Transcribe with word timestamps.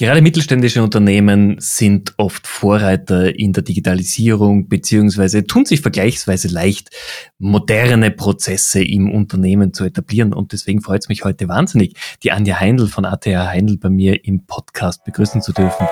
Gerade 0.00 0.22
mittelständische 0.22 0.82
Unternehmen 0.82 1.56
sind 1.58 2.14
oft 2.16 2.46
Vorreiter 2.46 3.38
in 3.38 3.52
der 3.52 3.62
Digitalisierung 3.62 4.66
beziehungsweise 4.66 5.44
tun 5.44 5.66
sich 5.66 5.82
vergleichsweise 5.82 6.48
leicht, 6.48 6.88
moderne 7.38 8.10
Prozesse 8.10 8.82
im 8.82 9.10
Unternehmen 9.10 9.74
zu 9.74 9.84
etablieren. 9.84 10.32
Und 10.32 10.52
deswegen 10.52 10.80
freut 10.80 11.02
es 11.02 11.10
mich 11.10 11.24
heute 11.24 11.48
wahnsinnig, 11.48 11.96
die 12.22 12.32
Anja 12.32 12.58
Heindl 12.58 12.86
von 12.86 13.04
ATH 13.04 13.26
Heindl 13.26 13.76
bei 13.76 13.90
mir 13.90 14.24
im 14.24 14.46
Podcast 14.46 15.04
begrüßen 15.04 15.42
zu 15.42 15.52
dürfen. 15.52 15.86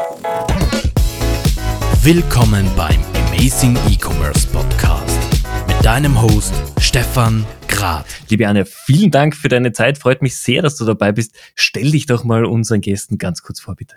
Willkommen 2.02 2.64
beim 2.78 3.00
Amazing 3.28 3.76
E-Commerce 3.90 4.46
Podcast 4.46 4.67
deinem 5.88 6.20
Host 6.20 6.52
Stefan 6.78 7.46
Grad. 7.66 8.04
Liebe 8.28 8.46
Anja, 8.46 8.66
vielen 8.66 9.10
Dank 9.10 9.34
für 9.34 9.48
deine 9.48 9.72
Zeit. 9.72 9.96
Freut 9.96 10.20
mich 10.20 10.38
sehr, 10.38 10.60
dass 10.60 10.76
du 10.76 10.84
dabei 10.84 11.12
bist. 11.12 11.34
Stell 11.54 11.92
dich 11.92 12.04
doch 12.04 12.24
mal 12.24 12.44
unseren 12.44 12.82
Gästen 12.82 13.16
ganz 13.16 13.42
kurz 13.42 13.58
vor, 13.58 13.74
bitte. 13.74 13.96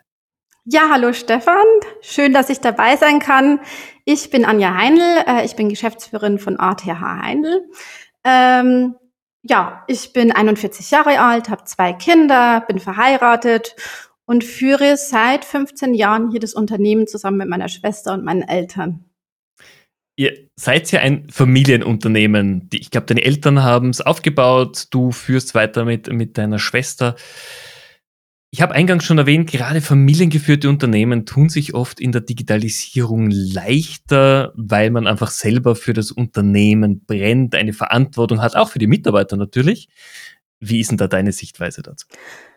Ja, 0.63 0.83
hallo 0.89 1.11
Stefan. 1.11 1.65
Schön, 1.99 2.31
dass 2.31 2.49
ich 2.49 2.61
dabei 2.61 2.95
sein 2.95 3.19
kann. 3.19 3.59
Ich 4.05 4.29
bin 4.29 4.45
Anja 4.45 4.73
Heindl. 4.73 5.03
Äh, 5.27 5.43
ich 5.43 5.57
bin 5.57 5.67
Geschäftsführerin 5.67 6.39
von 6.39 6.57
ATH 6.57 6.85
Heindl. 6.85 7.61
Ähm, 8.23 8.95
ja, 9.41 9.83
ich 9.87 10.13
bin 10.13 10.31
41 10.31 10.91
Jahre 10.91 11.19
alt, 11.19 11.49
habe 11.49 11.65
zwei 11.65 11.91
Kinder, 11.91 12.63
bin 12.69 12.79
verheiratet 12.79 13.75
und 14.23 14.45
führe 14.45 14.95
seit 14.95 15.43
15 15.43 15.93
Jahren 15.93 16.31
hier 16.31 16.39
das 16.39 16.53
Unternehmen 16.53 17.05
zusammen 17.05 17.39
mit 17.39 17.49
meiner 17.49 17.67
Schwester 17.67 18.13
und 18.13 18.23
meinen 18.23 18.43
Eltern. 18.43 19.10
Ihr 20.17 20.49
seid 20.55 20.91
ja 20.91 20.99
ein 20.99 21.29
Familienunternehmen. 21.29 22.69
Ich 22.73 22.91
glaube, 22.91 23.07
deine 23.07 23.23
Eltern 23.23 23.63
haben 23.63 23.89
es 23.89 24.01
aufgebaut, 24.01 24.87
du 24.91 25.11
führst 25.11 25.55
weiter 25.55 25.85
mit, 25.85 26.11
mit 26.11 26.37
deiner 26.37 26.59
Schwester. 26.59 27.15
Ich 28.53 28.61
habe 28.61 28.75
eingangs 28.75 29.05
schon 29.05 29.17
erwähnt, 29.17 29.49
gerade 29.49 29.79
familiengeführte 29.79 30.67
Unternehmen 30.67 31.25
tun 31.25 31.47
sich 31.47 31.73
oft 31.73 32.01
in 32.01 32.11
der 32.11 32.19
Digitalisierung 32.19 33.31
leichter, 33.31 34.51
weil 34.55 34.91
man 34.91 35.07
einfach 35.07 35.31
selber 35.31 35.77
für 35.77 35.93
das 35.93 36.11
Unternehmen 36.11 37.05
brennt, 37.05 37.55
eine 37.55 37.71
Verantwortung 37.71 38.41
hat, 38.41 38.57
auch 38.57 38.69
für 38.69 38.79
die 38.79 38.87
Mitarbeiter 38.87 39.37
natürlich. 39.37 39.87
Wie 40.59 40.81
ist 40.81 40.91
denn 40.91 40.97
da 40.97 41.07
deine 41.07 41.31
Sichtweise 41.31 41.81
dazu? 41.81 42.05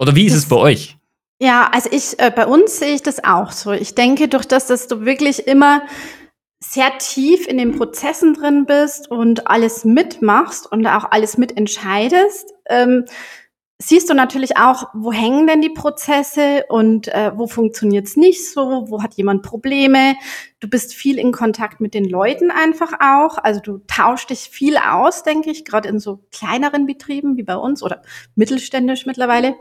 Oder 0.00 0.16
wie 0.16 0.26
ist 0.26 0.34
das, 0.34 0.42
es 0.42 0.48
bei 0.48 0.56
euch? 0.56 0.98
Ja, 1.40 1.70
also 1.72 1.88
ich, 1.92 2.18
äh, 2.18 2.32
bei 2.34 2.46
uns 2.46 2.80
sehe 2.80 2.94
ich 2.94 3.02
das 3.02 3.22
auch 3.22 3.52
so. 3.52 3.70
Ich 3.70 3.94
denke, 3.94 4.26
durch 4.26 4.46
das, 4.46 4.66
dass 4.66 4.88
du 4.88 5.04
wirklich 5.04 5.46
immer 5.46 5.82
sehr 6.70 6.98
tief 6.98 7.46
in 7.46 7.58
den 7.58 7.76
Prozessen 7.76 8.34
drin 8.34 8.66
bist 8.66 9.10
und 9.10 9.46
alles 9.48 9.84
mitmachst 9.84 10.70
und 10.70 10.86
auch 10.86 11.10
alles 11.10 11.38
mitentscheidest, 11.38 12.52
ähm, 12.68 13.04
siehst 13.78 14.08
du 14.08 14.14
natürlich 14.14 14.56
auch, 14.56 14.88
wo 14.94 15.12
hängen 15.12 15.46
denn 15.46 15.60
die 15.60 15.70
Prozesse 15.70 16.64
und 16.68 17.08
äh, 17.08 17.32
wo 17.36 17.46
funktioniert's 17.46 18.16
nicht 18.16 18.50
so, 18.50 18.86
wo 18.88 19.02
hat 19.02 19.14
jemand 19.14 19.42
Probleme. 19.42 20.14
Du 20.60 20.68
bist 20.68 20.94
viel 20.94 21.18
in 21.18 21.32
Kontakt 21.32 21.80
mit 21.80 21.92
den 21.92 22.08
Leuten 22.08 22.50
einfach 22.50 22.92
auch. 23.00 23.36
Also 23.38 23.60
du 23.60 23.78
tauschst 23.86 24.30
dich 24.30 24.48
viel 24.48 24.76
aus, 24.76 25.22
denke 25.22 25.50
ich, 25.50 25.64
gerade 25.64 25.88
in 25.88 25.98
so 25.98 26.24
kleineren 26.32 26.86
Betrieben 26.86 27.36
wie 27.36 27.42
bei 27.42 27.56
uns 27.56 27.82
oder 27.82 28.02
mittelständisch 28.36 29.06
mittlerweile. 29.06 29.56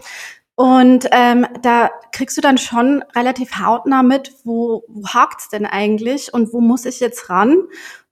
Und 0.56 1.08
ähm, 1.12 1.48
da 1.62 1.90
kriegst 2.12 2.38
du 2.38 2.42
dann 2.42 2.58
schon 2.58 3.04
relativ 3.16 3.58
hautnah 3.58 4.04
mit, 4.04 4.34
wo, 4.44 4.84
wo 4.88 5.08
hakt's 5.08 5.50
denn 5.50 5.66
eigentlich 5.66 6.34
und 6.34 6.54
wo 6.54 6.62
muss 6.62 6.86
ich 6.86 7.00
jetzt 7.00 7.30
ran? 7.30 7.58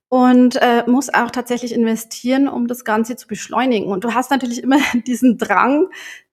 Und 0.08 0.56
äh, 0.56 0.84
muss 0.86 1.14
auch 1.14 1.30
tatsächlich 1.30 1.72
investieren, 1.72 2.46
um 2.46 2.66
das 2.66 2.84
Ganze 2.84 3.16
zu 3.16 3.26
beschleunigen. 3.26 3.90
Und 3.90 4.04
du 4.04 4.12
hast 4.12 4.30
natürlich 4.30 4.62
immer 4.62 4.78
diesen 5.06 5.38
Drang, 5.38 5.88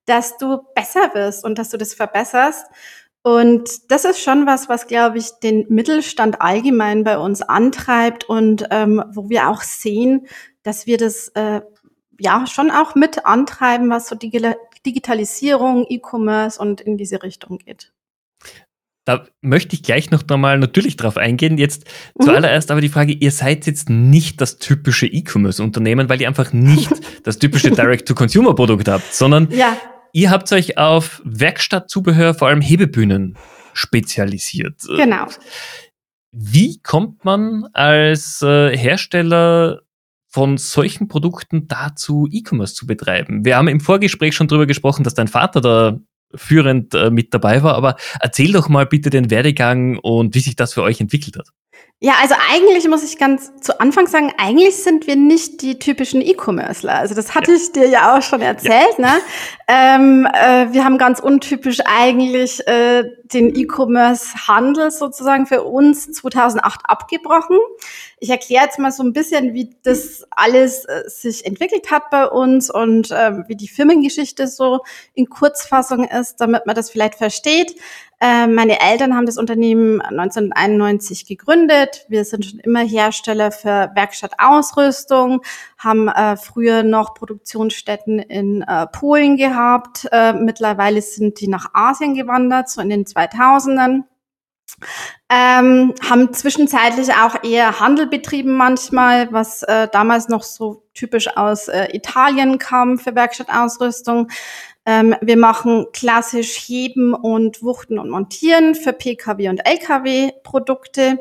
dass 0.05 0.37
du 0.37 0.63
besser 0.75 1.13
wirst 1.13 1.45
und 1.45 1.57
dass 1.57 1.69
du 1.69 1.77
das 1.77 1.93
verbesserst. 1.93 2.65
Und 3.21 3.91
das 3.91 4.05
ist 4.05 4.21
schon 4.21 4.45
was, 4.45 4.69
was, 4.69 4.87
glaube 4.87 5.17
ich, 5.17 5.31
den 5.43 5.65
Mittelstand 5.69 6.41
allgemein 6.41 7.03
bei 7.03 7.17
uns 7.17 7.41
antreibt 7.41 8.27
und 8.27 8.67
ähm, 8.71 9.03
wo 9.11 9.29
wir 9.29 9.49
auch 9.49 9.61
sehen, 9.61 10.27
dass 10.63 10.87
wir 10.87 10.97
das 10.97 11.29
äh, 11.29 11.61
ja 12.19 12.47
schon 12.47 12.71
auch 12.71 12.95
mit 12.95 13.25
antreiben, 13.25 13.89
was 13.89 14.07
so 14.07 14.15
die 14.15 14.29
Digitalisierung, 14.85 15.85
E-Commerce 15.89 16.59
und 16.59 16.81
in 16.81 16.97
diese 16.97 17.21
Richtung 17.23 17.57
geht. 17.57 17.91
Da 19.05 19.25
möchte 19.41 19.75
ich 19.75 19.81
gleich 19.81 20.11
noch 20.11 20.23
einmal 20.29 20.59
natürlich 20.59 20.95
drauf 20.95 21.17
eingehen. 21.17 21.57
Jetzt 21.57 21.85
mhm. 22.17 22.25
zuallererst 22.25 22.69
aber 22.69 22.79
die 22.79 22.89
Frage, 22.89 23.11
ihr 23.11 23.31
seid 23.31 23.65
jetzt 23.65 23.89
nicht 23.89 24.39
das 24.39 24.57
typische 24.57 25.07
E-Commerce-Unternehmen, 25.07 26.09
weil 26.09 26.21
ihr 26.21 26.27
einfach 26.27 26.53
nicht 26.53 26.91
das 27.23 27.39
typische 27.39 27.71
Direct-to-Consumer-Produkt 27.71 28.87
habt, 28.87 29.11
sondern 29.13 29.49
ja. 29.51 29.75
ihr 30.13 30.29
habt 30.29 30.51
euch 30.51 30.77
auf 30.77 31.21
Werkstattzubehör, 31.25 32.35
vor 32.35 32.49
allem 32.49 32.61
Hebebühnen, 32.61 33.35
spezialisiert. 33.73 34.81
Genau. 34.87 35.25
Wie 36.31 36.79
kommt 36.79 37.25
man 37.25 37.67
als 37.73 38.43
äh, 38.43 38.77
Hersteller 38.77 39.81
von 40.29 40.57
solchen 40.57 41.07
Produkten 41.07 41.67
dazu, 41.67 42.27
E-Commerce 42.31 42.75
zu 42.75 42.85
betreiben? 42.85 43.45
Wir 43.45 43.57
haben 43.57 43.67
im 43.67 43.79
Vorgespräch 43.79 44.35
schon 44.35 44.47
drüber 44.47 44.65
gesprochen, 44.65 45.03
dass 45.03 45.13
dein 45.13 45.27
Vater 45.27 45.61
da 45.61 45.99
führend 46.35 46.93
äh, 46.93 47.09
mit 47.09 47.33
dabei 47.33 47.63
war, 47.63 47.75
aber 47.75 47.95
erzähl 48.19 48.51
doch 48.51 48.69
mal 48.69 48.85
bitte 48.85 49.09
den 49.09 49.31
Werdegang 49.31 49.97
und 49.97 50.35
wie 50.35 50.39
sich 50.39 50.55
das 50.55 50.73
für 50.73 50.83
euch 50.83 51.01
entwickelt 51.01 51.37
hat. 51.37 51.47
Ja, 52.01 52.13
also 52.21 52.33
eigentlich 52.53 52.87
muss 52.87 53.03
ich 53.03 53.17
ganz 53.17 53.51
zu 53.59 53.77
Anfang 53.81 54.07
sagen, 54.07 54.31
eigentlich 54.37 54.77
sind 54.77 55.05
wir 55.05 55.17
nicht 55.17 55.61
die 55.61 55.79
typischen 55.79 56.21
E-Commercer. 56.21 56.93
Also 56.93 57.13
das 57.13 57.35
hatte 57.35 57.51
ja. 57.51 57.57
ich 57.57 57.71
dir 57.73 57.89
ja 57.89 58.17
auch 58.17 58.21
schon 58.21 58.41
erzählt. 58.41 58.97
Ja. 58.97 59.05
Ne? 59.05 59.21
Ähm, 59.67 60.27
äh, 60.27 60.73
wir 60.73 60.85
haben 60.85 60.97
ganz 60.97 61.19
untypisch 61.19 61.79
eigentlich 61.83 62.65
äh, 62.67 63.03
den 63.33 63.55
E-Commerce-Handel 63.55 64.91
sozusagen 64.91 65.45
für 65.45 65.63
uns 65.63 66.11
2008 66.11 66.81
abgebrochen. 66.83 67.57
Ich 68.19 68.29
erkläre 68.29 68.65
jetzt 68.65 68.79
mal 68.79 68.91
so 68.91 69.03
ein 69.03 69.13
bisschen, 69.13 69.53
wie 69.53 69.75
das 69.83 70.25
alles 70.31 70.85
äh, 70.85 71.03
sich 71.07 71.45
entwickelt 71.45 71.91
hat 71.91 72.09
bei 72.09 72.27
uns 72.27 72.69
und 72.69 73.11
äh, 73.11 73.47
wie 73.47 73.55
die 73.55 73.67
Firmengeschichte 73.67 74.47
so 74.47 74.81
in 75.13 75.29
Kurzfassung 75.29 76.05
ist, 76.05 76.37
damit 76.41 76.65
man 76.65 76.75
das 76.75 76.89
vielleicht 76.89 77.15
versteht. 77.15 77.75
Äh, 78.21 78.47
meine 78.47 78.81
Eltern 78.81 79.15
haben 79.15 79.25
das 79.25 79.37
Unternehmen 79.37 80.01
1991 80.01 81.25
gegründet. 81.25 82.05
Wir 82.09 82.25
sind 82.25 82.45
schon 82.45 82.59
immer 82.59 82.81
Hersteller 82.81 83.51
für 83.51 83.91
Werkstattausrüstung, 83.95 85.41
haben 85.77 86.09
äh, 86.09 86.35
früher 86.35 86.83
noch 86.83 87.13
Produktionsstätten 87.13 88.19
in 88.19 88.61
äh, 88.63 88.87
Polen 88.87 89.37
gehabt. 89.37 90.09
Äh, 90.11 90.33
mittlerweile 90.33 91.01
sind 91.01 91.39
die 91.39 91.47
nach 91.47 91.67
Asien 91.73 92.13
gewandert, 92.13 92.69
so 92.69 92.81
in 92.81 92.89
den 92.89 93.05
2000ern. 93.19 94.03
Ähm, 95.29 95.93
haben 96.07 96.33
zwischenzeitlich 96.33 97.13
auch 97.13 97.43
eher 97.43 97.79
Handel 97.79 98.07
betrieben 98.07 98.55
manchmal, 98.55 99.31
was 99.31 99.63
äh, 99.63 99.87
damals 99.91 100.29
noch 100.29 100.43
so 100.43 100.83
typisch 100.93 101.35
aus 101.35 101.67
äh, 101.67 101.95
Italien 101.95 102.59
kam 102.59 102.97
für 102.97 103.13
Werkstattausrüstung. 103.15 104.29
Ähm, 104.85 105.15
wir 105.21 105.37
machen 105.37 105.87
klassisch 105.93 106.55
Heben 106.67 107.13
und 107.13 107.61
Wuchten 107.61 107.99
und 107.99 108.09
Montieren 108.09 108.73
für 108.73 108.93
Pkw 108.93 109.49
und 109.49 109.59
Lkw 109.59 110.31
Produkte. 110.43 111.19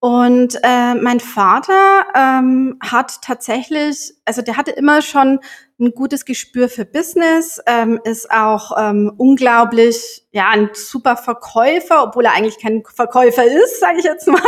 Und 0.00 0.56
äh, 0.62 0.94
mein 0.94 1.18
Vater 1.18 2.06
ähm, 2.14 2.78
hat 2.80 3.22
tatsächlich, 3.22 4.14
also 4.24 4.42
der 4.42 4.56
hatte 4.56 4.70
immer 4.72 5.02
schon 5.02 5.40
ein 5.80 5.92
gutes 5.92 6.24
Gespür 6.24 6.68
für 6.68 6.84
Business, 6.84 7.60
ähm, 7.66 8.00
ist 8.02 8.30
auch 8.30 8.72
ähm, 8.76 9.12
unglaublich, 9.16 10.24
ja, 10.32 10.48
ein 10.48 10.70
super 10.72 11.16
Verkäufer, 11.16 12.02
obwohl 12.02 12.24
er 12.24 12.32
eigentlich 12.34 12.60
kein 12.60 12.82
Verkäufer 12.84 13.44
ist, 13.44 13.80
sage 13.80 13.98
ich 13.98 14.04
jetzt 14.04 14.26
mal. 14.26 14.42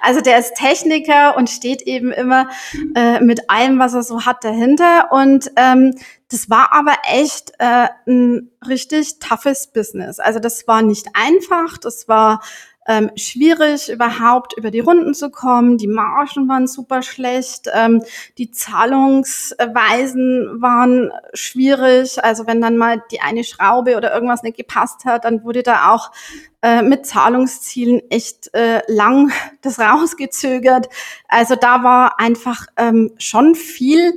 Also 0.00 0.22
der 0.22 0.38
ist 0.38 0.54
Techniker 0.54 1.36
und 1.36 1.50
steht 1.50 1.82
eben 1.82 2.12
immer 2.12 2.48
äh, 2.94 3.20
mit 3.20 3.50
allem, 3.50 3.78
was 3.78 3.92
er 3.92 4.02
so 4.02 4.24
hat, 4.24 4.42
dahinter. 4.42 5.12
Und 5.12 5.50
ähm, 5.56 5.94
das 6.30 6.48
war 6.48 6.72
aber 6.72 6.94
echt 7.12 7.52
äh, 7.58 7.88
ein 8.06 8.50
richtig 8.66 9.18
toughes 9.18 9.66
Business. 9.72 10.18
Also 10.18 10.38
das 10.38 10.66
war 10.66 10.80
nicht 10.80 11.08
einfach, 11.12 11.76
das 11.76 12.08
war 12.08 12.40
ähm, 12.86 13.10
schwierig, 13.16 13.90
überhaupt 13.90 14.56
über 14.56 14.70
die 14.70 14.80
Runden 14.80 15.14
zu 15.14 15.30
kommen. 15.30 15.78
Die 15.78 15.86
Margen 15.86 16.48
waren 16.48 16.66
super 16.66 17.02
schlecht, 17.02 17.68
ähm, 17.72 18.02
die 18.38 18.50
Zahlungsweisen 18.50 20.60
waren 20.60 21.12
schwierig. 21.34 22.22
Also 22.24 22.46
wenn 22.46 22.60
dann 22.60 22.76
mal 22.76 23.02
die 23.10 23.20
eine 23.20 23.44
Schraube 23.44 23.96
oder 23.96 24.12
irgendwas 24.12 24.42
nicht 24.42 24.56
gepasst 24.56 25.04
hat, 25.04 25.24
dann 25.24 25.44
wurde 25.44 25.62
da 25.62 25.92
auch 25.92 26.10
äh, 26.62 26.82
mit 26.82 27.06
Zahlungszielen 27.06 28.02
echt 28.10 28.52
äh, 28.54 28.80
lang 28.88 29.30
das 29.60 29.78
rausgezögert. 29.78 30.88
Also 31.28 31.56
da 31.56 31.82
war 31.82 32.18
einfach 32.18 32.66
ähm, 32.76 33.12
schon 33.18 33.54
viel, 33.54 34.14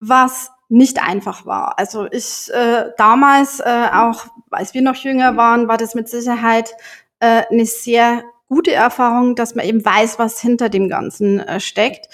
was 0.00 0.50
nicht 0.68 1.02
einfach 1.02 1.46
war. 1.46 1.78
Also 1.78 2.06
ich 2.10 2.50
äh, 2.52 2.90
damals, 2.96 3.60
äh, 3.60 3.88
auch 3.92 4.26
als 4.50 4.72
wir 4.72 4.82
noch 4.82 4.94
jünger 4.94 5.36
waren, 5.36 5.66
war 5.66 5.76
das 5.76 5.96
mit 5.96 6.08
Sicherheit 6.08 6.74
äh, 7.20 7.44
eine 7.50 7.66
sehr 7.66 8.24
gute 8.48 8.72
Erfahrung, 8.72 9.36
dass 9.36 9.54
man 9.54 9.64
eben 9.64 9.84
weiß, 9.84 10.18
was 10.18 10.40
hinter 10.40 10.68
dem 10.68 10.88
Ganzen 10.88 11.40
äh, 11.40 11.60
steckt. 11.60 12.08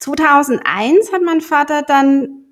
2001 0.00 1.12
hat 1.12 1.22
mein 1.22 1.40
Vater 1.40 1.82
dann 1.82 2.44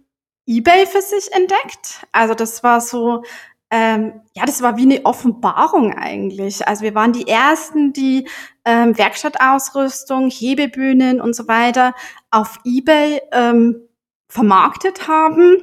eBay 0.46 0.86
für 0.86 1.02
sich 1.02 1.32
entdeckt. 1.32 2.06
Also 2.12 2.34
das 2.34 2.62
war 2.62 2.80
so 2.80 3.22
äh, 3.22 3.26
ähm, 3.70 4.20
ja, 4.34 4.44
das 4.46 4.62
war 4.62 4.76
wie 4.76 4.82
eine 4.82 5.04
Offenbarung 5.04 5.92
eigentlich. 5.92 6.66
Also 6.68 6.82
wir 6.82 6.94
waren 6.94 7.12
die 7.12 7.26
ersten, 7.26 7.92
die 7.92 8.28
ähm, 8.64 8.96
Werkstattausrüstung, 8.96 10.30
Hebebühnen 10.30 11.20
und 11.20 11.34
so 11.34 11.48
weiter 11.48 11.94
auf 12.30 12.60
eBay 12.64 13.20
ähm, 13.32 13.80
vermarktet 14.28 15.08
haben. 15.08 15.56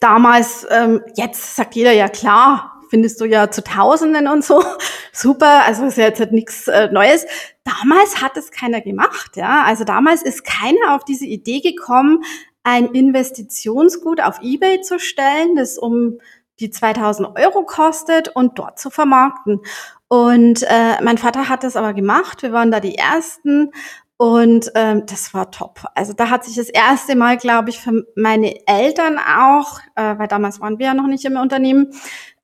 Damals, 0.00 0.66
ähm, 0.70 1.02
jetzt 1.14 1.56
sagt 1.56 1.76
jeder 1.76 1.92
ja 1.92 2.08
klar, 2.08 2.77
findest 2.88 3.20
du 3.20 3.24
ja 3.24 3.50
zu 3.50 3.62
Tausenden 3.62 4.28
und 4.28 4.44
so. 4.44 4.62
Super, 5.12 5.64
also 5.64 5.84
ist 5.86 5.98
ja 5.98 6.04
jetzt 6.04 6.20
halt 6.20 6.32
nichts 6.32 6.68
äh, 6.68 6.90
Neues. 6.90 7.26
Damals 7.64 8.22
hat 8.22 8.36
es 8.36 8.50
keiner 8.50 8.80
gemacht, 8.80 9.36
ja. 9.36 9.64
Also 9.64 9.84
damals 9.84 10.22
ist 10.22 10.44
keiner 10.44 10.94
auf 10.94 11.04
diese 11.04 11.26
Idee 11.26 11.60
gekommen, 11.60 12.22
ein 12.62 12.86
Investitionsgut 12.86 14.20
auf 14.20 14.40
eBay 14.42 14.80
zu 14.80 14.98
stellen, 14.98 15.56
das 15.56 15.78
um 15.78 16.18
die 16.60 16.70
2000 16.70 17.38
Euro 17.38 17.64
kostet 17.64 18.28
und 18.28 18.58
dort 18.58 18.78
zu 18.78 18.90
vermarkten. 18.90 19.60
Und 20.08 20.62
äh, 20.62 21.02
mein 21.02 21.18
Vater 21.18 21.48
hat 21.48 21.64
das 21.64 21.76
aber 21.76 21.94
gemacht. 21.94 22.42
Wir 22.42 22.52
waren 22.52 22.70
da 22.70 22.80
die 22.80 22.96
Ersten 22.96 23.72
und 24.16 24.72
ähm, 24.74 25.04
das 25.06 25.32
war 25.32 25.50
top. 25.52 25.84
Also 25.94 26.12
da 26.12 26.28
hat 26.28 26.44
sich 26.44 26.56
das 26.56 26.68
erste 26.68 27.14
Mal, 27.14 27.36
glaube 27.36 27.70
ich, 27.70 27.78
für 27.78 28.04
meine 28.16 28.66
Eltern 28.66 29.18
auch, 29.18 29.78
äh, 29.94 30.18
weil 30.18 30.26
damals 30.26 30.60
waren 30.60 30.78
wir 30.80 30.86
ja 30.86 30.94
noch 30.94 31.06
nicht 31.06 31.24
im 31.24 31.36
Unternehmen, 31.36 31.92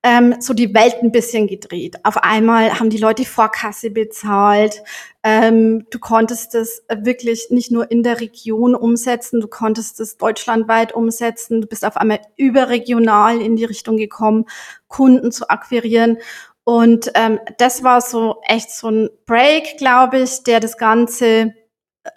ähm, 0.05 0.37
so 0.39 0.53
die 0.53 0.75
Welt 0.75 0.97
ein 1.03 1.11
bisschen 1.11 1.47
gedreht. 1.47 1.97
Auf 2.05 2.19
einmal 2.19 2.79
haben 2.79 2.91
die 2.91 2.99
Leute 2.99 3.25
Vorkasse 3.25 3.91
bezahlt. 3.91 4.83
Ähm, 5.23 5.87
du 5.91 5.99
konntest 5.99 6.55
es 6.55 6.85
wirklich 6.95 7.47
nicht 7.49 7.71
nur 7.71 7.91
in 7.91 8.03
der 8.03 8.21
Region 8.21 8.75
umsetzen, 8.75 9.41
du 9.41 9.49
konntest 9.49 9.99
es 10.01 10.19
deutschlandweit 10.19 10.93
umsetzen. 10.93 11.63
Du 11.63 11.67
bist 11.67 11.87
auf 11.87 11.97
einmal 11.97 12.21
überregional 12.37 13.41
in 13.41 13.57
die 13.57 13.65
Richtung 13.65 13.97
gekommen, 13.97 14.45
Kunden 14.89 15.33
zu 15.33 15.49
akquirieren. 15.49 16.19
Und 16.65 17.11
ähm, 17.15 17.41
das 17.57 17.83
war 17.83 18.03
so 18.03 18.43
echt 18.47 18.71
so 18.71 18.91
ein 18.91 19.09
Break, 19.25 19.79
glaube 19.79 20.19
ich, 20.19 20.43
der 20.43 20.61
das 20.61 20.77
Ganze 20.77 21.55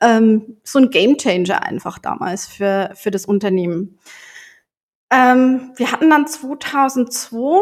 ähm, 0.01 0.57
so 0.63 0.79
ein 0.79 0.89
Gamechanger 0.89 1.63
einfach 1.63 1.99
damals 1.99 2.47
für, 2.47 2.91
für 2.95 3.11
das 3.11 3.25
Unternehmen. 3.25 3.97
Ähm, 5.11 5.71
wir 5.75 5.91
hatten 5.91 6.09
dann 6.09 6.27
2002 6.27 7.61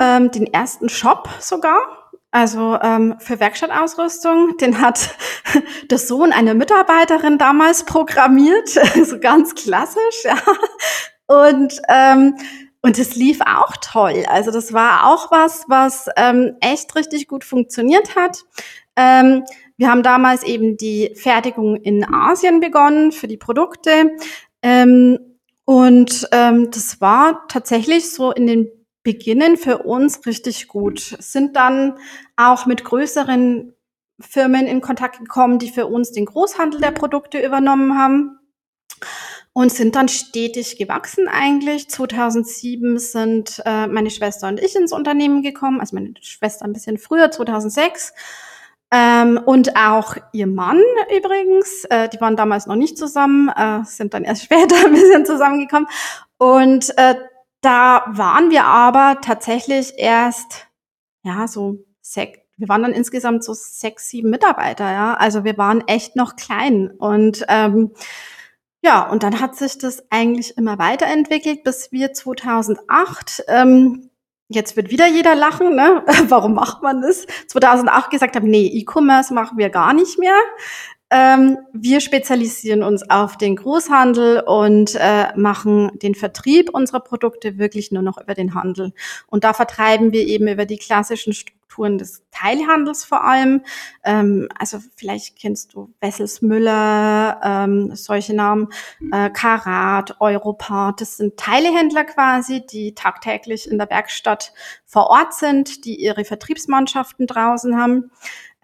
ähm, 0.00 0.30
den 0.30 0.52
ersten 0.52 0.88
Shop 0.88 1.28
sogar, 1.40 2.10
also 2.30 2.78
ähm, 2.82 3.16
für 3.18 3.40
Werkstattausrüstung. 3.40 4.56
Den 4.58 4.80
hat 4.80 5.16
der 5.90 5.98
Sohn 5.98 6.32
einer 6.32 6.54
Mitarbeiterin 6.54 7.38
damals 7.38 7.84
programmiert, 7.84 8.68
so 9.04 9.18
ganz 9.18 9.54
klassisch, 9.54 10.24
ja. 10.24 10.36
Und 11.26 11.80
ähm, 11.88 12.36
und 12.84 12.98
es 12.98 13.16
lief 13.16 13.40
auch 13.40 13.72
toll. 13.80 14.26
Also 14.28 14.50
das 14.50 14.74
war 14.74 15.06
auch 15.06 15.30
was, 15.30 15.64
was 15.68 16.10
ähm, 16.18 16.58
echt 16.60 16.94
richtig 16.94 17.28
gut 17.28 17.42
funktioniert 17.42 18.14
hat. 18.14 18.44
Ähm, 18.94 19.44
wir 19.78 19.90
haben 19.90 20.02
damals 20.02 20.42
eben 20.42 20.76
die 20.76 21.14
Fertigung 21.16 21.76
in 21.76 22.04
Asien 22.04 22.60
begonnen 22.60 23.10
für 23.10 23.26
die 23.26 23.38
Produkte. 23.38 24.10
Ähm, 24.60 25.33
und 25.64 26.28
ähm, 26.32 26.70
das 26.70 27.00
war 27.00 27.46
tatsächlich 27.48 28.12
so 28.12 28.32
in 28.32 28.46
den 28.46 28.68
Beginnen 29.02 29.56
für 29.56 29.78
uns 29.78 30.24
richtig 30.26 30.68
gut. 30.68 30.98
Sind 31.18 31.56
dann 31.56 31.98
auch 32.36 32.66
mit 32.66 32.84
größeren 32.84 33.74
Firmen 34.20 34.66
in 34.66 34.80
Kontakt 34.80 35.18
gekommen, 35.18 35.58
die 35.58 35.70
für 35.70 35.86
uns 35.86 36.12
den 36.12 36.26
Großhandel 36.26 36.80
der 36.80 36.92
Produkte 36.92 37.44
übernommen 37.44 37.98
haben 37.98 38.38
und 39.52 39.72
sind 39.72 39.94
dann 39.94 40.08
stetig 40.08 40.76
gewachsen 40.76 41.28
eigentlich. 41.28 41.88
2007 41.88 42.98
sind 42.98 43.62
äh, 43.64 43.86
meine 43.86 44.10
Schwester 44.10 44.48
und 44.48 44.60
ich 44.60 44.74
ins 44.76 44.92
Unternehmen 44.92 45.42
gekommen, 45.42 45.80
also 45.80 45.96
meine 45.96 46.14
Schwester 46.20 46.64
ein 46.64 46.72
bisschen 46.72 46.98
früher, 46.98 47.30
2006. 47.30 48.12
Ähm, 48.96 49.40
und 49.44 49.76
auch 49.76 50.16
ihr 50.32 50.46
Mann 50.46 50.80
übrigens, 51.16 51.84
äh, 51.90 52.08
die 52.08 52.20
waren 52.20 52.36
damals 52.36 52.66
noch 52.66 52.76
nicht 52.76 52.96
zusammen, 52.96 53.48
äh, 53.48 53.82
sind 53.84 54.14
dann 54.14 54.22
erst 54.22 54.42
später 54.44 54.76
ein 54.86 54.92
bisschen 54.92 55.26
zusammengekommen. 55.26 55.88
Und 56.38 56.96
äh, 56.96 57.16
da 57.60 58.04
waren 58.06 58.50
wir 58.50 58.64
aber 58.64 59.20
tatsächlich 59.20 59.94
erst, 59.96 60.68
ja, 61.24 61.48
so 61.48 61.78
sechs, 62.02 62.38
wir 62.56 62.68
waren 62.68 62.82
dann 62.82 62.92
insgesamt 62.92 63.42
so 63.42 63.52
sechs, 63.52 64.08
sieben 64.10 64.30
Mitarbeiter, 64.30 64.92
ja. 64.92 65.14
Also 65.14 65.42
wir 65.42 65.58
waren 65.58 65.82
echt 65.88 66.14
noch 66.14 66.36
klein. 66.36 66.92
Und 66.96 67.44
ähm, 67.48 67.90
ja, 68.80 69.02
und 69.10 69.24
dann 69.24 69.40
hat 69.40 69.56
sich 69.56 69.76
das 69.76 70.04
eigentlich 70.10 70.56
immer 70.56 70.78
weiterentwickelt, 70.78 71.64
bis 71.64 71.90
wir 71.90 72.12
2008 72.12 73.42
ähm, 73.48 74.10
Jetzt 74.48 74.76
wird 74.76 74.90
wieder 74.90 75.06
jeder 75.06 75.34
lachen, 75.34 75.74
ne? 75.74 76.02
Warum 76.28 76.54
macht 76.54 76.82
man 76.82 77.00
das? 77.00 77.26
2008 77.48 78.10
gesagt 78.10 78.36
haben, 78.36 78.48
nee, 78.48 78.66
E-Commerce 78.66 79.32
machen 79.32 79.56
wir 79.56 79.70
gar 79.70 79.94
nicht 79.94 80.18
mehr. 80.18 80.36
Ähm, 81.14 81.58
wir 81.72 82.00
spezialisieren 82.00 82.82
uns 82.82 83.08
auf 83.08 83.36
den 83.36 83.54
Großhandel 83.54 84.40
und 84.40 84.96
äh, 84.96 85.28
machen 85.36 85.92
den 86.00 86.16
Vertrieb 86.16 86.70
unserer 86.74 86.98
Produkte 86.98 87.56
wirklich 87.56 87.92
nur 87.92 88.02
noch 88.02 88.20
über 88.20 88.34
den 88.34 88.54
Handel. 88.54 88.92
Und 89.28 89.44
da 89.44 89.52
vertreiben 89.52 90.10
wir 90.10 90.26
eben 90.26 90.48
über 90.48 90.66
die 90.66 90.76
klassischen 90.76 91.32
Strukturen 91.32 91.98
des 91.98 92.24
Teilhandels 92.32 93.04
vor 93.04 93.22
allem. 93.22 93.62
Ähm, 94.02 94.48
also 94.58 94.78
vielleicht 94.96 95.38
kennst 95.38 95.74
du 95.74 95.94
Wessels 96.00 96.42
Müller, 96.42 97.40
ähm, 97.44 97.94
solche 97.94 98.34
Namen, 98.34 98.70
äh, 99.12 99.30
Karat, 99.30 100.20
Europart. 100.20 101.00
Das 101.00 101.16
sind 101.18 101.36
Teilehändler 101.36 102.02
quasi, 102.06 102.66
die 102.66 102.92
tagtäglich 102.96 103.70
in 103.70 103.78
der 103.78 103.88
Werkstatt 103.88 104.52
vor 104.84 105.10
Ort 105.10 105.32
sind, 105.34 105.84
die 105.84 105.94
ihre 105.94 106.24
Vertriebsmannschaften 106.24 107.28
draußen 107.28 107.76
haben 107.76 108.10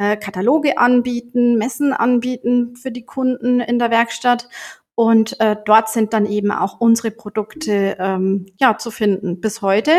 äh, 0.00 0.16
Kataloge 0.16 0.78
anbieten, 0.78 1.58
Messen 1.58 1.92
anbieten 1.92 2.74
für 2.74 2.90
die 2.90 3.04
Kunden 3.04 3.60
in 3.60 3.78
der 3.78 3.90
Werkstatt. 3.90 4.48
Und 4.94 5.38
äh, 5.40 5.56
dort 5.66 5.90
sind 5.90 6.14
dann 6.14 6.24
eben 6.24 6.50
auch 6.50 6.80
unsere 6.80 7.10
Produkte 7.10 7.96
ähm, 7.98 8.46
ja, 8.58 8.78
zu 8.78 8.90
finden 8.90 9.40
bis 9.42 9.60
heute. 9.60 9.92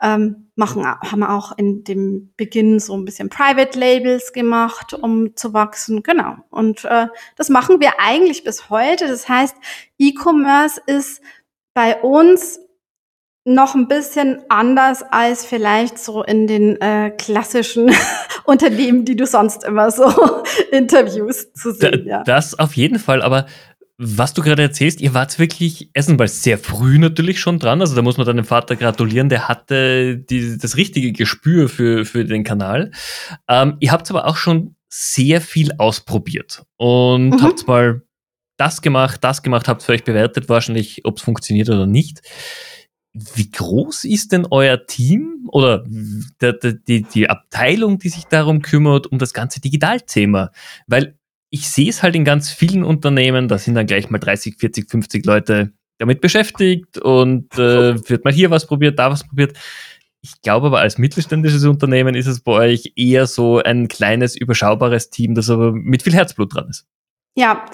Ähm, 0.00 0.50
machen, 0.56 0.86
haben 0.86 1.22
auch 1.22 1.56
in 1.56 1.84
dem 1.84 2.32
Beginn 2.36 2.80
so 2.80 2.94
ein 2.96 3.04
bisschen 3.04 3.28
Private 3.28 3.78
Labels 3.78 4.32
gemacht, 4.32 4.94
um 4.94 5.36
zu 5.36 5.52
wachsen. 5.52 6.02
Genau. 6.02 6.36
Und 6.48 6.86
äh, 6.86 7.08
das 7.36 7.50
machen 7.50 7.80
wir 7.80 7.92
eigentlich 7.98 8.42
bis 8.42 8.70
heute. 8.70 9.06
Das 9.06 9.28
heißt, 9.28 9.54
E-Commerce 9.98 10.80
ist 10.86 11.20
bei 11.74 12.00
uns 12.00 12.58
noch 13.46 13.76
ein 13.76 13.86
bisschen 13.86 14.40
anders 14.48 15.04
als 15.10 15.46
vielleicht 15.46 15.98
so 15.98 16.24
in 16.24 16.48
den 16.48 16.80
äh, 16.80 17.10
klassischen 17.10 17.90
Unternehmen, 18.44 19.04
die 19.04 19.14
du 19.14 19.24
sonst 19.24 19.62
immer 19.64 19.90
so 19.90 20.12
interviewst 20.72 21.56
zu 21.56 21.72
sehen. 21.72 22.04
Da, 22.04 22.10
ja. 22.10 22.22
Das 22.24 22.58
auf 22.58 22.76
jeden 22.76 22.98
Fall, 22.98 23.22
aber 23.22 23.46
was 23.98 24.34
du 24.34 24.42
gerade 24.42 24.62
erzählst, 24.62 25.00
ihr 25.00 25.14
wart 25.14 25.38
wirklich 25.38 25.90
erstmal 25.94 26.28
sehr 26.28 26.58
früh 26.58 26.98
natürlich 26.98 27.40
schon 27.40 27.58
dran. 27.58 27.80
Also 27.80 27.94
da 27.94 28.02
muss 28.02 28.18
man 28.18 28.26
deinem 28.26 28.44
Vater 28.44 28.76
gratulieren, 28.76 29.28
der 29.28 29.48
hatte 29.48 30.18
die, 30.18 30.58
das 30.58 30.76
richtige 30.76 31.12
Gespür 31.12 31.68
für, 31.68 32.04
für 32.04 32.24
den 32.24 32.44
Kanal. 32.44 32.90
Ähm, 33.48 33.76
ihr 33.80 33.92
habt 33.92 34.10
aber 34.10 34.26
auch 34.26 34.36
schon 34.36 34.74
sehr 34.88 35.40
viel 35.40 35.72
ausprobiert 35.78 36.64
und 36.76 37.30
mhm. 37.30 37.42
habt 37.42 37.66
mal 37.68 38.02
das 38.56 38.82
gemacht, 38.82 39.22
das 39.22 39.42
gemacht, 39.42 39.68
habt 39.68 39.82
für 39.82 39.92
euch 39.92 40.04
bewertet, 40.04 40.48
wahrscheinlich, 40.48 41.04
ob 41.04 41.18
es 41.18 41.22
funktioniert 41.22 41.68
oder 41.68 41.86
nicht. 41.86 42.22
Wie 43.34 43.50
groß 43.50 44.04
ist 44.04 44.32
denn 44.32 44.46
euer 44.50 44.86
Team 44.86 45.48
oder 45.48 45.84
der, 46.40 46.52
der, 46.52 46.72
die, 46.72 47.02
die 47.02 47.30
Abteilung, 47.30 47.98
die 47.98 48.10
sich 48.10 48.24
darum 48.24 48.60
kümmert, 48.60 49.06
um 49.06 49.18
das 49.18 49.32
ganze 49.32 49.60
Digitalthema? 49.60 50.50
Weil 50.86 51.18
ich 51.50 51.70
sehe 51.70 51.88
es 51.88 52.02
halt 52.02 52.14
in 52.14 52.24
ganz 52.24 52.50
vielen 52.50 52.84
Unternehmen, 52.84 53.48
da 53.48 53.58
sind 53.58 53.74
dann 53.74 53.86
gleich 53.86 54.10
mal 54.10 54.18
30, 54.18 54.56
40, 54.58 54.90
50 54.90 55.24
Leute 55.24 55.72
damit 55.98 56.20
beschäftigt 56.20 56.98
und 56.98 57.54
äh, 57.54 57.94
wird 58.08 58.24
mal 58.24 58.34
hier 58.34 58.50
was 58.50 58.66
probiert, 58.66 58.98
da 58.98 59.10
was 59.10 59.26
probiert. 59.26 59.56
Ich 60.20 60.42
glaube 60.42 60.66
aber, 60.66 60.80
als 60.80 60.98
mittelständisches 60.98 61.64
Unternehmen 61.64 62.14
ist 62.14 62.26
es 62.26 62.40
bei 62.40 62.52
euch 62.52 62.92
eher 62.96 63.26
so 63.26 63.58
ein 63.62 63.88
kleines, 63.88 64.36
überschaubares 64.36 65.08
Team, 65.08 65.34
das 65.34 65.48
aber 65.48 65.72
mit 65.72 66.02
viel 66.02 66.14
Herzblut 66.14 66.54
dran 66.54 66.68
ist. 66.68 66.86
Ja, 67.36 67.66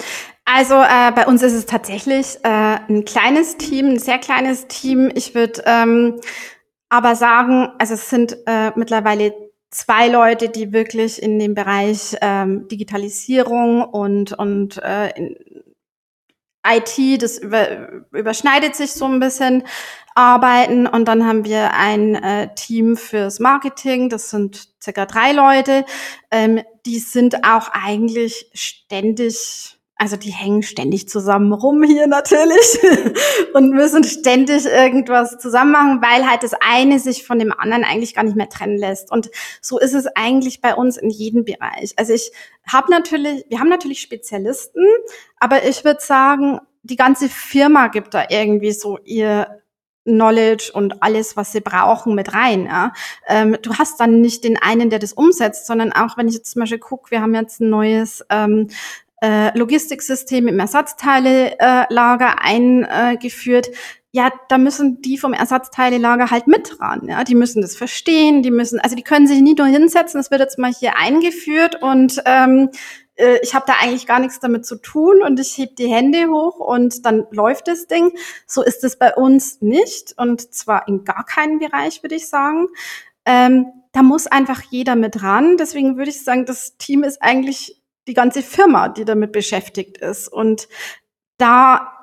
also 0.45 0.75
äh, 0.75 1.11
bei 1.13 1.25
uns 1.25 1.41
ist 1.41 1.53
es 1.53 1.65
tatsächlich 1.65 2.37
äh, 2.43 2.77
ein 2.87 3.05
kleines 3.05 3.57
Team, 3.57 3.91
ein 3.91 3.99
sehr 3.99 4.19
kleines 4.19 4.67
Team. 4.67 5.11
Ich 5.15 5.35
würde 5.35 5.63
ähm, 5.65 6.19
aber 6.89 7.15
sagen, 7.15 7.69
also 7.79 7.93
es 7.93 8.09
sind 8.09 8.37
äh, 8.45 8.71
mittlerweile 8.75 9.33
zwei 9.71 10.07
Leute, 10.07 10.49
die 10.49 10.73
wirklich 10.73 11.21
in 11.21 11.39
dem 11.39 11.55
Bereich 11.55 12.15
ähm, 12.21 12.67
Digitalisierung 12.67 13.83
und 13.83 14.33
und 14.33 14.77
äh, 14.83 15.13
IT, 16.65 17.21
das 17.21 17.37
über, 17.39 18.03
überschneidet 18.11 18.75
sich 18.75 18.93
so 18.93 19.05
ein 19.05 19.19
bisschen, 19.19 19.63
arbeiten. 20.15 20.87
Und 20.87 21.07
dann 21.07 21.25
haben 21.25 21.45
wir 21.45 21.73
ein 21.73 22.15
äh, 22.15 22.53
Team 22.55 22.97
fürs 22.97 23.39
Marketing, 23.39 24.09
das 24.09 24.29
sind 24.29 24.69
circa 24.81 25.05
drei 25.05 25.31
Leute. 25.33 25.85
Ähm, 26.31 26.61
die 26.85 26.99
sind 26.99 27.43
auch 27.43 27.69
eigentlich 27.71 28.49
ständig 28.53 29.77
also 30.03 30.17
die 30.17 30.33
hängen 30.33 30.63
ständig 30.63 31.07
zusammen 31.07 31.53
rum 31.53 31.81
hier 31.81 32.07
natürlich 32.07 32.77
und 33.53 33.69
müssen 33.69 34.03
ständig 34.03 34.65
irgendwas 34.65 35.37
zusammen 35.39 35.71
machen, 35.71 36.01
weil 36.01 36.29
halt 36.29 36.43
das 36.43 36.51
eine 36.59 36.99
sich 36.99 37.25
von 37.25 37.39
dem 37.39 37.53
anderen 37.53 37.85
eigentlich 37.85 38.13
gar 38.13 38.23
nicht 38.23 38.35
mehr 38.35 38.49
trennen 38.49 38.77
lässt. 38.77 39.13
Und 39.13 39.31
so 39.61 39.79
ist 39.79 39.93
es 39.93 40.05
eigentlich 40.07 40.59
bei 40.59 40.75
uns 40.75 40.97
in 40.97 41.09
jedem 41.09 41.45
Bereich. 41.45 41.93
Also 41.95 42.11
ich 42.11 42.33
habe 42.67 42.91
natürlich, 42.91 43.45
wir 43.47 43.61
haben 43.61 43.69
natürlich 43.69 44.01
Spezialisten, 44.01 44.85
aber 45.39 45.65
ich 45.65 45.85
würde 45.85 46.01
sagen, 46.01 46.59
die 46.81 46.97
ganze 46.97 47.29
Firma 47.29 47.87
gibt 47.87 48.13
da 48.13 48.25
irgendwie 48.29 48.73
so 48.73 48.97
ihr 49.05 49.61
Knowledge 50.03 50.71
und 50.73 51.01
alles, 51.01 51.37
was 51.37 51.53
sie 51.53 51.61
brauchen, 51.61 52.13
mit 52.13 52.33
rein. 52.33 52.65
Ja. 52.65 52.91
Ähm, 53.25 53.57
du 53.61 53.73
hast 53.75 54.01
dann 54.01 54.19
nicht 54.19 54.43
den 54.43 54.57
einen, 54.57 54.89
der 54.89 54.99
das 54.99 55.13
umsetzt, 55.13 55.65
sondern 55.65 55.93
auch, 55.93 56.17
wenn 56.17 56.27
ich 56.27 56.33
jetzt 56.33 56.51
zum 56.51 56.59
Beispiel 56.59 56.79
gucke, 56.79 57.09
wir 57.09 57.21
haben 57.21 57.33
jetzt 57.33 57.61
ein 57.61 57.69
neues 57.69 58.25
ähm, 58.29 58.67
äh, 59.23 59.57
Logistiksystem 59.57 60.49
im 60.49 60.59
Ersatzteilelager 60.59 62.41
eingeführt. 62.41 63.69
Ja, 64.11 64.31
da 64.49 64.57
müssen 64.57 65.01
die 65.01 65.17
vom 65.17 65.31
Ersatzteilelager 65.33 66.29
halt 66.29 66.45
mit 66.47 66.79
ran. 66.81 67.07
Ja, 67.07 67.23
die 67.23 67.33
müssen 67.33 67.61
das 67.61 67.75
verstehen, 67.75 68.43
die 68.43 68.51
müssen, 68.51 68.79
also 68.81 68.97
die 68.97 69.01
können 69.01 69.25
sich 69.25 69.41
nie 69.41 69.55
nur 69.55 69.67
hinsetzen. 69.67 70.19
Das 70.19 70.29
wird 70.29 70.41
jetzt 70.41 70.59
mal 70.59 70.73
hier 70.73 70.97
eingeführt 70.97 71.81
und 71.81 72.21
ähm, 72.25 72.69
äh, 73.15 73.39
ich 73.41 73.55
habe 73.55 73.63
da 73.65 73.75
eigentlich 73.81 74.07
gar 74.07 74.19
nichts 74.19 74.41
damit 74.41 74.65
zu 74.65 74.75
tun 74.75 75.23
und 75.23 75.39
ich 75.39 75.57
heb 75.57 75.77
die 75.77 75.87
Hände 75.87 76.27
hoch 76.27 76.59
und 76.59 77.05
dann 77.05 77.25
läuft 77.31 77.69
das 77.69 77.87
Ding. 77.87 78.11
So 78.45 78.61
ist 78.61 78.83
es 78.83 78.99
bei 78.99 79.15
uns 79.15 79.61
nicht 79.61 80.15
und 80.17 80.53
zwar 80.53 80.87
in 80.89 81.05
gar 81.05 81.25
keinem 81.25 81.59
Bereich, 81.59 82.03
würde 82.03 82.15
ich 82.15 82.27
sagen. 82.27 82.67
Ähm, 83.25 83.67
da 83.93 84.03
muss 84.03 84.27
einfach 84.27 84.61
jeder 84.69 84.97
mit 84.97 85.23
ran. 85.23 85.55
Deswegen 85.55 85.97
würde 85.97 86.09
ich 86.09 86.25
sagen, 86.25 86.45
das 86.45 86.77
Team 86.77 87.03
ist 87.03 87.21
eigentlich 87.21 87.82
die 88.07 88.13
ganze 88.13 88.41
Firma, 88.41 88.89
die 88.89 89.05
damit 89.05 89.31
beschäftigt 89.31 89.97
ist. 89.97 90.27
Und 90.27 90.67
da 91.37 91.93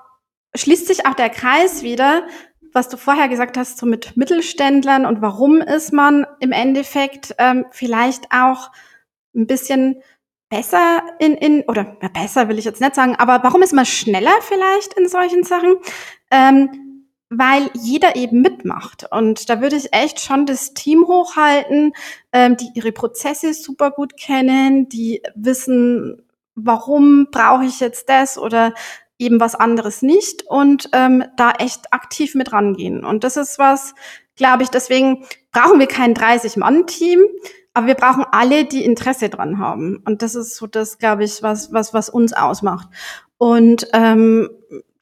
schließt 0.54 0.87
sich 0.87 1.07
auch 1.07 1.14
der 1.14 1.30
Kreis 1.30 1.83
wieder, 1.83 2.26
was 2.73 2.88
du 2.88 2.97
vorher 2.97 3.28
gesagt 3.28 3.57
hast, 3.57 3.78
so 3.78 3.87
mit 3.87 4.16
Mittelständlern 4.16 5.07
und 5.07 5.23
warum 5.23 5.61
ist 5.61 5.92
man 5.92 6.26
im 6.38 6.52
Endeffekt 6.52 7.35
ähm, 7.38 7.66
vielleicht 7.71 8.30
auch 8.33 8.71
ein 9.35 9.47
bisschen 9.47 10.02
besser 10.49 11.02
in, 11.19 11.35
in 11.35 11.62
oder 11.62 11.97
ja, 12.02 12.09
besser 12.09 12.49
will 12.49 12.59
ich 12.59 12.64
jetzt 12.64 12.80
nicht 12.80 12.95
sagen, 12.95 13.16
aber 13.16 13.42
warum 13.42 13.62
ist 13.62 13.73
man 13.73 13.87
schneller 13.87 14.35
vielleicht 14.42 14.95
in 14.95 15.09
solchen 15.09 15.45
Sachen? 15.45 15.76
Ähm, 16.30 16.90
weil 17.31 17.71
jeder 17.75 18.17
eben 18.17 18.43
mitmacht. 18.43 19.07
Und 19.11 19.49
da 19.49 19.61
würde 19.61 19.77
ich 19.77 19.93
echt 19.93 20.21
schon 20.21 20.47
das 20.47 20.75
Team 20.75 21.07
hochhalten, 21.07 21.93
ähm, 22.33 22.57
die 22.57 22.71
ihre 22.75 22.93
Prozesse 22.93 23.55
super 23.55 23.93
gut 23.93 24.17
kennen, 24.17 24.89
die 24.89 25.23
wissen, 25.37 26.23
warum 26.57 27.29
brauche 27.31 27.65
ich 27.65 27.79
jetzt 27.79 28.09
das 28.09 28.37
oder 28.37 28.75
eben 29.19 29.39
was 29.39 29.55
anderes 29.55 30.03
nicht 30.03 30.45
und 30.49 30.89
ähm, 30.93 31.25
da 31.37 31.53
echt 31.53 31.93
aktiv 31.93 32.35
mit 32.35 32.53
rangehen. 32.53 33.05
Und 33.05 33.23
das 33.23 33.37
ist 33.37 33.59
was, 33.59 33.95
glaube 34.35 34.65
ich, 34.65 34.71
deswegen 34.71 35.25
brauchen 35.53 35.79
wir 35.79 35.87
kein 35.87 36.15
30-Mann-Team, 36.15 37.21
aber 37.75 37.87
wir 37.87 37.95
brauchen 37.95 38.25
alle, 38.33 38.65
die 38.65 38.85
Interesse 38.85 39.29
dran 39.29 39.59
haben. 39.59 40.03
Und 40.05 40.23
das 40.23 40.35
ist 40.35 40.57
so 40.57 40.67
das, 40.67 40.99
glaube 40.99 41.25
ich, 41.25 41.43
was, 41.43 41.73
was, 41.73 41.95
was 41.95 42.09
uns 42.09 42.33
ausmacht. 42.33 42.89
Und 43.37 43.87
ähm, 43.93 44.51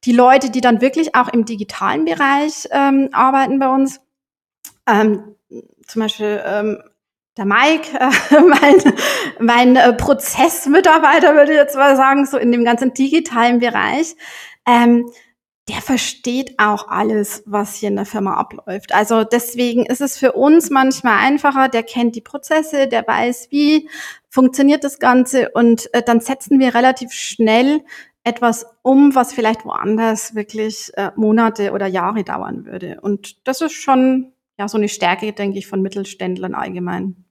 die 0.05 0.13
Leute, 0.13 0.49
die 0.49 0.61
dann 0.61 0.81
wirklich 0.81 1.15
auch 1.15 1.27
im 1.27 1.45
digitalen 1.45 2.05
Bereich 2.05 2.67
ähm, 2.71 3.09
arbeiten 3.11 3.59
bei 3.59 3.67
uns, 3.67 3.99
ähm, 4.87 5.35
zum 5.87 6.01
Beispiel 6.01 6.41
ähm, 6.45 6.81
der 7.37 7.45
Mike, 7.45 7.97
äh, 7.97 8.41
mein, 8.41 8.93
mein 9.39 9.75
äh, 9.75 9.93
Prozessmitarbeiter, 9.93 11.35
würde 11.35 11.51
ich 11.51 11.57
jetzt 11.57 11.75
mal 11.75 11.95
sagen, 11.95 12.25
so 12.25 12.37
in 12.37 12.51
dem 12.51 12.63
ganzen 12.63 12.93
digitalen 12.93 13.59
Bereich, 13.59 14.15
ähm, 14.67 15.09
der 15.69 15.81
versteht 15.81 16.55
auch 16.57 16.87
alles, 16.87 17.43
was 17.45 17.75
hier 17.75 17.89
in 17.89 17.95
der 17.95 18.05
Firma 18.05 18.33
abläuft. 18.33 18.91
Also 18.91 19.23
deswegen 19.23 19.85
ist 19.85 20.01
es 20.01 20.17
für 20.17 20.31
uns 20.31 20.71
manchmal 20.71 21.19
einfacher, 21.19 21.69
der 21.69 21.83
kennt 21.83 22.15
die 22.15 22.21
Prozesse, 22.21 22.87
der 22.87 23.05
weiß, 23.05 23.49
wie 23.51 23.87
funktioniert 24.29 24.83
das 24.83 24.99
Ganze 24.99 25.49
und 25.51 25.93
äh, 25.93 26.01
dann 26.03 26.21
setzen 26.21 26.59
wir 26.59 26.73
relativ 26.73 27.11
schnell 27.13 27.81
etwas 28.29 28.65
um, 28.83 29.15
was 29.15 29.33
vielleicht 29.33 29.65
woanders 29.65 30.35
wirklich 30.35 30.91
äh, 30.95 31.11
Monate 31.15 31.71
oder 31.71 31.87
Jahre 31.87 32.23
dauern 32.23 32.65
würde. 32.65 32.99
Und 33.01 33.47
das 33.47 33.61
ist 33.61 33.73
schon 33.73 34.33
ja 34.57 34.67
so 34.67 34.77
eine 34.77 34.89
Stärke, 34.89 35.33
denke 35.33 35.57
ich, 35.57 35.67
von 35.67 35.81
Mittelständlern 35.81 36.53
allgemein. 36.53 37.25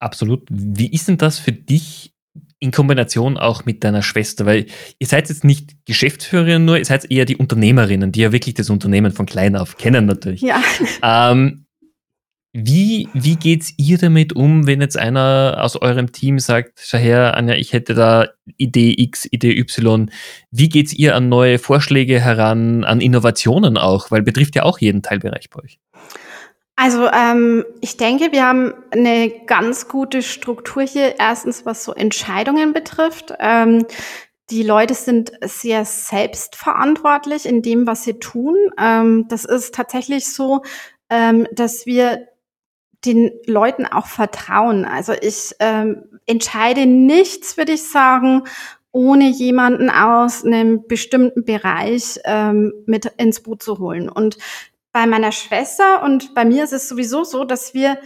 Absolut. 0.00 0.46
Wie 0.50 0.92
ist 0.92 1.08
denn 1.08 1.18
das 1.18 1.38
für 1.38 1.52
dich 1.52 2.12
in 2.58 2.70
Kombination 2.70 3.36
auch 3.38 3.64
mit 3.64 3.84
deiner 3.84 4.02
Schwester? 4.02 4.46
Weil 4.46 4.66
ihr 4.98 5.06
seid 5.06 5.28
jetzt 5.28 5.44
nicht 5.44 5.86
Geschäftsführerin 5.86 6.64
nur, 6.64 6.78
ihr 6.78 6.84
seid 6.84 7.10
eher 7.10 7.24
die 7.24 7.36
Unternehmerinnen, 7.36 8.10
die 8.12 8.20
ja 8.20 8.32
wirklich 8.32 8.54
das 8.54 8.68
Unternehmen 8.68 9.12
von 9.12 9.26
klein 9.26 9.56
auf 9.56 9.76
kennen 9.76 10.06
natürlich. 10.06 10.40
Ja. 10.40 10.60
Ähm, 11.02 11.65
wie, 12.58 13.08
wie 13.12 13.36
geht's 13.36 13.74
ihr 13.76 13.98
damit 13.98 14.34
um, 14.34 14.66
wenn 14.66 14.80
jetzt 14.80 14.98
einer 14.98 15.58
aus 15.60 15.76
eurem 15.76 16.10
Team 16.10 16.38
sagt, 16.38 16.80
schau 16.82 16.96
her, 16.96 17.36
Anja, 17.36 17.54
ich 17.54 17.74
hätte 17.74 17.92
da 17.92 18.28
Idee 18.56 18.94
X, 18.96 19.28
Idee 19.30 19.58
Y. 19.58 20.10
Wie 20.50 20.70
geht's 20.70 20.94
ihr 20.94 21.14
an 21.14 21.28
neue 21.28 21.58
Vorschläge 21.58 22.18
heran, 22.18 22.82
an 22.84 23.02
Innovationen 23.02 23.76
auch? 23.76 24.10
Weil 24.10 24.22
betrifft 24.22 24.56
ja 24.56 24.62
auch 24.62 24.78
jeden 24.78 25.02
Teilbereich 25.02 25.50
bei 25.50 25.64
euch. 25.64 25.78
Also 26.76 27.10
ähm, 27.10 27.66
ich 27.82 27.98
denke, 27.98 28.32
wir 28.32 28.46
haben 28.46 28.72
eine 28.90 29.30
ganz 29.46 29.86
gute 29.88 30.22
Struktur 30.22 30.82
hier. 30.82 31.16
Erstens, 31.18 31.66
was 31.66 31.84
so 31.84 31.92
Entscheidungen 31.92 32.72
betrifft. 32.72 33.34
Ähm, 33.38 33.84
die 34.48 34.62
Leute 34.62 34.94
sind 34.94 35.32
sehr 35.42 35.84
selbstverantwortlich 35.84 37.44
in 37.44 37.60
dem, 37.60 37.86
was 37.86 38.04
sie 38.04 38.18
tun. 38.18 38.56
Ähm, 38.78 39.26
das 39.28 39.44
ist 39.44 39.74
tatsächlich 39.74 40.32
so, 40.32 40.62
ähm, 41.10 41.46
dass 41.52 41.84
wir 41.84 42.28
den 43.06 43.30
Leuten 43.46 43.86
auch 43.86 44.06
vertrauen. 44.06 44.84
Also 44.84 45.12
ich 45.12 45.54
ähm, 45.60 46.04
entscheide 46.26 46.86
nichts, 46.86 47.56
würde 47.56 47.72
ich 47.72 47.88
sagen, 47.88 48.42
ohne 48.92 49.28
jemanden 49.28 49.90
aus 49.90 50.44
einem 50.44 50.86
bestimmten 50.86 51.44
Bereich 51.44 52.18
ähm, 52.24 52.72
mit 52.86 53.06
ins 53.18 53.42
Boot 53.42 53.62
zu 53.62 53.78
holen. 53.78 54.08
Und 54.08 54.38
bei 54.92 55.06
meiner 55.06 55.32
Schwester 55.32 56.02
und 56.02 56.34
bei 56.34 56.44
mir 56.44 56.64
ist 56.64 56.72
es 56.72 56.88
sowieso 56.88 57.22
so, 57.22 57.44
dass 57.44 57.74
wir 57.74 57.98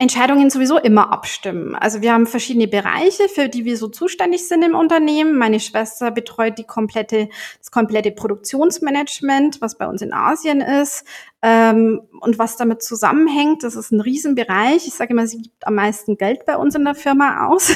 Entscheidungen 0.00 0.48
sowieso 0.48 0.78
immer 0.78 1.12
abstimmen. 1.12 1.74
Also 1.74 2.02
wir 2.02 2.12
haben 2.12 2.26
verschiedene 2.26 2.68
Bereiche, 2.68 3.28
für 3.28 3.48
die 3.48 3.64
wir 3.64 3.76
so 3.76 3.88
zuständig 3.88 4.46
sind 4.46 4.62
im 4.62 4.76
Unternehmen. 4.76 5.36
Meine 5.36 5.58
Schwester 5.58 6.12
betreut 6.12 6.56
die 6.56 6.64
komplette, 6.64 7.28
das 7.58 7.72
komplette 7.72 8.12
Produktionsmanagement, 8.12 9.60
was 9.60 9.76
bei 9.76 9.88
uns 9.88 10.00
in 10.00 10.12
Asien 10.12 10.60
ist 10.60 11.04
ähm, 11.42 12.02
und 12.20 12.38
was 12.38 12.56
damit 12.56 12.80
zusammenhängt. 12.80 13.64
Das 13.64 13.74
ist 13.74 13.90
ein 13.90 14.00
Riesenbereich. 14.00 14.86
Ich 14.86 14.94
sage 14.94 15.12
immer, 15.12 15.26
sie 15.26 15.42
gibt 15.42 15.66
am 15.66 15.74
meisten 15.74 16.16
Geld 16.16 16.46
bei 16.46 16.56
uns 16.56 16.76
in 16.76 16.84
der 16.84 16.94
Firma 16.94 17.48
aus. 17.48 17.74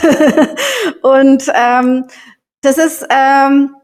und 1.03 1.51
ähm, 1.53 2.07
das 2.61 2.79
ist 2.79 3.05
ähm, 3.11 3.75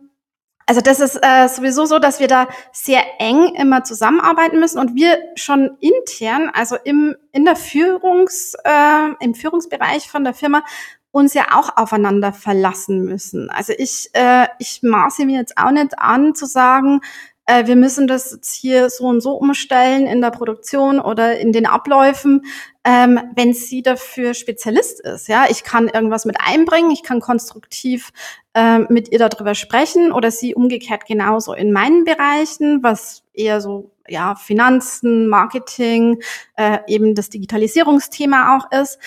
also 0.69 0.83
das 0.83 1.01
ist 1.01 1.19
äh, 1.23 1.49
sowieso 1.49 1.87
so, 1.87 1.99
dass 1.99 2.21
wir 2.21 2.29
da 2.29 2.47
sehr 2.73 3.03
eng 3.21 3.55
immer 3.55 3.85
zusammenarbeiten 3.85 4.61
müssen 4.61 4.79
und 4.79 4.95
wir 4.95 5.19
schon 5.35 5.79
intern, 5.81 6.51
also 6.53 6.77
im 6.77 7.17
in 7.33 7.47
der 7.47 7.57
Führungs 7.57 8.53
äh, 8.65 9.09
im 9.21 9.35
Führungsbereich 9.35 10.11
von 10.11 10.25
der 10.25 10.35
Firma 10.35 10.63
uns 11.11 11.33
ja 11.33 11.47
auch 11.55 11.79
aufeinander 11.79 12.35
verlassen 12.35 13.03
müssen. 13.07 13.49
Also 13.49 13.73
ich 13.79 14.11
äh, 14.13 14.47
ich 14.59 14.81
maße 14.83 15.25
mir 15.25 15.39
jetzt 15.39 15.57
auch 15.57 15.71
nicht 15.71 15.99
an 15.99 16.35
zu 16.35 16.45
sagen, 16.45 17.01
äh, 17.49 17.67
wir 17.67 17.77
müssen 17.77 18.07
das 18.07 18.31
jetzt 18.31 18.55
hier 18.55 18.91
so 18.91 19.07
und 19.07 19.23
so 19.23 19.33
umstellen 19.33 20.07
in 20.07 20.21
der 20.21 20.31
Produktion 20.31 21.01
oder 21.01 21.39
in 21.39 21.51
den 21.51 21.65
Abläufen, 21.65 22.45
ähm, 22.85 23.19
wenn 23.37 23.55
sie 23.55 23.81
dafür 23.81 24.35
Spezialist 24.35 25.01
ist. 25.01 25.29
Ja, 25.29 25.47
ich 25.49 25.65
kann 25.65 25.89
irgendwas 25.89 26.27
mit 26.27 26.37
einbringen, 26.39 26.91
ich 26.91 27.03
kann 27.03 27.21
konstruktiv 27.21 28.11
ähm, 28.53 28.87
mit 28.91 29.11
ihr 29.11 29.19
darüber 29.19 29.55
sprechen 29.55 30.13
oder 30.13 30.31
sie 30.31 30.55
umgekehrt 30.55 31.07
genauso 31.07 31.55
in 31.55 31.73
meinen 31.73 32.05
Bereichen, 32.05 32.83
was 32.83 33.23
eher 33.33 33.63
so 33.63 33.93
ja 34.07 34.35
Finanzen, 34.35 35.27
Marketing, 35.27 36.21
äh, 36.57 36.81
eben 36.87 37.15
das 37.15 37.31
Digitalisierungsthema 37.31 38.59
auch 38.59 38.71
ist. 38.79 38.99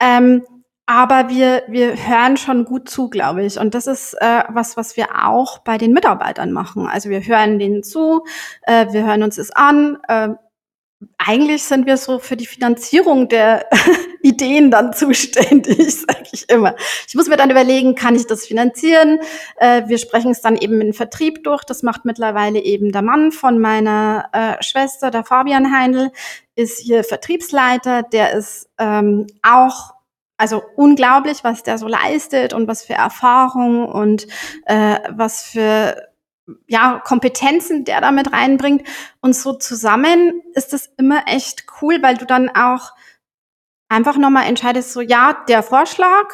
Ähm, 0.00 0.42
aber 0.90 1.28
wir, 1.28 1.62
wir 1.68 1.94
hören 2.08 2.36
schon 2.36 2.64
gut 2.64 2.88
zu, 2.90 3.08
glaube 3.10 3.44
ich. 3.44 3.60
Und 3.60 3.74
das 3.74 3.86
ist 3.86 4.14
äh, 4.14 4.42
was, 4.48 4.76
was 4.76 4.96
wir 4.96 5.24
auch 5.24 5.58
bei 5.58 5.78
den 5.78 5.92
Mitarbeitern 5.92 6.50
machen. 6.50 6.88
Also 6.88 7.10
wir 7.10 7.20
hören 7.20 7.60
denen 7.60 7.84
zu, 7.84 8.24
äh, 8.62 8.86
wir 8.90 9.04
hören 9.04 9.22
uns 9.22 9.38
es 9.38 9.52
an. 9.52 9.98
Äh, 10.08 10.30
eigentlich 11.16 11.62
sind 11.62 11.86
wir 11.86 11.96
so 11.96 12.18
für 12.18 12.36
die 12.36 12.44
Finanzierung 12.44 13.28
der 13.28 13.66
Ideen 14.22 14.72
dann 14.72 14.92
zuständig, 14.92 15.78
sage 16.08 16.24
ich 16.32 16.50
immer. 16.50 16.74
Ich 17.06 17.14
muss 17.14 17.28
mir 17.28 17.36
dann 17.36 17.52
überlegen, 17.52 17.94
kann 17.94 18.16
ich 18.16 18.26
das 18.26 18.46
finanzieren? 18.46 19.20
Äh, 19.58 19.82
wir 19.86 19.98
sprechen 19.98 20.32
es 20.32 20.40
dann 20.40 20.56
eben 20.56 20.80
in 20.80 20.92
Vertrieb 20.92 21.44
durch. 21.44 21.62
Das 21.62 21.84
macht 21.84 22.04
mittlerweile 22.04 22.58
eben 22.58 22.90
der 22.90 23.02
Mann 23.02 23.30
von 23.30 23.60
meiner 23.60 24.28
äh, 24.32 24.60
Schwester, 24.60 25.12
der 25.12 25.22
Fabian 25.22 25.72
Heindl, 25.72 26.10
ist 26.56 26.80
hier 26.80 27.04
Vertriebsleiter. 27.04 28.02
Der 28.02 28.32
ist 28.32 28.68
ähm, 28.76 29.28
auch 29.44 29.99
also 30.40 30.62
unglaublich, 30.74 31.44
was 31.44 31.62
der 31.62 31.76
so 31.76 31.86
leistet 31.86 32.54
und 32.54 32.66
was 32.66 32.82
für 32.82 32.94
Erfahrung 32.94 33.86
und 33.86 34.26
äh, 34.64 34.98
was 35.10 35.42
für 35.42 36.08
ja, 36.66 37.00
Kompetenzen 37.04 37.84
der 37.84 38.00
damit 38.00 38.32
reinbringt. 38.32 38.88
Und 39.20 39.36
so 39.36 39.52
zusammen 39.52 40.42
ist 40.54 40.72
das 40.72 40.90
immer 40.96 41.24
echt 41.26 41.66
cool, 41.80 42.02
weil 42.02 42.16
du 42.16 42.24
dann 42.24 42.48
auch 42.48 42.92
einfach 43.90 44.16
nochmal 44.16 44.46
entscheidest, 44.48 44.94
so 44.94 45.02
ja, 45.02 45.44
der 45.46 45.62
Vorschlag, 45.62 46.32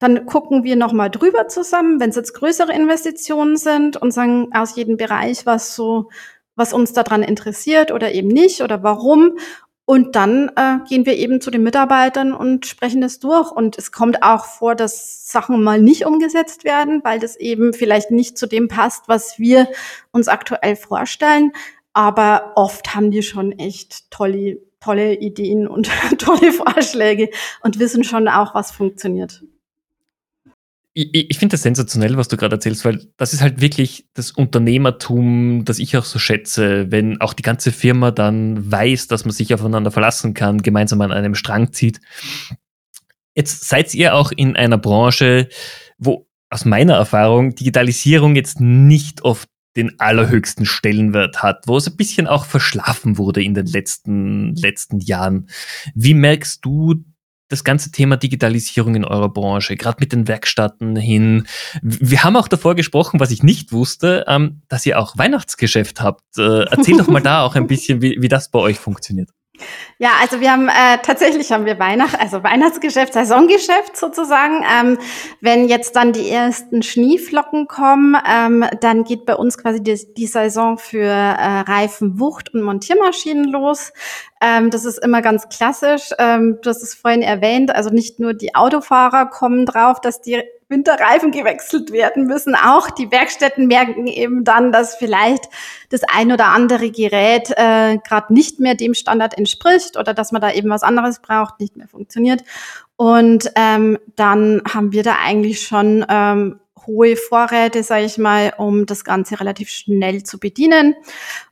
dann 0.00 0.26
gucken 0.26 0.64
wir 0.64 0.74
nochmal 0.74 1.10
drüber 1.10 1.46
zusammen, 1.46 2.00
wenn 2.00 2.10
es 2.10 2.16
jetzt 2.16 2.34
größere 2.34 2.72
Investitionen 2.72 3.56
sind 3.56 3.96
und 3.96 4.10
sagen 4.10 4.48
aus 4.52 4.74
jedem 4.74 4.96
Bereich, 4.96 5.46
was 5.46 5.76
so, 5.76 6.10
was 6.56 6.72
uns 6.72 6.92
daran 6.92 7.22
interessiert 7.22 7.92
oder 7.92 8.12
eben 8.12 8.28
nicht 8.28 8.62
oder 8.62 8.82
warum. 8.82 9.38
Und 9.90 10.14
dann 10.14 10.52
äh, 10.54 10.76
gehen 10.88 11.04
wir 11.04 11.16
eben 11.16 11.40
zu 11.40 11.50
den 11.50 11.64
Mitarbeitern 11.64 12.32
und 12.32 12.64
sprechen 12.64 13.00
das 13.00 13.18
durch. 13.18 13.50
Und 13.50 13.76
es 13.76 13.90
kommt 13.90 14.22
auch 14.22 14.44
vor, 14.44 14.76
dass 14.76 15.28
Sachen 15.28 15.64
mal 15.64 15.82
nicht 15.82 16.06
umgesetzt 16.06 16.62
werden, 16.62 17.02
weil 17.02 17.18
das 17.18 17.34
eben 17.34 17.72
vielleicht 17.72 18.12
nicht 18.12 18.38
zu 18.38 18.46
dem 18.46 18.68
passt, 18.68 19.08
was 19.08 19.40
wir 19.40 19.66
uns 20.12 20.28
aktuell 20.28 20.76
vorstellen. 20.76 21.50
Aber 21.92 22.52
oft 22.54 22.94
haben 22.94 23.10
die 23.10 23.24
schon 23.24 23.50
echt 23.50 24.08
tolle, 24.12 24.58
tolle 24.78 25.14
Ideen 25.14 25.66
und 25.66 25.90
tolle 26.18 26.52
Vorschläge 26.52 27.28
und 27.64 27.80
wissen 27.80 28.04
schon 28.04 28.28
auch, 28.28 28.54
was 28.54 28.70
funktioniert 28.70 29.42
ich, 30.92 31.30
ich 31.30 31.38
finde 31.38 31.54
das 31.54 31.62
sensationell, 31.62 32.16
was 32.16 32.28
du 32.28 32.36
gerade 32.36 32.56
erzählst, 32.56 32.84
weil 32.84 33.06
das 33.16 33.32
ist 33.32 33.42
halt 33.42 33.60
wirklich 33.60 34.06
das 34.14 34.32
Unternehmertum, 34.32 35.64
das 35.64 35.78
ich 35.78 35.96
auch 35.96 36.04
so 36.04 36.18
schätze, 36.18 36.90
wenn 36.90 37.20
auch 37.20 37.32
die 37.32 37.42
ganze 37.42 37.72
Firma 37.72 38.10
dann 38.10 38.70
weiß, 38.70 39.06
dass 39.06 39.24
man 39.24 39.32
sich 39.32 39.54
aufeinander 39.54 39.90
verlassen 39.90 40.34
kann, 40.34 40.62
gemeinsam 40.62 41.00
an 41.00 41.12
einem 41.12 41.34
Strang 41.34 41.72
zieht. 41.72 42.00
Jetzt 43.34 43.68
seid 43.68 43.94
ihr 43.94 44.14
auch 44.14 44.32
in 44.32 44.56
einer 44.56 44.78
Branche, 44.78 45.48
wo 45.98 46.26
aus 46.50 46.64
meiner 46.64 46.94
Erfahrung 46.94 47.54
Digitalisierung 47.54 48.34
jetzt 48.34 48.60
nicht 48.60 49.22
oft 49.22 49.48
den 49.76 50.00
allerhöchsten 50.00 50.66
Stellenwert 50.66 51.44
hat, 51.44 51.68
wo 51.68 51.76
es 51.76 51.86
ein 51.86 51.96
bisschen 51.96 52.26
auch 52.26 52.44
verschlafen 52.44 53.18
wurde 53.18 53.40
in 53.40 53.54
den 53.54 53.66
letzten, 53.66 54.56
letzten 54.56 54.98
Jahren. 54.98 55.48
Wie 55.94 56.14
merkst 56.14 56.64
du 56.64 57.04
das 57.50 57.64
ganze 57.64 57.90
Thema 57.92 58.16
Digitalisierung 58.16 58.94
in 58.94 59.04
eurer 59.04 59.28
Branche, 59.28 59.76
gerade 59.76 59.98
mit 60.00 60.12
den 60.12 60.28
Werkstätten 60.28 60.96
hin. 60.96 61.46
Wir 61.82 62.24
haben 62.24 62.36
auch 62.36 62.48
davor 62.48 62.74
gesprochen, 62.74 63.20
was 63.20 63.30
ich 63.30 63.42
nicht 63.42 63.72
wusste, 63.72 64.24
ähm, 64.28 64.62
dass 64.68 64.86
ihr 64.86 64.98
auch 64.98 65.18
Weihnachtsgeschäft 65.18 66.00
habt. 66.00 66.38
Äh, 66.38 66.64
erzähl 66.70 66.96
doch 66.96 67.08
mal 67.08 67.20
da 67.20 67.42
auch 67.42 67.56
ein 67.56 67.66
bisschen, 67.66 68.00
wie, 68.00 68.16
wie 68.20 68.28
das 68.28 68.50
bei 68.50 68.58
euch 68.58 68.78
funktioniert. 68.78 69.30
Ja, 69.98 70.12
also 70.20 70.40
wir 70.40 70.50
haben 70.50 70.68
äh, 70.68 70.98
tatsächlich 71.02 71.52
haben 71.52 71.66
wir 71.66 71.78
Weihnacht, 71.78 72.18
also 72.18 72.42
Weihnachtsgeschäft, 72.42 73.12
Saisongeschäft 73.12 73.96
sozusagen. 73.96 74.64
Ähm, 74.64 74.98
wenn 75.40 75.68
jetzt 75.68 75.94
dann 75.96 76.12
die 76.12 76.28
ersten 76.28 76.82
Schneeflocken 76.82 77.66
kommen, 77.66 78.16
ähm, 78.26 78.64
dann 78.80 79.04
geht 79.04 79.26
bei 79.26 79.34
uns 79.34 79.58
quasi 79.58 79.82
die, 79.82 80.00
die 80.16 80.26
Saison 80.26 80.78
für 80.78 81.04
äh, 81.04 81.60
Reifen, 81.60 82.18
Wucht 82.18 82.54
und 82.54 82.62
Montiermaschinen 82.62 83.44
los. 83.44 83.92
Ähm, 84.40 84.70
das 84.70 84.84
ist 84.84 84.98
immer 84.98 85.20
ganz 85.22 85.48
klassisch. 85.48 86.10
Ähm, 86.18 86.58
du 86.62 86.70
hast 86.70 86.82
es 86.82 86.94
vorhin 86.94 87.22
erwähnt. 87.22 87.74
Also 87.74 87.90
nicht 87.90 88.20
nur 88.20 88.34
die 88.34 88.54
Autofahrer 88.54 89.26
kommen 89.26 89.66
drauf, 89.66 90.00
dass 90.00 90.22
die 90.22 90.42
Winterreifen 90.70 91.32
gewechselt 91.32 91.92
werden 91.92 92.26
müssen. 92.26 92.54
Auch 92.54 92.90
die 92.90 93.10
Werkstätten 93.10 93.66
merken 93.66 94.06
eben 94.06 94.44
dann, 94.44 94.72
dass 94.72 94.94
vielleicht 94.94 95.44
das 95.90 96.02
ein 96.04 96.32
oder 96.32 96.46
andere 96.46 96.90
Gerät 96.90 97.50
äh, 97.56 97.98
gerade 97.98 98.32
nicht 98.32 98.60
mehr 98.60 98.76
dem 98.76 98.94
Standard 98.94 99.36
entspricht 99.36 99.98
oder 99.98 100.14
dass 100.14 100.32
man 100.32 100.40
da 100.40 100.52
eben 100.52 100.70
was 100.70 100.84
anderes 100.84 101.20
braucht, 101.20 101.60
nicht 101.60 101.76
mehr 101.76 101.88
funktioniert. 101.88 102.44
Und 102.96 103.50
ähm, 103.56 103.98
dann 104.16 104.62
haben 104.72 104.92
wir 104.92 105.02
da 105.02 105.16
eigentlich 105.22 105.62
schon 105.62 106.06
ähm, 106.08 106.60
hohe 106.86 107.16
Vorräte, 107.16 107.82
sage 107.82 108.04
ich 108.04 108.16
mal, 108.16 108.54
um 108.56 108.86
das 108.86 109.04
Ganze 109.04 109.40
relativ 109.40 109.68
schnell 109.70 110.22
zu 110.22 110.38
bedienen 110.38 110.94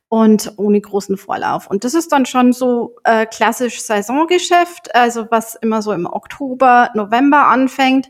und 0.08 0.52
ohne 0.56 0.80
großen 0.80 1.16
Vorlauf. 1.16 1.66
Und 1.68 1.84
das 1.84 1.94
ist 1.94 2.12
dann 2.12 2.26
schon 2.26 2.52
so 2.52 2.96
äh, 3.04 3.26
klassisch 3.26 3.82
Saisongeschäft, 3.82 4.94
also 4.94 5.26
was 5.30 5.54
immer 5.56 5.82
so 5.82 5.92
im 5.92 6.06
Oktober, 6.06 6.90
November 6.94 7.46
anfängt. 7.46 8.08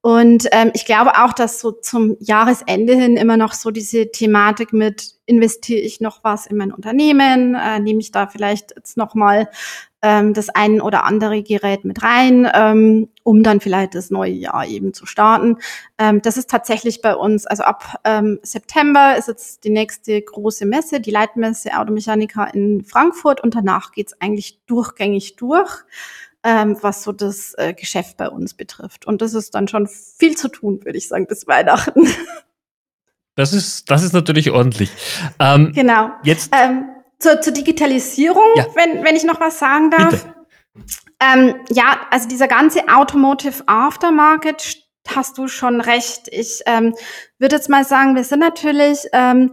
Und 0.00 0.46
ähm, 0.52 0.70
ich 0.74 0.84
glaube 0.84 1.12
auch, 1.22 1.32
dass 1.32 1.58
so 1.58 1.72
zum 1.72 2.16
Jahresende 2.20 2.94
hin 2.94 3.16
immer 3.16 3.36
noch 3.36 3.52
so 3.52 3.70
diese 3.70 4.10
Thematik 4.10 4.72
mit 4.72 5.14
investiere 5.26 5.80
ich 5.80 6.00
noch 6.00 6.22
was 6.22 6.46
in 6.46 6.56
mein 6.56 6.72
Unternehmen, 6.72 7.54
äh, 7.54 7.80
nehme 7.80 8.00
ich 8.00 8.12
da 8.12 8.26
vielleicht 8.26 8.72
jetzt 8.76 8.96
noch 8.96 9.14
mal 9.14 9.48
ähm, 10.02 10.34
das 10.34 10.48
ein 10.48 10.80
oder 10.80 11.04
andere 11.04 11.42
Gerät 11.42 11.84
mit 11.84 12.02
rein, 12.02 12.48
ähm, 12.54 13.08
um 13.22 13.42
dann 13.42 13.60
vielleicht 13.60 13.94
das 13.94 14.10
neue 14.10 14.32
Jahr 14.32 14.66
eben 14.66 14.94
zu 14.94 15.06
starten. 15.06 15.58
Ähm, 15.98 16.22
das 16.22 16.36
ist 16.36 16.50
tatsächlich 16.50 17.02
bei 17.02 17.14
uns, 17.14 17.46
also 17.46 17.64
ab 17.64 18.00
ähm, 18.04 18.38
September 18.42 19.16
ist 19.16 19.28
jetzt 19.28 19.64
die 19.64 19.70
nächste 19.70 20.20
große 20.20 20.66
Messe, 20.66 21.00
die 21.00 21.10
Leitmesse 21.10 21.76
Automechanika 21.76 22.44
in 22.44 22.84
Frankfurt 22.84 23.42
und 23.42 23.54
danach 23.54 23.92
geht's 23.92 24.14
eigentlich 24.20 24.60
durchgängig 24.66 25.36
durch 25.36 25.84
ähm, 26.44 26.76
was 26.80 27.02
so 27.02 27.12
das 27.12 27.54
äh, 27.54 27.74
Geschäft 27.74 28.16
bei 28.16 28.28
uns 28.28 28.54
betrifft. 28.54 29.06
Und 29.06 29.22
das 29.22 29.34
ist 29.34 29.54
dann 29.54 29.68
schon 29.68 29.88
viel 29.88 30.36
zu 30.36 30.48
tun, 30.48 30.80
würde 30.84 30.98
ich 30.98 31.08
sagen, 31.08 31.26
bis 31.26 31.46
Weihnachten. 31.46 32.08
Das 33.34 33.52
ist, 33.52 33.88
das 33.88 34.02
ist 34.02 34.14
natürlich 34.14 34.50
ordentlich. 34.50 34.90
Ähm, 35.38 35.70
genau. 35.72 36.10
Jetzt 36.24 36.50
ähm, 36.52 36.86
zur, 37.18 37.40
zur 37.40 37.52
Digitalisierung, 37.52 38.46
ja. 38.56 38.66
wenn, 38.74 39.04
wenn 39.04 39.16
ich 39.16 39.24
noch 39.24 39.40
was 39.40 39.58
sagen 39.58 39.90
darf. 39.90 40.26
Ähm, 41.20 41.56
ja, 41.70 42.06
also 42.10 42.28
dieser 42.28 42.46
ganze 42.46 42.88
Automotive 42.88 43.64
Aftermarket 43.66 44.84
hast 45.08 45.38
du 45.38 45.48
schon 45.48 45.80
recht. 45.80 46.28
Ich 46.30 46.62
ähm, 46.66 46.94
würde 47.38 47.56
jetzt 47.56 47.68
mal 47.68 47.84
sagen, 47.84 48.14
wir 48.14 48.24
sind 48.24 48.40
natürlich 48.40 49.00
ähm, 49.12 49.52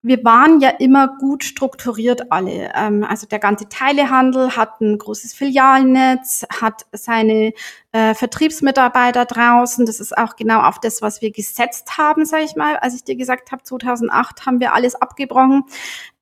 wir 0.00 0.24
waren 0.24 0.60
ja 0.60 0.70
immer 0.70 1.18
gut 1.18 1.42
strukturiert 1.42 2.30
alle. 2.30 2.70
Ähm, 2.74 3.04
also 3.04 3.26
der 3.26 3.40
ganze 3.40 3.68
Teilehandel 3.68 4.56
hat 4.56 4.80
ein 4.80 4.96
großes 4.96 5.34
Filialnetz, 5.34 6.46
hat 6.60 6.86
seine 6.92 7.52
äh, 7.90 8.14
Vertriebsmitarbeiter 8.14 9.24
draußen. 9.24 9.86
Das 9.86 9.98
ist 9.98 10.16
auch 10.16 10.36
genau 10.36 10.62
auf 10.62 10.78
das, 10.78 11.02
was 11.02 11.20
wir 11.20 11.32
gesetzt 11.32 11.98
haben, 11.98 12.24
sage 12.26 12.44
ich 12.44 12.54
mal. 12.54 12.76
Als 12.76 12.94
ich 12.94 13.02
dir 13.02 13.16
gesagt 13.16 13.50
habe, 13.50 13.64
2008 13.64 14.46
haben 14.46 14.60
wir 14.60 14.72
alles 14.72 14.94
abgebrochen. 14.94 15.64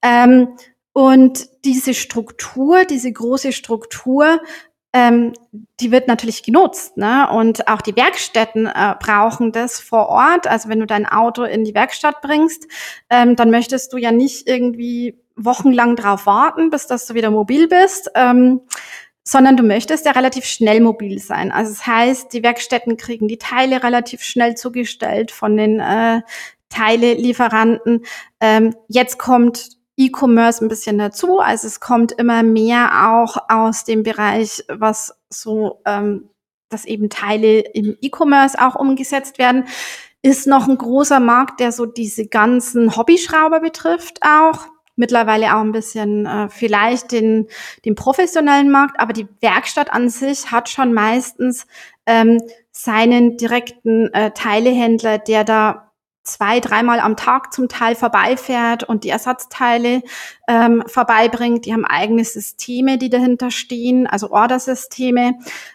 Ähm, 0.01 0.57
und 0.97 1.51
diese 1.67 1.93
Struktur, 1.93 2.87
diese 2.87 3.13
große 3.13 3.53
Struktur, 3.53 4.41
ähm, 4.95 5.35
die 5.79 5.93
wird 5.93 6.09
natürlich 6.09 6.43
genutzt. 6.43 6.97
Ne? 6.97 7.29
Und 7.31 7.69
auch 7.69 7.83
die 7.83 7.95
Werkstätten 7.95 8.65
äh, 8.65 8.95
brauchen 8.99 9.53
das 9.53 9.79
vor 9.79 10.09
Ort. 10.09 10.47
Also 10.47 10.71
wenn 10.71 10.81
du 10.81 10.87
dein 10.87 11.05
Auto 11.05 11.43
in 11.43 11.65
die 11.65 11.75
Werkstatt 11.75 12.23
bringst, 12.23 12.67
ähm, 13.11 13.37
dann 13.37 13.51
möchtest 13.51 13.93
du 13.93 13.99
ja 13.99 14.11
nicht 14.11 14.49
irgendwie 14.49 15.21
wochenlang 15.37 15.97
drauf 15.97 16.25
warten, 16.25 16.71
bis 16.71 16.87
dass 16.87 17.07
du 17.07 17.13
wieder 17.13 17.31
mobil 17.31 17.69
bist. 17.69 18.11
Ähm, 18.15 18.63
sondern 19.23 19.59
du 19.59 19.65
möchtest 19.65 20.07
ja 20.07 20.13
relativ 20.13 20.47
schnell 20.47 20.81
mobil 20.81 21.19
sein. 21.19 21.53
Also 21.53 21.73
das 21.73 21.87
heißt, 21.87 22.33
die 22.33 22.43
Werkstätten 22.43 22.97
kriegen 22.97 23.29
die 23.29 23.37
Teile 23.37 23.83
relativ 23.83 24.23
schnell 24.23 24.55
zugestellt 24.55 25.31
von 25.31 25.59
den 25.59 25.79
äh, 25.79 26.23
Teilelieferanten. 26.71 28.07
Ähm, 28.41 28.75
jetzt 28.89 29.19
kommt 29.19 29.76
E-Commerce 29.97 30.65
ein 30.65 30.69
bisschen 30.69 30.99
dazu. 30.99 31.41
Also 31.41 31.67
es 31.67 31.81
kommt 31.81 32.13
immer 32.13 32.43
mehr 32.43 33.11
auch 33.11 33.37
aus 33.49 33.85
dem 33.85 34.03
Bereich, 34.03 34.65
was 34.69 35.19
so, 35.31 35.81
ähm, 35.87 36.29
dass 36.69 36.85
eben 36.85 37.09
Teile 37.09 37.61
im 37.61 37.97
E-Commerce 38.01 38.59
auch 38.61 38.75
umgesetzt 38.75 39.39
werden. 39.39 39.65
Ist 40.23 40.47
noch 40.47 40.69
ein 40.69 40.77
großer 40.77 41.21
Markt, 41.21 41.61
der 41.61 41.73
so 41.73 41.87
diese 41.87 42.27
ganzen 42.27 42.97
Hobbyschrauber 42.97 43.61
betrifft 43.61 44.19
auch. 44.23 44.67
Mittlerweile 44.97 45.55
auch 45.55 45.61
ein 45.61 45.73
bisschen 45.73 46.25
äh, 46.27 46.49
vielleicht 46.49 47.13
den, 47.13 47.49
den 47.85 47.95
professionellen 47.95 48.71
Markt, 48.71 48.99
aber 48.99 49.13
die 49.13 49.29
Werkstatt 49.41 49.93
an 49.93 50.09
sich 50.09 50.51
hat 50.51 50.71
schon 50.71 50.95
meistens 50.95 51.67
ähm, 52.07 52.41
seinen 52.73 53.37
direkten 53.37 54.13
äh, 54.15 54.31
Teilehändler, 54.31 55.19
der 55.19 55.45
da 55.45 55.93
zwei, 56.27 56.61
dreimal 56.61 57.01
am 57.01 57.17
Tag 57.17 57.53
zum 57.53 57.69
Teil 57.69 57.95
vorbeifährt 57.95 58.85
und 58.85 59.05
die 59.05 59.09
Ersatzteile 59.09 60.03
ähm, 60.49 60.83
vorbeibringt. 60.87 61.65
Die 61.65 61.73
haben 61.73 61.85
eigene 61.85 62.25
Systeme, 62.25 62.99
die 62.99 63.11
dahinter 63.11 63.51
stehen, 63.51 64.07
also 64.07 64.31
Ordersysteme. 64.31 65.35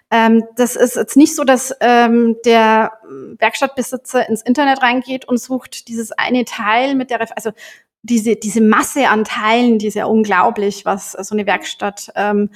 Ähm, 0.10 0.44
das 0.56 0.76
ist 0.76 0.96
jetzt 0.96 1.18
nicht 1.18 1.36
so, 1.36 1.44
dass 1.44 1.74
ähm, 1.80 2.38
der 2.46 2.92
Werkstattbesitzer 3.40 4.28
ins 4.28 4.42
Internet 4.42 4.82
reingeht 4.82 5.26
und 5.26 5.40
sucht 5.40 5.88
dieses 5.88 6.12
eine 6.12 6.46
Teil 6.46 6.96
mit 6.96 7.10
der, 7.10 7.26
also 7.36 7.52
diese, 8.04 8.36
diese 8.36 8.62
Masse 8.62 9.10
an 9.10 9.24
Teilen, 9.24 9.80
die 9.80 9.88
ist 9.88 9.96
ja 9.96 10.06
unglaublich, 10.06 10.86
was 10.86 11.12
so 11.12 11.36
eine 11.36 11.46
Werkstatt 11.46 12.12
ähm, 12.16 12.50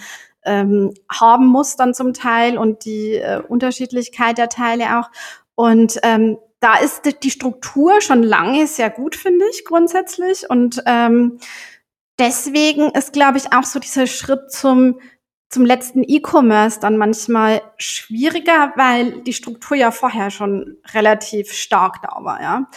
ähm, 0.43 0.93
haben 1.09 1.47
muss 1.47 1.75
dann 1.75 1.93
zum 1.93 2.13
Teil 2.13 2.57
und 2.57 2.85
die 2.85 3.15
äh, 3.15 3.41
Unterschiedlichkeit 3.47 4.37
der 4.37 4.49
Teile 4.49 4.99
auch. 4.99 5.09
Und 5.55 5.99
ähm, 6.03 6.37
da 6.59 6.77
ist 6.77 7.01
die 7.23 7.31
Struktur 7.31 8.01
schon 8.01 8.23
lange 8.23 8.67
sehr 8.67 8.89
gut, 8.89 9.15
finde 9.15 9.45
ich, 9.51 9.65
grundsätzlich. 9.65 10.49
Und 10.49 10.81
ähm, 10.85 11.39
deswegen 12.17 12.89
ist, 12.91 13.13
glaube 13.13 13.37
ich, 13.37 13.53
auch 13.53 13.63
so 13.63 13.79
dieser 13.79 14.07
Schritt 14.07 14.51
zum 14.51 14.99
zum 15.49 15.65
letzten 15.65 16.03
E-Commerce 16.03 16.79
dann 16.79 16.97
manchmal 16.97 17.61
schwieriger, 17.77 18.73
weil 18.75 19.21
die 19.21 19.31
Struktur 19.31 19.77
ja 19.77 19.91
vorher 19.91 20.31
schon 20.31 20.77
relativ 20.93 21.53
stark 21.53 22.01
da 22.01 22.23
war. 22.23 22.41
Ja. 22.41 22.69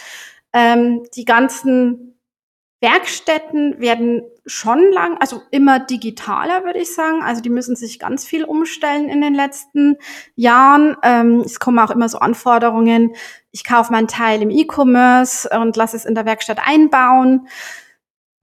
Ähm, 0.53 1.03
die 1.15 1.25
ganzen 1.25 2.18
Werkstätten 2.81 3.79
werden 3.79 4.23
schon 4.45 4.91
lang, 4.91 5.17
also 5.19 5.41
immer 5.51 5.79
digitaler, 5.79 6.63
würde 6.63 6.79
ich 6.79 6.93
sagen. 6.93 7.21
Also 7.21 7.41
die 7.41 7.49
müssen 7.49 7.75
sich 7.75 7.99
ganz 7.99 8.25
viel 8.25 8.45
umstellen 8.45 9.09
in 9.09 9.21
den 9.21 9.33
letzten 9.33 9.97
Jahren. 10.35 10.95
Ähm, 11.03 11.41
es 11.41 11.59
kommen 11.59 11.79
auch 11.79 11.91
immer 11.91 12.07
so 12.07 12.19
Anforderungen. 12.19 13.15
Ich 13.51 13.65
kaufe 13.65 13.91
meinen 13.91 14.07
Teil 14.07 14.41
im 14.41 14.49
E-Commerce 14.49 15.49
und 15.59 15.75
lasse 15.75 15.97
es 15.97 16.05
in 16.05 16.15
der 16.15 16.25
Werkstatt 16.25 16.59
einbauen. 16.65 17.47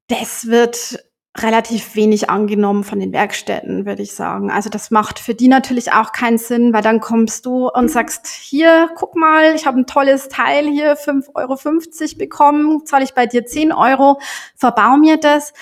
Das 0.09 0.49
wird 0.49 1.03
relativ 1.39 1.95
wenig 1.95 2.31
angenommen 2.31 2.85
von 2.85 3.01
den 3.01 3.13
Werkstätten, 3.13 3.87
würde 3.87 4.03
ich 4.03 4.15
sagen. 4.15 4.51
Also 4.51 4.71
das 4.71 4.91
macht 4.91 5.19
für 5.19 5.35
die 5.35 5.49
natürlich 5.49 5.93
auch 5.93 6.13
keinen 6.13 6.39
Sinn, 6.39 6.73
weil 6.73 6.83
dann 6.83 7.01
kommst 7.01 7.47
du 7.47 7.69
und 7.69 7.91
sagst, 7.91 8.27
hier, 8.27 8.91
guck 8.97 9.17
mal, 9.17 9.55
ich 9.55 9.67
habe 9.67 9.81
ein 9.81 9.87
tolles 9.87 10.29
Teil 10.29 10.67
hier, 10.67 10.97
5,50 10.97 11.33
Euro 11.35 12.19
bekommen, 12.19 12.87
zahle 12.87 13.05
ich 13.05 13.15
bei 13.15 13.27
dir 13.27 13.45
10 13.45 13.73
Euro, 13.73 14.21
verbau 14.55 14.97
mir 14.97 15.19
das. 15.19 15.53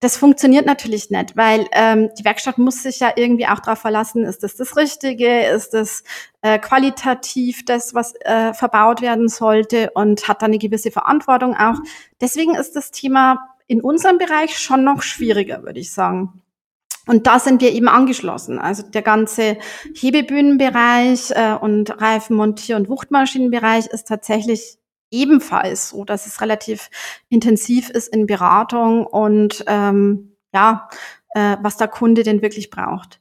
Das 0.00 0.18
funktioniert 0.18 0.66
natürlich 0.66 1.08
nicht, 1.08 1.34
weil 1.34 1.66
ähm, 1.72 2.10
die 2.18 2.26
Werkstatt 2.26 2.58
muss 2.58 2.82
sich 2.82 3.00
ja 3.00 3.12
irgendwie 3.16 3.46
auch 3.46 3.60
darauf 3.60 3.78
verlassen, 3.78 4.24
ist 4.24 4.42
das 4.42 4.54
das 4.54 4.76
Richtige, 4.76 5.46
ist 5.46 5.72
das 5.72 6.04
äh, 6.42 6.58
qualitativ 6.58 7.64
das, 7.64 7.94
was 7.94 8.12
äh, 8.20 8.52
verbaut 8.52 9.00
werden 9.00 9.28
sollte 9.28 9.92
und 9.94 10.28
hat 10.28 10.42
dann 10.42 10.50
eine 10.50 10.58
gewisse 10.58 10.90
Verantwortung 10.90 11.56
auch. 11.56 11.78
Deswegen 12.20 12.54
ist 12.54 12.76
das 12.76 12.90
Thema 12.90 13.53
in 13.66 13.80
unserem 13.80 14.18
Bereich 14.18 14.58
schon 14.58 14.84
noch 14.84 15.02
schwieriger, 15.02 15.62
würde 15.62 15.80
ich 15.80 15.92
sagen. 15.92 16.42
Und 17.06 17.26
da 17.26 17.38
sind 17.38 17.60
wir 17.60 17.72
eben 17.72 17.88
angeschlossen. 17.88 18.58
Also 18.58 18.82
der 18.82 19.02
ganze 19.02 19.58
Hebebühnenbereich 19.94 21.32
äh, 21.32 21.54
und 21.60 22.00
Reifenmontier- 22.00 22.76
und 22.76 22.88
Wuchtmaschinenbereich 22.88 23.86
ist 23.86 24.08
tatsächlich 24.08 24.78
ebenfalls 25.10 25.90
so, 25.90 26.04
dass 26.04 26.26
es 26.26 26.40
relativ 26.40 26.90
intensiv 27.28 27.90
ist 27.90 28.08
in 28.08 28.26
Beratung 28.26 29.06
und 29.06 29.64
ähm, 29.66 30.36
ja, 30.52 30.88
äh, 31.34 31.56
was 31.60 31.76
der 31.76 31.88
Kunde 31.88 32.22
denn 32.22 32.42
wirklich 32.42 32.70
braucht. 32.70 33.20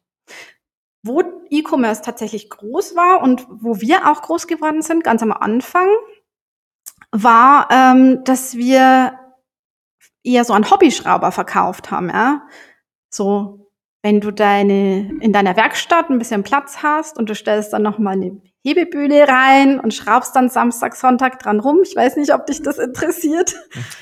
Wo 1.03 1.21
E-Commerce 1.49 2.01
tatsächlich 2.01 2.49
groß 2.49 2.95
war 2.95 3.21
und 3.21 3.45
wo 3.49 3.81
wir 3.81 4.09
auch 4.09 4.21
groß 4.21 4.47
geworden 4.47 4.81
sind, 4.81 5.03
ganz 5.03 5.21
am 5.21 5.33
Anfang, 5.33 5.89
war, 7.11 7.67
ähm, 7.69 8.23
dass 8.23 8.55
wir 8.55 9.19
eher 10.23 10.45
so 10.45 10.53
einen 10.53 10.69
Hobbyschrauber 10.69 11.31
verkauft 11.31 11.91
haben, 11.91 12.09
ja. 12.09 12.43
So, 13.09 13.69
wenn 14.01 14.19
du 14.19 14.31
deine, 14.31 15.09
in 15.21 15.31
deiner 15.31 15.55
Werkstatt 15.55 16.09
ein 16.09 16.19
bisschen 16.19 16.43
Platz 16.43 16.79
hast 16.83 17.17
und 17.17 17.29
du 17.29 17.35
stellst 17.35 17.71
dann 17.73 17.83
nochmal 17.83 18.13
eine 18.13 18.41
Hebebühne 18.65 19.27
rein 19.27 19.79
und 19.79 19.93
schraubst 19.93 20.35
dann 20.35 20.49
Samstag, 20.49 20.95
Sonntag 20.95 21.39
dran 21.39 21.59
rum. 21.59 21.79
Ich 21.83 21.95
weiß 21.95 22.15
nicht, 22.15 22.33
ob 22.33 22.45
dich 22.45 22.61
das 22.61 22.77
interessiert. 22.77 23.53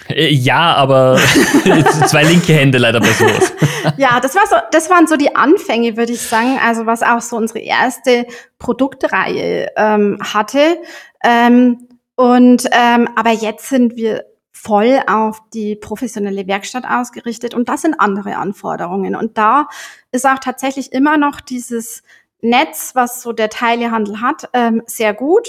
Äh, 0.07 0.29
ja, 0.29 0.75
aber 0.75 1.17
zwei 2.07 2.23
linke 2.23 2.53
Hände 2.53 2.77
leider 2.77 2.99
bei 2.99 3.11
sowas. 3.11 3.53
ja, 3.97 4.19
das 4.19 4.35
war 4.35 4.45
so, 4.47 4.55
das 4.71 4.89
waren 4.89 5.07
so 5.07 5.17
die 5.17 5.35
Anfänge, 5.35 5.97
würde 5.97 6.13
ich 6.13 6.21
sagen. 6.21 6.59
Also 6.63 6.85
was 6.85 7.01
auch 7.01 7.21
so 7.21 7.37
unsere 7.37 7.59
erste 7.59 8.27
Produktreihe 8.59 9.69
ähm, 9.75 10.19
hatte. 10.21 10.77
Ähm, 11.23 11.87
und 12.15 12.67
ähm, 12.71 13.09
aber 13.15 13.31
jetzt 13.31 13.67
sind 13.69 13.95
wir 13.95 14.25
voll 14.51 15.01
auf 15.07 15.41
die 15.53 15.75
professionelle 15.75 16.45
Werkstatt 16.47 16.85
ausgerichtet 16.85 17.53
und 17.53 17.69
das 17.69 17.81
sind 17.81 17.99
andere 17.99 18.35
Anforderungen. 18.35 19.15
Und 19.15 19.37
da 19.37 19.67
ist 20.11 20.27
auch 20.27 20.39
tatsächlich 20.39 20.91
immer 20.91 21.17
noch 21.17 21.41
dieses 21.41 22.03
Netz, 22.41 22.91
was 22.93 23.21
so 23.21 23.33
der 23.33 23.49
Teilehandel 23.49 24.21
hat, 24.21 24.49
ähm, 24.53 24.83
sehr 24.85 25.13
gut, 25.13 25.47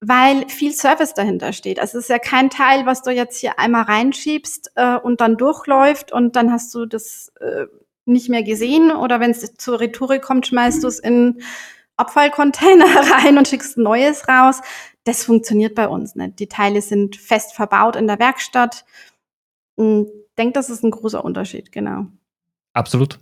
weil 0.00 0.48
viel 0.48 0.72
Service 0.72 1.14
dahinter 1.14 1.52
steht. 1.52 1.78
Also 1.78 1.98
es 1.98 2.04
ist 2.04 2.10
ja 2.10 2.18
kein 2.18 2.50
Teil, 2.50 2.86
was 2.86 3.02
du 3.02 3.10
jetzt 3.10 3.38
hier 3.38 3.58
einmal 3.58 3.84
reinschiebst 3.84 4.72
äh, 4.74 4.96
und 4.96 5.20
dann 5.20 5.36
durchläuft 5.36 6.12
und 6.12 6.36
dann 6.36 6.52
hast 6.52 6.74
du 6.74 6.86
das 6.86 7.32
äh, 7.40 7.66
nicht 8.04 8.28
mehr 8.28 8.42
gesehen 8.42 8.92
oder 8.92 9.20
wenn 9.20 9.30
es 9.30 9.54
zur 9.54 9.80
Retoure 9.80 10.20
kommt, 10.20 10.46
schmeißt 10.46 10.82
du 10.84 10.88
es 10.88 10.98
in 10.98 11.40
Abfallcontainer 11.96 12.84
rein 13.12 13.38
und 13.38 13.48
schickst 13.48 13.78
neues 13.78 14.28
raus. 14.28 14.60
Das 15.04 15.24
funktioniert 15.24 15.74
bei 15.74 15.86
uns 15.86 16.14
nicht. 16.14 16.38
Die 16.38 16.48
Teile 16.48 16.80
sind 16.80 17.16
fest 17.16 17.54
verbaut 17.54 17.96
in 17.96 18.06
der 18.06 18.18
Werkstatt. 18.18 18.84
Ich 19.76 19.84
hm, 19.84 20.06
denke, 20.38 20.54
das 20.54 20.70
ist 20.70 20.82
ein 20.82 20.90
großer 20.90 21.24
Unterschied, 21.24 21.72
genau. 21.72 22.06
Absolut. 22.72 23.18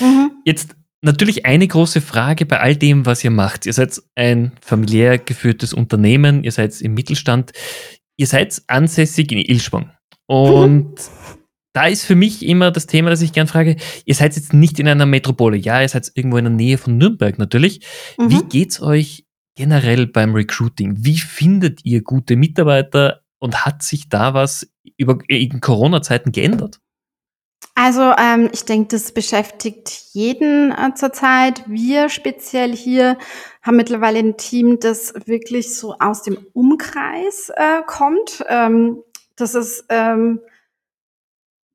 Mhm. 0.00 0.32
Jetzt 0.44 0.76
natürlich 1.02 1.46
eine 1.46 1.68
große 1.68 2.00
Frage 2.00 2.46
bei 2.46 2.60
all 2.60 2.76
dem, 2.76 3.06
was 3.06 3.22
ihr 3.22 3.30
macht. 3.30 3.66
Ihr 3.66 3.72
seid 3.72 4.00
ein 4.14 4.52
familiär 4.60 5.18
geführtes 5.18 5.72
Unternehmen, 5.72 6.42
ihr 6.42 6.52
seid 6.52 6.80
im 6.80 6.94
Mittelstand, 6.94 7.52
ihr 8.16 8.26
seid 8.26 8.62
ansässig 8.66 9.30
in 9.30 9.38
Ilschwang. 9.38 9.92
Und 10.26 10.90
mhm. 10.90 10.96
da 11.74 11.86
ist 11.86 12.04
für 12.04 12.16
mich 12.16 12.44
immer 12.44 12.70
das 12.70 12.86
Thema, 12.86 13.10
das 13.10 13.20
ich 13.20 13.32
gern 13.32 13.46
frage, 13.46 13.76
ihr 14.04 14.14
seid 14.14 14.36
jetzt 14.36 14.54
nicht 14.54 14.80
in 14.80 14.88
einer 14.88 15.06
Metropole, 15.06 15.56
ja, 15.56 15.82
ihr 15.82 15.88
seid 15.88 16.10
irgendwo 16.14 16.38
in 16.38 16.44
der 16.44 16.54
Nähe 16.54 16.78
von 16.78 16.96
Nürnberg 16.96 17.38
natürlich. 17.38 17.80
Mhm. 18.18 18.30
Wie 18.30 18.42
geht's 18.44 18.80
euch 18.80 19.25
generell 19.56 20.06
beim 20.06 20.34
Recruiting? 20.34 20.94
Wie 20.98 21.18
findet 21.18 21.84
ihr 21.84 22.02
gute 22.02 22.36
Mitarbeiter 22.36 23.22
und 23.38 23.66
hat 23.66 23.82
sich 23.82 24.08
da 24.08 24.34
was 24.34 24.70
über, 24.96 25.18
in 25.26 25.60
Corona-Zeiten 25.60 26.30
geändert? 26.30 26.80
Also 27.74 28.12
ähm, 28.16 28.48
ich 28.52 28.64
denke, 28.64 28.88
das 28.88 29.12
beschäftigt 29.12 29.90
jeden 30.12 30.72
äh, 30.72 30.94
zurzeit. 30.94 31.62
Wir 31.66 32.08
speziell 32.08 32.74
hier 32.74 33.18
haben 33.62 33.76
mittlerweile 33.76 34.18
ein 34.18 34.36
Team, 34.36 34.78
das 34.80 35.12
wirklich 35.26 35.74
so 35.76 35.94
aus 35.98 36.22
dem 36.22 36.38
Umkreis 36.52 37.50
äh, 37.54 37.82
kommt. 37.86 38.44
Ähm, 38.48 39.02
das 39.36 39.54
ist 39.54 39.84
ähm, 39.90 40.40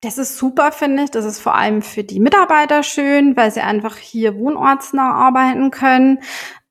das 0.01 0.17
ist 0.17 0.37
super, 0.37 0.71
finde 0.71 1.03
ich. 1.03 1.11
Das 1.11 1.25
ist 1.25 1.39
vor 1.39 1.53
allem 1.53 1.83
für 1.83 2.03
die 2.03 2.19
Mitarbeiter 2.19 2.81
schön, 2.81 3.37
weil 3.37 3.51
sie 3.51 3.61
einfach 3.61 3.97
hier 3.97 4.35
wohnortsnah 4.35 5.13
arbeiten 5.13 5.69
können. 5.69 6.19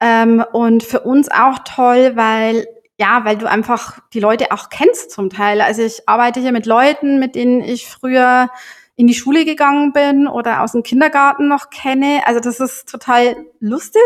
Ähm, 0.01 0.45
und 0.53 0.83
für 0.83 1.01
uns 1.01 1.31
auch 1.31 1.59
toll, 1.65 2.13
weil 2.15 2.67
ja, 3.01 3.25
weil 3.25 3.39
du 3.39 3.49
einfach 3.49 3.99
die 4.13 4.21
Leute 4.21 4.53
auch 4.53 4.69
kennst 4.69 5.11
zum 5.11 5.31
Teil. 5.31 5.63
Also 5.63 5.83
ich 5.83 6.07
arbeite 6.07 6.39
hier 6.41 6.53
mit 6.53 6.67
Leuten, 6.67 7.19
mit 7.19 7.35
denen 7.35 7.63
ich 7.63 7.89
früher 7.89 8.51
in 8.97 9.07
die 9.07 9.15
Schule 9.15 9.47
gegangen 9.47 9.95
bin 9.95 10.29
oder 10.29 10.63
aus 10.63 10.73
dem 10.73 10.83
Kindergarten 10.83 11.49
noch 11.49 11.71
kenne. 11.71 12.21
Also 12.27 12.41
das 12.41 12.61
ist 12.61 12.91
total 12.91 13.37
lustig. 13.59 14.03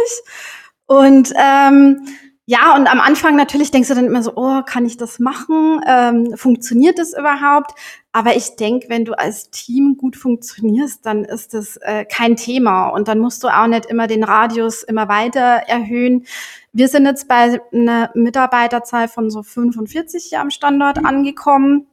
Und 0.87 1.33
ähm, 1.37 2.07
ja, 2.47 2.77
und 2.77 2.87
am 2.87 3.01
Anfang 3.01 3.37
natürlich 3.37 3.71
denkst 3.71 3.89
du 3.89 3.95
dann 3.95 4.05
immer 4.05 4.23
so, 4.23 4.33
oh, 4.37 4.61
kann 4.67 4.85
ich 4.85 4.99
das 4.99 5.19
machen? 5.19 5.81
Ähm, 5.87 6.37
funktioniert 6.37 6.99
das 6.99 7.15
überhaupt? 7.15 7.73
Aber 8.13 8.37
ich 8.37 8.57
denke, 8.57 8.91
wenn 8.91 9.07
du 9.07 9.19
als 9.19 9.51
Team 9.51 9.97
gut 9.97 10.15
funktionierst, 10.15 11.07
dann 11.07 11.25
ist 11.25 11.55
das 11.55 11.79
äh, 11.79 12.05
kein 12.05 12.37
Thema. 12.37 12.89
Und 12.89 13.09
dann 13.09 13.19
musst 13.19 13.43
du 13.43 13.49
auch 13.49 13.67
nicht 13.67 13.87
immer 13.87 14.07
den 14.09 14.25
Radius 14.25 14.83
immer 14.83 15.09
weiter 15.09 15.41
erhöhen. 15.41 16.27
Wir 16.75 16.89
sind 16.89 17.07
jetzt 17.07 17.29
bei 17.29 17.61
einer 17.73 18.11
Mitarbeiterzahl 18.15 19.09
von 19.09 19.31
so 19.31 19.43
45 19.43 20.25
hier 20.25 20.41
am 20.41 20.51
Standort 20.51 21.03
angekommen. 21.03 21.87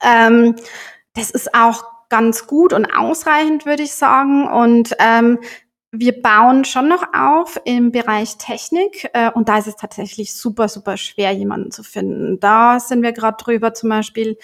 Ähm, 0.00 0.56
das 1.14 1.30
ist 1.30 1.54
auch 1.54 1.84
ganz 2.08 2.46
gut 2.46 2.72
und 2.72 2.86
ausreichend, 2.86 3.66
würde 3.66 3.82
ich 3.82 3.92
sagen. 3.92 4.48
Und 4.48 4.96
ähm, 4.98 5.40
wir 5.96 6.20
bauen 6.20 6.64
schon 6.64 6.88
noch 6.88 7.04
auf 7.14 7.60
im 7.64 7.92
Bereich 7.92 8.36
Technik 8.36 9.08
äh, 9.12 9.30
und 9.30 9.48
da 9.48 9.58
ist 9.58 9.68
es 9.68 9.76
tatsächlich 9.76 10.34
super, 10.34 10.68
super 10.68 10.96
schwer, 10.96 11.32
jemanden 11.32 11.70
zu 11.70 11.82
finden. 11.82 12.40
Da 12.40 12.80
sind 12.80 13.02
wir 13.02 13.12
gerade 13.12 13.36
drüber, 13.42 13.74
zum 13.74 13.90
Beispiel 13.90 14.36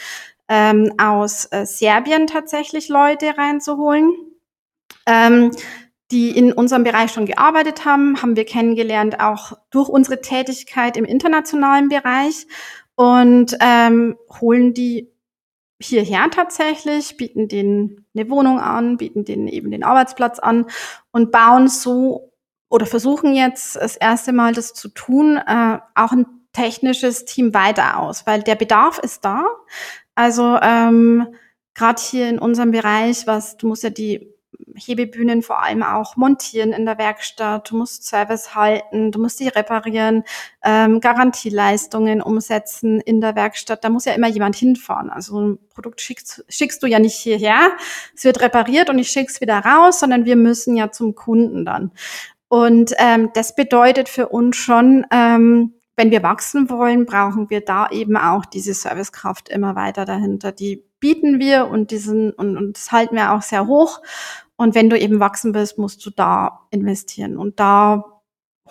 ähm, 0.48 0.92
aus 0.98 1.46
äh, 1.50 1.66
Serbien 1.66 2.26
tatsächlich 2.26 2.88
Leute 2.88 3.36
reinzuholen. 3.36 4.12
Ähm, 5.06 5.50
die 6.10 6.36
in 6.36 6.52
unserem 6.52 6.82
Bereich 6.82 7.12
schon 7.12 7.26
gearbeitet 7.26 7.84
haben, 7.84 8.20
haben 8.20 8.34
wir 8.34 8.44
kennengelernt, 8.44 9.20
auch 9.20 9.52
durch 9.70 9.88
unsere 9.88 10.20
Tätigkeit 10.20 10.96
im 10.96 11.04
internationalen 11.04 11.88
Bereich 11.88 12.46
und 12.96 13.56
ähm, 13.60 14.16
holen 14.40 14.74
die 14.74 15.12
hierher 15.80 16.28
tatsächlich, 16.30 17.16
bieten 17.16 17.46
denen 17.46 17.99
eine 18.14 18.28
Wohnung 18.30 18.58
an, 18.58 18.96
bieten 18.96 19.24
denen 19.24 19.48
eben 19.48 19.70
den 19.70 19.84
Arbeitsplatz 19.84 20.38
an 20.38 20.66
und 21.12 21.30
bauen 21.30 21.68
so 21.68 22.32
oder 22.68 22.86
versuchen 22.86 23.34
jetzt 23.34 23.76
das 23.76 23.96
erste 23.96 24.32
Mal 24.32 24.52
das 24.54 24.74
zu 24.74 24.88
tun, 24.88 25.36
äh, 25.36 25.78
auch 25.94 26.12
ein 26.12 26.26
technisches 26.52 27.24
Team 27.24 27.54
weiter 27.54 27.98
aus, 27.98 28.26
weil 28.26 28.42
der 28.42 28.54
Bedarf 28.54 28.98
ist 28.98 29.24
da. 29.24 29.44
Also 30.14 30.58
ähm, 30.62 31.34
gerade 31.74 32.00
hier 32.00 32.28
in 32.28 32.38
unserem 32.38 32.70
Bereich, 32.72 33.26
was 33.26 33.56
du 33.56 33.68
musst 33.68 33.82
ja 33.82 33.90
die 33.90 34.32
Hebebühnen 34.76 35.42
vor 35.42 35.62
allem 35.62 35.83
auch 35.83 36.16
montieren 36.16 36.72
in 36.72 36.85
der 36.85 36.98
Werkstatt, 36.98 37.70
du 37.70 37.76
musst 37.76 38.06
Service 38.06 38.54
halten, 38.54 39.12
du 39.12 39.18
musst 39.20 39.38
sie 39.38 39.48
reparieren, 39.48 40.24
ähm, 40.64 41.00
Garantieleistungen 41.00 42.22
umsetzen 42.22 43.00
in 43.00 43.20
der 43.20 43.37
Werkstatt. 43.37 43.85
Da 43.85 43.90
muss 43.90 44.04
ja 44.04 44.12
immer 44.12 44.28
jemand 44.28 44.56
hinfahren. 44.56 45.11
Also 45.11 45.40
ein 45.40 45.59
Produkt 45.68 46.00
schickst, 46.00 46.44
schickst 46.48 46.83
du 46.83 46.87
ja 46.87 46.98
nicht 46.98 47.16
hierher, 47.16 47.72
es 48.14 48.24
wird 48.24 48.40
repariert 48.40 48.90
und 48.90 48.98
ich 48.98 49.11
schick's 49.11 49.40
wieder 49.40 49.59
raus, 49.59 50.00
sondern 50.00 50.24
wir 50.24 50.37
müssen 50.37 50.76
ja 50.76 50.90
zum 50.90 51.14
Kunden 51.14 51.64
dann. 51.64 51.92
Und 52.48 52.92
ähm, 52.98 53.30
das 53.35 53.54
bedeutet 53.54 54.09
für 54.09 54.28
uns 54.28 54.56
schon, 54.56 55.06
ähm, 55.12 55.74
wenn 56.00 56.11
wir 56.11 56.22
wachsen 56.22 56.70
wollen, 56.70 57.04
brauchen 57.04 57.50
wir 57.50 57.61
da 57.61 57.90
eben 57.90 58.16
auch 58.16 58.46
diese 58.46 58.72
Servicekraft 58.72 59.50
immer 59.50 59.76
weiter 59.76 60.06
dahinter. 60.06 60.50
Die 60.50 60.83
bieten 60.98 61.38
wir 61.38 61.68
und 61.68 61.90
diesen 61.90 62.33
und, 62.33 62.56
und 62.56 62.76
das 62.76 62.90
halten 62.90 63.16
wir 63.16 63.33
auch 63.33 63.42
sehr 63.42 63.66
hoch. 63.66 64.00
Und 64.60 64.74
wenn 64.74 64.90
du 64.90 64.98
eben 64.98 65.20
wachsen 65.20 65.54
willst, 65.54 65.78
musst 65.78 66.04
du 66.04 66.10
da 66.10 66.66
investieren. 66.70 67.38
Und 67.38 67.58
da 67.60 68.20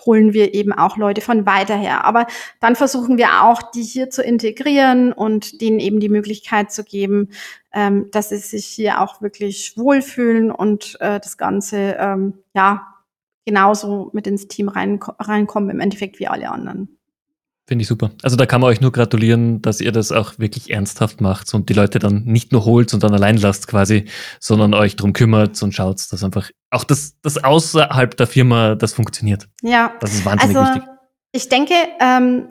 holen 0.06 0.32
wir 0.32 0.54
eben 0.54 0.72
auch 0.72 0.96
Leute 0.96 1.20
von 1.20 1.46
weiter 1.46 1.74
her. 1.74 2.04
Aber 2.04 2.28
dann 2.60 2.76
versuchen 2.76 3.18
wir 3.18 3.42
auch, 3.42 3.60
die 3.72 3.82
hier 3.82 4.08
zu 4.08 4.22
integrieren 4.22 5.12
und 5.12 5.60
denen 5.60 5.80
eben 5.80 5.98
die 5.98 6.08
Möglichkeit 6.08 6.70
zu 6.70 6.84
geben, 6.84 7.30
ähm, 7.72 8.08
dass 8.12 8.28
sie 8.28 8.36
sich 8.36 8.66
hier 8.66 9.00
auch 9.00 9.20
wirklich 9.20 9.76
wohlfühlen 9.76 10.52
und 10.52 10.96
äh, 11.00 11.18
das 11.18 11.36
Ganze 11.36 11.96
ähm, 11.98 12.34
ja 12.54 12.86
genauso 13.44 14.10
mit 14.12 14.28
ins 14.28 14.46
Team 14.46 14.68
rein, 14.68 15.00
reinkommen, 15.02 15.70
im 15.70 15.80
Endeffekt 15.80 16.20
wie 16.20 16.28
alle 16.28 16.52
anderen. 16.52 16.99
Finde 17.70 17.82
ich 17.82 17.88
super. 17.88 18.10
Also 18.24 18.34
da 18.34 18.46
kann 18.46 18.60
man 18.60 18.68
euch 18.68 18.80
nur 18.80 18.90
gratulieren, 18.90 19.62
dass 19.62 19.80
ihr 19.80 19.92
das 19.92 20.10
auch 20.10 20.40
wirklich 20.40 20.70
ernsthaft 20.70 21.20
macht 21.20 21.54
und 21.54 21.68
die 21.68 21.72
Leute 21.72 22.00
dann 22.00 22.24
nicht 22.24 22.50
nur 22.50 22.64
holt 22.64 22.92
und 22.92 23.04
dann 23.04 23.14
allein 23.14 23.36
lasst 23.36 23.68
quasi, 23.68 24.06
sondern 24.40 24.74
euch 24.74 24.96
drum 24.96 25.12
kümmert 25.12 25.62
und 25.62 25.72
schaut, 25.72 26.00
dass 26.10 26.24
einfach 26.24 26.50
auch 26.70 26.82
das, 26.82 27.14
das 27.22 27.44
außerhalb 27.44 28.16
der 28.16 28.26
Firma 28.26 28.74
das 28.74 28.92
funktioniert. 28.92 29.46
Ja. 29.62 29.94
Das 30.00 30.12
ist 30.12 30.24
wahnsinnig 30.24 30.56
also, 30.56 30.74
wichtig. 30.74 30.88
Ich 31.30 31.48
denke, 31.48 31.74
ähm, 32.00 32.48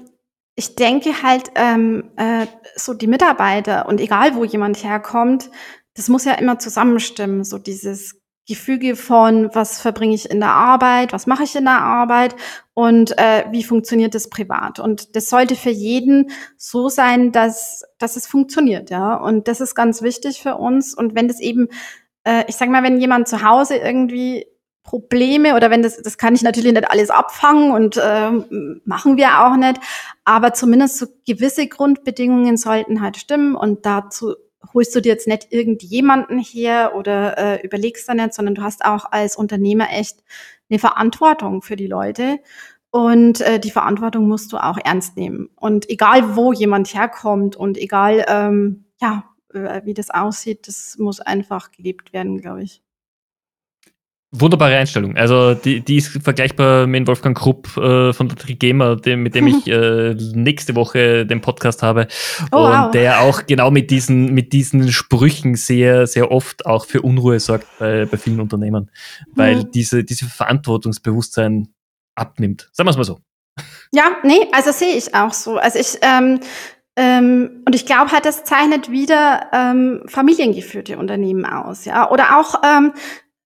ich 0.56 0.76
denke 0.76 1.22
halt, 1.22 1.52
ähm, 1.56 2.06
äh, 2.16 2.46
so 2.78 2.94
die 2.94 3.08
Mitarbeiter 3.08 3.90
und 3.90 4.00
egal 4.00 4.36
wo 4.36 4.46
jemand 4.46 4.86
herkommt, 4.86 5.50
das 5.96 6.08
muss 6.08 6.24
ja 6.24 6.36
immer 6.36 6.60
zusammenstimmen, 6.60 7.44
so 7.44 7.58
dieses 7.58 8.19
Gefüge 8.50 8.96
von, 8.96 9.54
was 9.54 9.80
verbringe 9.80 10.16
ich 10.16 10.28
in 10.30 10.40
der 10.40 10.50
Arbeit, 10.50 11.14
was 11.14 11.28
mache 11.28 11.44
ich 11.44 11.56
in 11.56 11.66
der 11.66 11.82
Arbeit 11.82 12.36
und 12.74 13.16
äh, 13.20 13.46
wie 13.52 13.64
funktioniert 13.64 14.16
das 14.16 14.28
privat. 14.28 14.80
Und 14.80 15.16
das 15.16 15.30
sollte 15.30 15.56
für 15.56 15.70
jeden 15.70 16.32
so 16.58 16.90
sein, 16.90 17.32
dass, 17.32 17.84
dass 18.00 18.16
es 18.16 18.26
funktioniert, 18.26 18.90
ja. 18.90 19.14
Und 19.14 19.48
das 19.48 19.62
ist 19.62 19.76
ganz 19.76 20.02
wichtig 20.02 20.42
für 20.42 20.56
uns. 20.56 20.96
Und 20.96 21.14
wenn 21.14 21.28
das 21.28 21.40
eben, 21.40 21.68
äh, 22.24 22.44
ich 22.48 22.56
sag 22.56 22.70
mal, 22.70 22.82
wenn 22.82 23.00
jemand 23.00 23.28
zu 23.28 23.44
Hause 23.44 23.76
irgendwie 23.76 24.48
Probleme 24.82 25.56
oder 25.56 25.70
wenn 25.70 25.84
das, 25.84 26.02
das 26.02 26.18
kann 26.18 26.34
ich 26.34 26.42
natürlich 26.42 26.74
nicht 26.74 26.90
alles 26.90 27.12
abfangen 27.12 27.72
und 27.72 27.98
äh, 27.98 28.32
machen 28.84 29.18
wir 29.18 29.46
auch 29.46 29.58
nicht, 29.58 29.80
aber 30.26 30.54
zumindest 30.54 30.98
so 30.98 31.06
gewisse 31.28 31.68
Grundbedingungen 31.68 32.58
sollten 32.58 33.00
halt 33.00 33.18
stimmen 33.18 33.56
und 33.56 33.86
dazu 33.86 34.34
holst 34.74 34.96
du 34.96 35.02
dir 35.02 35.10
jetzt 35.10 35.28
nicht 35.28 35.52
irgendjemanden 35.52 36.40
her 36.40 36.94
oder 36.96 37.38
äh, 37.38 37.66
überlegst 37.66 38.08
da 38.08 38.14
nicht, 38.14 38.34
sondern 38.34 38.56
du 38.56 38.62
hast 38.62 38.86
auch 38.86 39.12
als 39.12 39.36
Unternehmer 39.36 39.88
echt 39.92 40.24
eine 40.70 40.80
Verantwortung 40.80 41.62
für 41.62 41.76
die 41.76 41.88
Leute. 41.88 42.40
Und 42.92 43.42
äh, 43.42 43.60
die 43.60 43.72
Verantwortung 43.72 44.28
musst 44.28 44.52
du 44.52 44.58
auch 44.58 44.78
ernst 44.84 45.16
nehmen. 45.16 45.50
Und 45.56 45.90
egal, 45.90 46.36
wo 46.36 46.54
jemand 46.54 46.94
herkommt 46.94 47.56
und 47.56 47.78
egal, 47.78 48.26
ähm, 48.28 48.86
ja, 49.00 49.26
äh, 49.54 49.82
wie 49.86 49.94
das 49.94 50.10
aussieht, 50.10 50.68
das 50.68 50.98
muss 50.98 51.20
einfach 51.20 51.72
gelebt 51.72 52.14
werden, 52.14 52.40
glaube 52.40 52.64
ich. 52.64 52.82
Wunderbare 54.32 54.78
Einstellung. 54.78 55.18
Also 55.18 55.56
die, 55.56 55.82
die 55.82 55.98
ist 55.98 56.10
vergleichbar 56.24 56.86
mit 56.86 57.08
Wolfgang 57.08 57.36
Krupp 57.36 57.76
äh, 57.78 58.14
von 58.14 58.28
der 58.28 58.38
Trigema, 58.38 58.96
dem, 58.96 59.24
mit 59.24 59.34
dem 59.34 59.48
ich 59.48 59.66
äh, 59.68 60.14
nächste 60.14 60.76
Woche 60.76 61.26
den 61.26 61.42
Podcast 61.42 61.82
habe. 61.82 62.08
Oh, 62.52 62.58
und 62.58 62.72
wow. 62.72 62.92
der 62.92 63.22
auch 63.22 63.48
genau 63.48 63.72
mit 63.72 63.90
diesen, 63.90 64.34
mit 64.36 64.54
diesen 64.54 64.92
Sprüchen 64.92 65.56
sehr, 65.56 66.06
sehr 66.06 66.32
oft 66.32 66.68
auch 66.68 66.86
für 66.86 67.02
Unruhe 67.02 67.40
sorgt 67.40 67.68
bei, 67.80 68.06
bei 68.06 68.18
vielen 68.18 68.40
Unternehmen. 68.40 68.92
Weil 69.34 69.58
mhm. 69.58 69.72
diese, 69.72 70.04
diese 70.04 70.26
Verantwortungsbewusstsein 70.26 71.70
abnimmt. 72.14 72.70
Sagen 72.72 72.88
wir 72.88 72.92
es 72.92 72.98
mal 72.98 73.04
so. 73.06 73.20
Ja, 73.92 74.12
nee, 74.24 74.48
also 74.52 74.72
sehe 74.72 74.96
ich 74.96 75.16
auch 75.16 75.34
so. 75.34 75.58
Also 75.58 75.80
ich, 75.80 75.98
ähm, 76.04 76.40
ähm, 76.96 77.64
und 77.66 77.74
ich 77.74 77.88
glaube 77.88 78.12
halt, 78.12 78.26
das 78.26 78.44
zeichnet 78.44 78.92
wieder 78.92 79.48
ähm, 79.54 80.04
familiengeführte 80.06 80.98
Unternehmen 81.00 81.46
aus, 81.46 81.86
ja. 81.86 82.12
Oder 82.12 82.38
auch 82.38 82.62
ähm, 82.64 82.94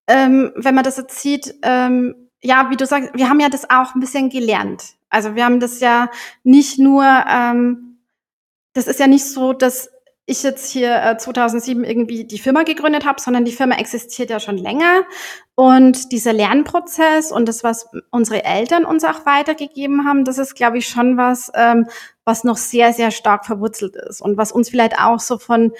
ähm, 0.07 0.51
wenn 0.55 0.75
man 0.75 0.83
das 0.83 0.97
jetzt 0.97 1.19
sieht, 1.19 1.55
ähm, 1.63 2.15
ja, 2.41 2.69
wie 2.69 2.75
du 2.75 2.85
sagst, 2.85 3.11
wir 3.13 3.29
haben 3.29 3.39
ja 3.39 3.49
das 3.49 3.69
auch 3.69 3.95
ein 3.95 3.99
bisschen 3.99 4.29
gelernt. 4.29 4.95
Also 5.09 5.35
wir 5.35 5.45
haben 5.45 5.59
das 5.59 5.79
ja 5.79 6.09
nicht 6.43 6.79
nur, 6.79 7.03
ähm, 7.03 7.99
das 8.73 8.87
ist 8.87 8.99
ja 8.99 9.07
nicht 9.07 9.25
so, 9.25 9.53
dass 9.53 9.89
ich 10.25 10.41
jetzt 10.43 10.71
hier 10.71 11.03
äh, 11.03 11.17
2007 11.17 11.83
irgendwie 11.83 12.25
die 12.25 12.39
Firma 12.39 12.63
gegründet 12.63 13.05
habe, 13.05 13.19
sondern 13.19 13.43
die 13.43 13.51
Firma 13.51 13.75
existiert 13.75 14.29
ja 14.29 14.39
schon 14.39 14.57
länger. 14.57 15.03
Und 15.55 16.11
dieser 16.11 16.31
Lernprozess 16.31 17.31
und 17.31 17.47
das, 17.47 17.63
was 17.63 17.87
unsere 18.09 18.43
Eltern 18.45 18.85
uns 18.85 19.03
auch 19.03 19.25
weitergegeben 19.25 20.05
haben, 20.05 20.23
das 20.23 20.37
ist, 20.37 20.55
glaube 20.55 20.77
ich, 20.77 20.87
schon 20.87 21.17
was, 21.17 21.51
ähm, 21.55 21.87
was 22.23 22.45
noch 22.45 22.57
sehr, 22.57 22.93
sehr 22.93 23.11
stark 23.11 23.45
verwurzelt 23.45 23.95
ist 23.95 24.21
und 24.21 24.37
was 24.37 24.51
uns 24.51 24.69
vielleicht 24.69 24.97
auch 24.97 25.19
so 25.19 25.37
von 25.37 25.73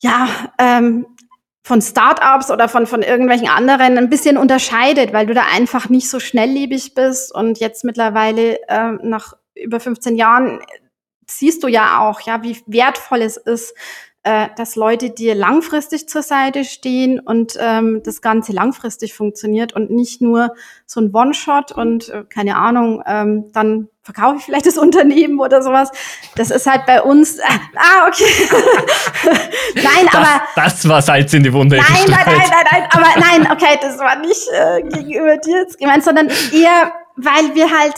ja, 0.00 0.28
ähm, 0.58 1.06
von 1.62 1.80
Startups 1.80 2.50
oder 2.50 2.68
von, 2.68 2.86
von 2.86 3.02
irgendwelchen 3.02 3.48
anderen 3.48 3.96
ein 3.96 4.10
bisschen 4.10 4.36
unterscheidet, 4.36 5.12
weil 5.12 5.26
du 5.26 5.34
da 5.34 5.44
einfach 5.54 5.88
nicht 5.88 6.10
so 6.10 6.18
schnelllebig 6.18 6.94
bist. 6.94 7.32
Und 7.32 7.60
jetzt 7.60 7.84
mittlerweile 7.84 8.58
äh, 8.68 8.92
nach 9.02 9.34
über 9.54 9.78
15 9.78 10.16
Jahren 10.16 10.60
siehst 11.26 11.62
du 11.62 11.68
ja 11.68 12.00
auch, 12.00 12.20
ja, 12.22 12.42
wie 12.42 12.60
wertvoll 12.66 13.22
es 13.22 13.36
ist, 13.36 13.74
äh, 14.24 14.48
dass 14.56 14.76
Leute 14.76 15.10
dir 15.10 15.34
langfristig 15.34 16.08
zur 16.08 16.22
Seite 16.22 16.64
stehen 16.64 17.20
und 17.20 17.56
ähm, 17.60 18.02
das 18.04 18.20
Ganze 18.22 18.52
langfristig 18.52 19.14
funktioniert 19.14 19.72
und 19.72 19.90
nicht 19.90 20.20
nur 20.20 20.54
so 20.86 21.00
ein 21.00 21.14
One-Shot 21.14 21.72
und 21.72 22.08
äh, 22.08 22.24
keine 22.28 22.56
Ahnung, 22.56 23.02
ähm, 23.06 23.52
dann 23.52 23.88
verkaufe 24.02 24.36
ich 24.38 24.44
vielleicht 24.44 24.66
das 24.66 24.78
Unternehmen 24.78 25.38
oder 25.38 25.62
sowas. 25.62 25.90
Das 26.34 26.50
ist 26.50 26.66
halt 26.66 26.86
bei 26.86 27.02
uns. 27.02 27.38
Äh, 27.38 27.42
ah, 27.76 28.08
okay. 28.08 28.24
nein, 29.74 30.06
das, 30.06 30.14
aber. 30.14 30.42
Das 30.56 30.88
war 30.88 31.02
Salz 31.02 31.32
in 31.32 31.42
die 31.42 31.52
Wunde. 31.52 31.76
Nein, 31.76 31.86
nein, 32.08 32.24
nein, 32.26 32.50
nein, 32.50 32.66
nein, 32.70 32.88
aber 32.90 33.20
nein, 33.20 33.52
okay, 33.52 33.78
das 33.80 33.98
war 33.98 34.16
nicht 34.18 34.48
äh, 34.52 34.82
gegenüber 34.82 35.36
dir 35.38 35.58
jetzt 35.60 35.78
gemeint, 35.78 36.04
sondern 36.04 36.28
eher, 36.52 36.92
weil 37.16 37.54
wir 37.54 37.70
halt 37.70 37.94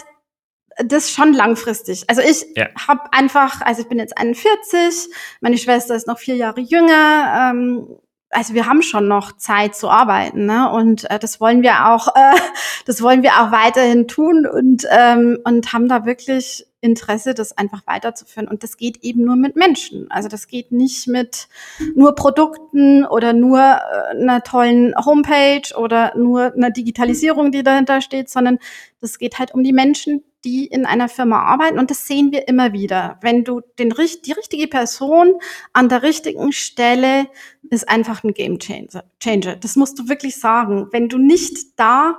das 0.78 1.10
schon 1.10 1.32
langfristig. 1.32 2.04
Also 2.08 2.20
ich 2.20 2.44
ja. 2.56 2.68
habe 2.88 3.12
einfach, 3.12 3.60
also 3.62 3.82
ich 3.82 3.88
bin 3.88 3.98
jetzt 3.98 4.18
41, 4.18 5.08
meine 5.40 5.56
Schwester 5.56 5.94
ist 5.94 6.06
noch 6.06 6.18
vier 6.18 6.36
Jahre 6.36 6.60
jünger. 6.60 7.52
Ähm, 7.52 7.96
also 8.34 8.54
wir 8.54 8.66
haben 8.66 8.82
schon 8.82 9.08
noch 9.08 9.36
Zeit 9.36 9.74
zu 9.74 9.88
arbeiten, 9.88 10.46
ne? 10.46 10.70
Und 10.70 11.10
äh, 11.10 11.18
das 11.18 11.40
wollen 11.40 11.62
wir 11.62 11.88
auch, 11.88 12.08
äh, 12.08 12.36
das 12.86 13.02
wollen 13.02 13.22
wir 13.22 13.32
auch 13.40 13.52
weiterhin 13.52 14.08
tun 14.08 14.46
und 14.46 14.84
ähm, 14.90 15.38
und 15.44 15.72
haben 15.72 15.88
da 15.88 16.04
wirklich 16.04 16.66
Interesse, 16.80 17.32
das 17.32 17.56
einfach 17.56 17.86
weiterzuführen. 17.86 18.46
Und 18.46 18.62
das 18.62 18.76
geht 18.76 18.98
eben 19.02 19.24
nur 19.24 19.36
mit 19.36 19.56
Menschen. 19.56 20.10
Also 20.10 20.28
das 20.28 20.48
geht 20.48 20.70
nicht 20.70 21.08
mit 21.08 21.48
nur 21.94 22.14
Produkten 22.14 23.06
oder 23.06 23.32
nur 23.32 23.60
äh, 23.60 24.20
einer 24.20 24.42
tollen 24.42 24.94
Homepage 24.96 25.74
oder 25.76 26.14
nur 26.16 26.52
einer 26.54 26.70
Digitalisierung, 26.70 27.52
die 27.52 27.62
dahinter 27.62 28.02
steht, 28.02 28.28
sondern 28.28 28.58
das 29.00 29.18
geht 29.18 29.38
halt 29.38 29.54
um 29.54 29.64
die 29.64 29.72
Menschen, 29.72 30.22
die 30.44 30.66
in 30.66 30.86
einer 30.86 31.08
Firma 31.08 31.42
arbeiten. 31.42 31.78
Und 31.78 31.90
das 31.90 32.06
sehen 32.06 32.30
wir 32.32 32.46
immer 32.48 32.72
wieder. 32.72 33.18
Wenn 33.22 33.44
du 33.44 33.62
den, 33.78 33.90
die 33.90 34.32
richtige 34.32 34.68
Person 34.68 35.34
an 35.72 35.88
der 35.88 36.02
richtigen 36.02 36.52
Stelle 36.52 37.26
ist 37.70 37.88
einfach 37.88 38.22
ein 38.22 38.34
Game 38.34 38.58
Changer. 38.58 39.56
Das 39.56 39.76
musst 39.76 39.98
du 39.98 40.08
wirklich 40.08 40.36
sagen. 40.36 40.88
Wenn 40.92 41.08
du 41.08 41.18
nicht 41.18 41.78
da 41.78 42.18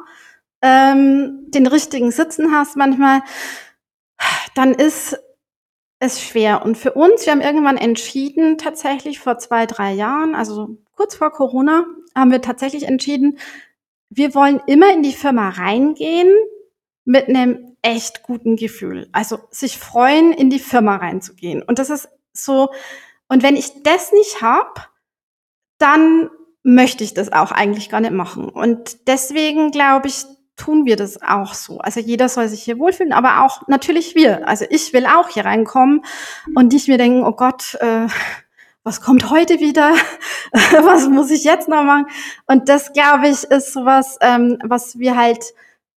ähm, 0.62 1.46
den 1.50 1.68
richtigen 1.68 2.12
Sitzen 2.12 2.52
hast 2.52 2.76
manchmal, 2.76 3.22
dann 4.56 4.74
ist 4.74 5.18
es 6.00 6.22
schwer. 6.22 6.66
Und 6.66 6.78
für 6.78 6.94
uns, 6.94 7.26
wir 7.26 7.32
haben 7.32 7.42
irgendwann 7.42 7.78
entschieden, 7.78 8.58
tatsächlich 8.58 9.20
vor 9.20 9.38
zwei, 9.38 9.66
drei 9.66 9.94
Jahren, 9.94 10.36
also 10.36 10.78
kurz 10.96 11.16
vor 11.16 11.32
Corona, 11.32 11.86
haben 12.16 12.32
wir 12.32 12.42
tatsächlich 12.42 12.84
entschieden, 12.84 13.38
wir 14.10 14.34
wollen 14.34 14.62
immer 14.68 14.92
in 14.94 15.04
die 15.04 15.14
Firma 15.14 15.50
reingehen 15.50 16.32
mit 17.06 17.28
einem 17.28 17.75
echt 17.86 18.24
guten 18.24 18.56
Gefühl. 18.56 19.08
Also 19.12 19.40
sich 19.52 19.78
freuen, 19.78 20.34
in 20.34 20.50
die 20.50 20.60
Firma 20.60 20.96
reinzugehen. 20.96 21.62
Und 21.62 21.78
das 21.78 21.92
ist 21.92 22.10
so, 22.34 22.72
und 23.28 23.44
wenn 23.44 23.56
ich 23.56 23.84
das 23.84 24.12
nicht 24.12 24.42
hab, 24.42 24.90
dann 25.78 26.32
möchte 26.64 27.04
ich 27.04 27.14
das 27.14 27.32
auch 27.32 27.52
eigentlich 27.52 27.90
gar 27.90 28.02
nicht 28.02 28.12
machen. 28.12 28.50
Und 28.50 29.08
deswegen 29.08 29.70
glaube 29.70 30.08
ich, 30.08 30.26
tun 30.56 30.86
wir 30.86 30.96
das 30.96 31.22
auch 31.22 31.54
so. 31.54 31.78
Also 31.78 32.00
jeder 32.00 32.28
soll 32.28 32.48
sich 32.48 32.64
hier 32.64 32.80
wohlfühlen, 32.80 33.14
aber 33.14 33.44
auch 33.44 33.68
natürlich 33.68 34.16
wir. 34.16 34.48
Also 34.48 34.66
ich 34.70 34.92
will 34.92 35.06
auch 35.06 35.30
hier 35.30 35.46
reinkommen 35.46 36.04
und 36.56 36.74
nicht 36.74 36.88
mir 36.88 36.98
denken, 36.98 37.24
oh 37.24 37.34
Gott, 37.34 37.76
äh, 37.82 38.08
was 38.84 39.02
kommt 39.02 39.30
heute 39.30 39.60
wieder? 39.60 39.94
was 40.52 41.08
muss 41.08 41.30
ich 41.30 41.44
jetzt 41.44 41.68
noch 41.68 41.84
machen? 41.84 42.08
Und 42.48 42.68
das, 42.68 42.94
glaube 42.94 43.28
ich, 43.28 43.44
ist 43.44 43.74
sowas, 43.74 44.18
ähm, 44.22 44.58
was 44.64 44.98
wir 44.98 45.16
halt 45.16 45.54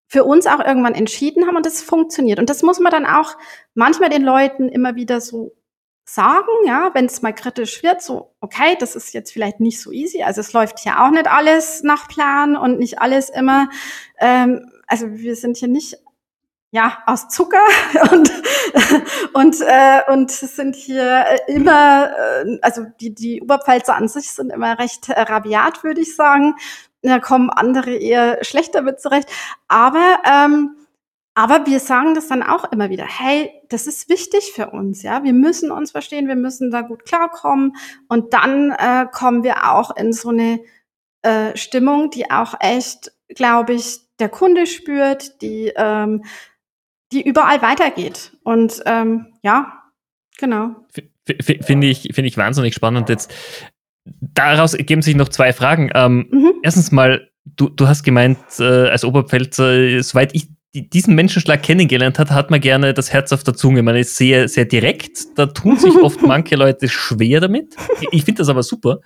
für 0.09 0.25
uns 0.25 0.47
auch 0.47 0.65
irgendwann 0.65 0.95
entschieden 0.95 1.47
haben 1.47 1.57
und 1.57 1.67
das 1.67 1.83
funktioniert. 1.83 2.39
Und 2.39 2.51
das 2.51 2.63
muss 2.63 2.81
man 2.81 2.91
dann 2.91 3.07
auch 3.07 3.37
manchmal 3.75 4.09
den 4.09 4.23
Leuten 4.25 4.69
immer 4.69 4.97
wieder 4.97 5.21
so 5.21 5.55
sagen, 6.05 6.49
ja, 6.65 6.91
wenn 6.95 7.05
es 7.05 7.21
mal 7.21 7.35
kritisch 7.35 7.83
wird, 7.83 8.01
so, 8.01 8.35
okay, 8.41 8.77
das 8.81 8.97
ist 8.97 9.13
jetzt 9.13 9.31
vielleicht 9.31 9.61
nicht 9.61 9.81
so 9.81 9.93
easy. 9.93 10.23
Also 10.23 10.41
es 10.41 10.55
läuft 10.55 10.83
ja 10.87 11.07
auch 11.07 11.11
nicht 11.11 11.27
alles 11.27 11.83
nach 11.83 12.09
Plan 12.09 12.57
und 12.57 12.79
nicht 12.79 13.01
alles 13.01 13.29
immer, 13.29 13.69
ähm, 14.19 14.71
also 14.87 15.07
wir 15.11 15.37
sind 15.37 15.59
hier 15.59 15.69
nicht 15.69 15.99
ja, 16.71 17.03
aus 17.07 17.29
Zucker 17.29 17.65
und, 18.13 18.31
und, 19.35 19.61
äh, 19.61 20.01
und 20.09 20.31
sind 20.31 20.77
hier 20.77 21.25
immer, 21.47 22.11
äh, 22.11 22.59
also 22.63 22.85
die, 23.01 23.15
die 23.15 23.43
Oberpfälzer 23.43 23.95
an 23.95 24.09
sich 24.09 24.31
sind 24.33 24.51
immer 24.51 24.79
recht 24.79 25.09
äh, 25.09 25.21
rabiat, 25.21 25.83
würde 25.83 26.01
ich 26.01 26.15
sagen. 26.15 26.55
Da 27.09 27.19
kommen 27.19 27.51
andere 27.51 27.95
eher 27.95 28.43
schlechter 28.45 28.83
mit 28.83 29.01
zurecht. 29.01 29.29
Aber, 29.69 30.19
ähm, 30.25 30.77
aber 31.35 31.67
wir 31.67 31.81
sagen 31.81 32.15
das 32.15 32.29
dann 32.29 32.43
auch 32.43 32.71
immer 32.73 32.91
wieder. 32.91 33.05
Hey, 33.05 33.51
das 33.69 33.87
ist 33.87 34.09
wichtig 34.09 34.53
für 34.55 34.71
uns, 34.71 35.03
ja. 35.03 35.23
Wir 35.23 35.33
müssen 35.33 35.71
uns 35.71 35.91
verstehen, 35.91 36.29
wir 36.29 36.37
müssen 36.37 36.71
da 36.71 36.83
gut 36.83 37.05
klarkommen. 37.05 37.77
Und 38.09 38.33
dann 38.35 38.73
äh, 38.73 39.07
kommen 39.13 39.43
wir 39.43 39.73
auch 39.73 39.97
in 39.97 40.13
so 40.13 40.31
eine 40.31 40.61
äh, 41.23 41.57
Stimmung, 41.57 42.11
die 42.11 42.31
auch 42.31 42.55
echt, 42.61 43.13
glaube 43.29 43.75
ich, 43.75 44.01
der 44.19 44.29
Kunde 44.29 44.67
spürt, 44.67 45.41
die 45.43 45.73
ähm, 45.77 46.25
die 47.13 47.27
überall 47.27 47.63
weitergeht. 47.63 48.33
Und 48.43 48.83
ähm, 48.87 49.35
ja, 49.43 49.83
genau. 50.39 50.77
Finde 51.25 51.87
ich, 51.87 52.11
finde 52.13 52.29
ich 52.29 52.37
wahnsinnig 52.37 52.75
spannend. 52.75 53.09
Jetzt 53.09 53.33
daraus 54.21 54.75
ergeben 54.75 55.03
sich 55.03 55.17
noch 55.17 55.29
zwei 55.29 55.53
Fragen. 55.53 55.91
Ähm, 55.95 56.27
mhm. 56.31 56.53
Erstens 56.63 56.93
mal, 56.93 57.29
du, 57.45 57.69
du 57.69 57.89
hast 57.89 58.03
gemeint, 58.03 58.39
äh, 58.59 58.89
als 58.89 59.05
Oberpfälzer, 59.05 60.03
soweit 60.03 60.35
ich 60.35 60.49
diesen 60.75 61.15
Menschenschlag 61.15 61.63
kennengelernt 61.63 62.19
hat, 62.19 62.31
hat 62.31 62.51
man 62.51 62.61
gerne 62.61 62.93
das 62.93 63.13
Herz 63.13 63.33
auf 63.33 63.43
der 63.43 63.55
Zunge. 63.55 63.83
Man 63.83 63.97
ist 63.97 64.17
sehr, 64.17 64.49
sehr 64.49 64.67
direkt. 64.67 65.39
Da 65.39 65.47
tun 65.47 65.79
sich 65.79 65.95
oft 66.03 66.21
manche 66.23 66.57
Leute 66.57 66.89
schwer 66.89 67.41
damit. 67.41 67.75
Ich 68.13 68.25
finde 68.25 68.41
das 68.41 68.49
aber 68.49 68.63
super. 68.63 69.01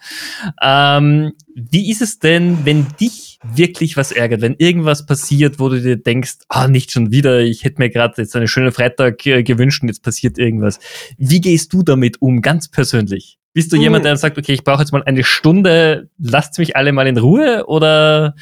Ähm, 0.60 1.32
wie 1.54 1.90
ist 1.90 2.02
es 2.02 2.18
denn, 2.18 2.58
wenn 2.64 2.86
dich 3.00 3.38
wirklich 3.44 3.96
was 3.96 4.12
ärgert, 4.12 4.40
wenn 4.40 4.56
irgendwas 4.58 5.06
passiert, 5.06 5.58
wo 5.58 5.68
du 5.68 5.80
dir 5.80 5.96
denkst, 5.96 6.38
ah, 6.48 6.68
nicht 6.68 6.90
schon 6.90 7.12
wieder, 7.12 7.40
ich 7.40 7.64
hätte 7.64 7.80
mir 7.80 7.90
gerade 7.90 8.20
jetzt 8.20 8.34
einen 8.34 8.48
schönen 8.48 8.72
Freitag 8.72 9.24
äh, 9.26 9.42
gewünscht 9.42 9.82
und 9.82 9.88
jetzt 9.88 10.02
passiert 10.02 10.38
irgendwas. 10.38 10.80
Wie 11.16 11.40
gehst 11.40 11.72
du 11.72 11.82
damit 11.82 12.20
um, 12.20 12.42
ganz 12.42 12.68
persönlich? 12.68 13.38
Bist 13.54 13.72
du 13.72 13.76
jemand, 13.76 14.04
der 14.04 14.16
sagt, 14.16 14.38
okay, 14.38 14.52
ich 14.54 14.64
brauche 14.64 14.80
jetzt 14.80 14.92
mal 14.92 15.02
eine 15.02 15.24
Stunde, 15.24 16.08
lasst 16.18 16.58
mich 16.58 16.74
alle 16.74 16.92
mal 16.92 17.06
in 17.06 17.18
Ruhe 17.18 17.66
oder 17.66 18.34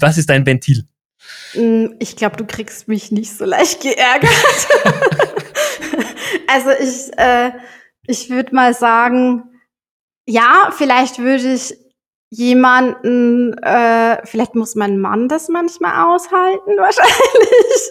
was 0.00 0.16
ist 0.16 0.30
dein 0.30 0.46
Ventil? 0.46 0.84
Mm, 1.54 1.86
ich 1.98 2.14
glaube, 2.16 2.36
du 2.36 2.46
kriegst 2.46 2.86
mich 2.86 3.10
nicht 3.10 3.36
so 3.36 3.44
leicht 3.44 3.80
geärgert. 3.82 4.30
also 6.46 6.70
ich, 6.70 7.18
äh, 7.18 7.50
ich 8.06 8.30
würde 8.30 8.54
mal 8.54 8.74
sagen, 8.74 9.42
ja, 10.26 10.70
vielleicht 10.76 11.18
würde 11.18 11.54
ich 11.54 11.76
jemanden, 12.30 13.56
äh, 13.58 14.24
vielleicht 14.26 14.54
muss 14.54 14.74
mein 14.74 14.98
Mann 14.98 15.28
das 15.28 15.48
manchmal 15.48 16.04
aushalten, 16.06 16.70
wahrscheinlich. 16.76 17.90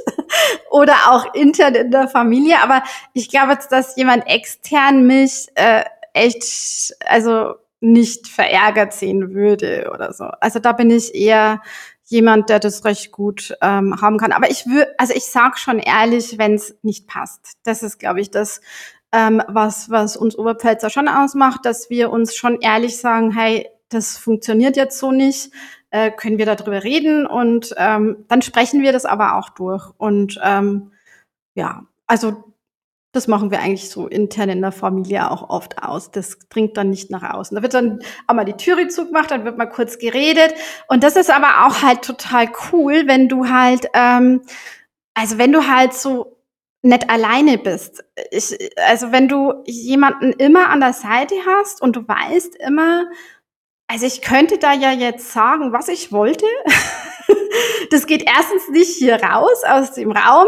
Oder 0.69 0.95
auch 1.08 1.34
intern 1.34 1.75
in 1.75 1.91
der 1.91 2.08
Familie. 2.08 2.62
Aber 2.62 2.84
ich 3.13 3.30
glaube, 3.30 3.58
dass 3.69 3.95
jemand 3.95 4.28
extern 4.28 5.08
mich 5.08 5.47
äh, 5.56 5.84
echt, 6.15 6.95
also 7.06 7.56
nicht 7.82 8.28
verärgert 8.28 8.93
sehen 8.93 9.34
würde 9.34 9.91
oder 9.93 10.13
so. 10.13 10.25
Also 10.39 10.60
da 10.60 10.71
bin 10.71 10.89
ich 10.89 11.13
eher 11.13 11.62
jemand, 12.06 12.49
der 12.49 12.60
das 12.60 12.86
recht 12.86 13.12
gut 13.12 13.56
ähm, 13.62 13.99
haben 14.01 14.17
kann. 14.17 14.32
Aber 14.32 14.49
ich 14.49 14.65
würde, 14.65 14.93
also 14.97 15.13
ich 15.13 15.25
sag 15.25 15.58
schon 15.58 15.80
ehrlich, 15.80 16.38
wenn 16.38 16.54
es 16.54 16.75
nicht 16.84 17.08
passt. 17.08 17.54
Das 17.63 17.84
ist, 17.84 17.99
glaube 17.99 18.21
ich, 18.21 18.32
das, 18.32 18.62
ähm, 19.12 19.41
was, 19.47 19.89
was 19.89 20.17
uns 20.17 20.38
Oberpfälzer 20.38 20.89
schon 20.89 21.08
ausmacht, 21.08 21.65
dass 21.65 21.89
wir 21.89 22.12
uns 22.12 22.36
schon 22.36 22.62
ehrlich 22.62 22.97
sagen, 22.97 23.32
hey, 23.32 23.67
das 23.89 24.17
funktioniert 24.17 24.78
jetzt 24.78 24.99
so 24.99 25.12
nicht, 25.12 25.51
äh, 25.89 26.12
können 26.12 26.38
wir 26.38 26.45
darüber 26.45 26.84
reden 26.84 27.25
und 27.25 27.73
ähm, 27.78 28.25
dann 28.28 28.41
sprechen 28.41 28.82
wir 28.82 28.91
das 28.91 29.06
aber 29.06 29.38
auch 29.38 29.49
durch. 29.49 29.89
Und 29.97 30.39
ähm, 30.43 30.91
ja, 31.56 31.86
also 32.08 32.55
das 33.15 33.28
machen 33.28 33.49
wir 33.49 33.60
eigentlich 33.60 33.89
so 33.89 34.08
intern 34.08 34.49
in 34.49 34.62
der 34.62 34.73
Familie 34.73 35.32
auch 35.32 35.49
oft 35.49 35.82
aus. 35.82 36.12
Das 36.12 36.38
dringt 36.49 36.75
dann 36.75 36.89
nicht 36.89 37.10
nach 37.12 37.23
außen. 37.23 37.56
Da 37.56 37.62
wird 37.63 37.73
dann 37.73 37.99
auch 38.28 38.36
mal 38.36 38.43
die 38.43 38.54
Türe 38.54 38.89
zugemacht, 38.89 39.32
dann 39.32 39.45
wird 39.45 39.58
mal 39.58 39.67
kurz 39.67 39.97
geredet. 39.97 40.54
Und 40.89 41.04
das 41.04 41.15
ist 41.15 41.32
aber 41.32 41.65
auch 41.65 41.82
halt 41.82 42.01
total 42.01 42.49
cool, 42.71 43.04
wenn 43.08 43.30
du 43.30 43.47
halt, 43.47 43.88
ähm, 43.93 44.41
also 45.13 45.38
wenn 45.38 45.54
du 45.54 45.67
halt 45.67 45.93
so 45.93 46.38
nicht 46.82 47.10
alleine 47.10 47.58
bist. 47.58 48.04
Ich, 48.32 48.54
also 48.78 49.12
wenn 49.12 49.28
du 49.28 49.63
jemanden 49.65 50.34
immer 50.34 50.69
an 50.69 50.82
der 50.82 50.93
Seite 50.93 51.36
hast 51.47 51.82
und 51.82 51.95
du 51.95 52.08
weißt 52.08 52.58
immer, 52.58 53.06
also 53.88 54.06
ich 54.06 54.21
könnte 54.21 54.58
da 54.58 54.73
ja 54.73 54.91
jetzt 54.91 55.32
sagen, 55.32 55.71
was 55.71 55.88
ich 55.88 56.12
wollte. 56.12 56.45
das 57.91 58.08
geht 58.08 58.25
erstens 58.28 58.69
nicht 58.69 58.97
hier 58.97 59.21
raus 59.23 59.63
aus 59.65 59.93
dem 59.93 60.12
Raum 60.12 60.47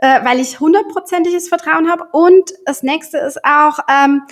äh, 0.00 0.24
weil 0.24 0.40
ich 0.40 0.60
hundertprozentiges 0.60 1.48
Vertrauen 1.48 1.90
habe. 1.90 2.04
Und 2.12 2.52
das 2.66 2.82
nächste 2.82 3.18
ist 3.18 3.44
auch, 3.44 3.78
ähm, 3.88 4.22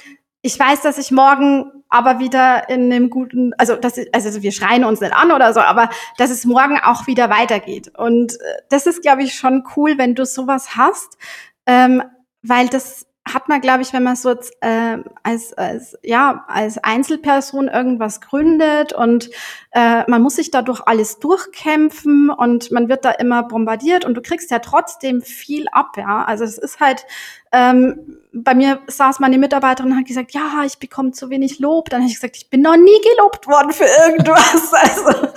ich 0.42 0.58
weiß, 0.58 0.82
dass 0.82 0.98
ich 0.98 1.10
morgen 1.10 1.72
aber 1.88 2.18
wieder 2.18 2.68
in 2.68 2.92
einem 2.92 3.10
guten, 3.10 3.54
also 3.54 3.74
das 3.76 3.96
ist, 3.98 4.14
also 4.14 4.42
wir 4.42 4.52
schreien 4.52 4.84
uns 4.84 5.00
nicht 5.00 5.14
an 5.14 5.32
oder 5.32 5.52
so, 5.54 5.60
aber 5.60 5.88
dass 6.16 6.30
es 6.30 6.44
morgen 6.44 6.78
auch 6.78 7.06
wieder 7.06 7.30
weitergeht. 7.30 7.92
Und 7.96 8.34
äh, 8.34 8.62
das 8.68 8.86
ist, 8.86 9.02
glaube 9.02 9.22
ich, 9.22 9.34
schon 9.34 9.64
cool, 9.76 9.98
wenn 9.98 10.14
du 10.14 10.24
sowas 10.24 10.76
hast, 10.76 11.18
ähm, 11.66 12.02
weil 12.42 12.68
das 12.68 13.07
hat 13.32 13.48
man, 13.48 13.60
glaube 13.60 13.82
ich, 13.82 13.92
wenn 13.92 14.02
man 14.02 14.16
so 14.16 14.30
äh, 14.60 14.98
als, 15.22 15.52
als, 15.54 15.98
ja, 16.02 16.44
als 16.48 16.78
Einzelperson 16.78 17.68
irgendwas 17.68 18.20
gründet 18.20 18.92
und 18.92 19.30
äh, 19.72 20.08
man 20.08 20.22
muss 20.22 20.36
sich 20.36 20.50
dadurch 20.50 20.80
alles 20.86 21.18
durchkämpfen 21.18 22.30
und 22.30 22.70
man 22.70 22.88
wird 22.88 23.04
da 23.04 23.10
immer 23.10 23.42
bombardiert 23.42 24.04
und 24.04 24.14
du 24.14 24.22
kriegst 24.22 24.50
ja 24.50 24.58
trotzdem 24.58 25.22
viel 25.22 25.66
ab, 25.72 25.96
ja. 25.96 26.24
Also 26.24 26.44
es 26.44 26.58
ist 26.58 26.80
halt, 26.80 27.04
ähm, 27.52 28.18
bei 28.32 28.54
mir 28.54 28.80
saß 28.86 29.20
meine 29.20 29.38
Mitarbeiterin 29.38 29.92
und 29.92 29.98
hat 29.98 30.06
gesagt, 30.06 30.32
ja, 30.32 30.62
ich 30.64 30.78
bekomme 30.78 31.12
zu 31.12 31.30
wenig 31.30 31.58
Lob. 31.58 31.88
Dann 31.90 32.00
habe 32.00 32.08
ich 32.10 32.16
gesagt, 32.16 32.36
ich 32.36 32.50
bin 32.50 32.62
noch 32.62 32.76
nie 32.76 33.00
gelobt 33.00 33.46
worden 33.46 33.72
für 33.72 33.86
irgendwas. 33.86 34.72
also, 34.72 35.28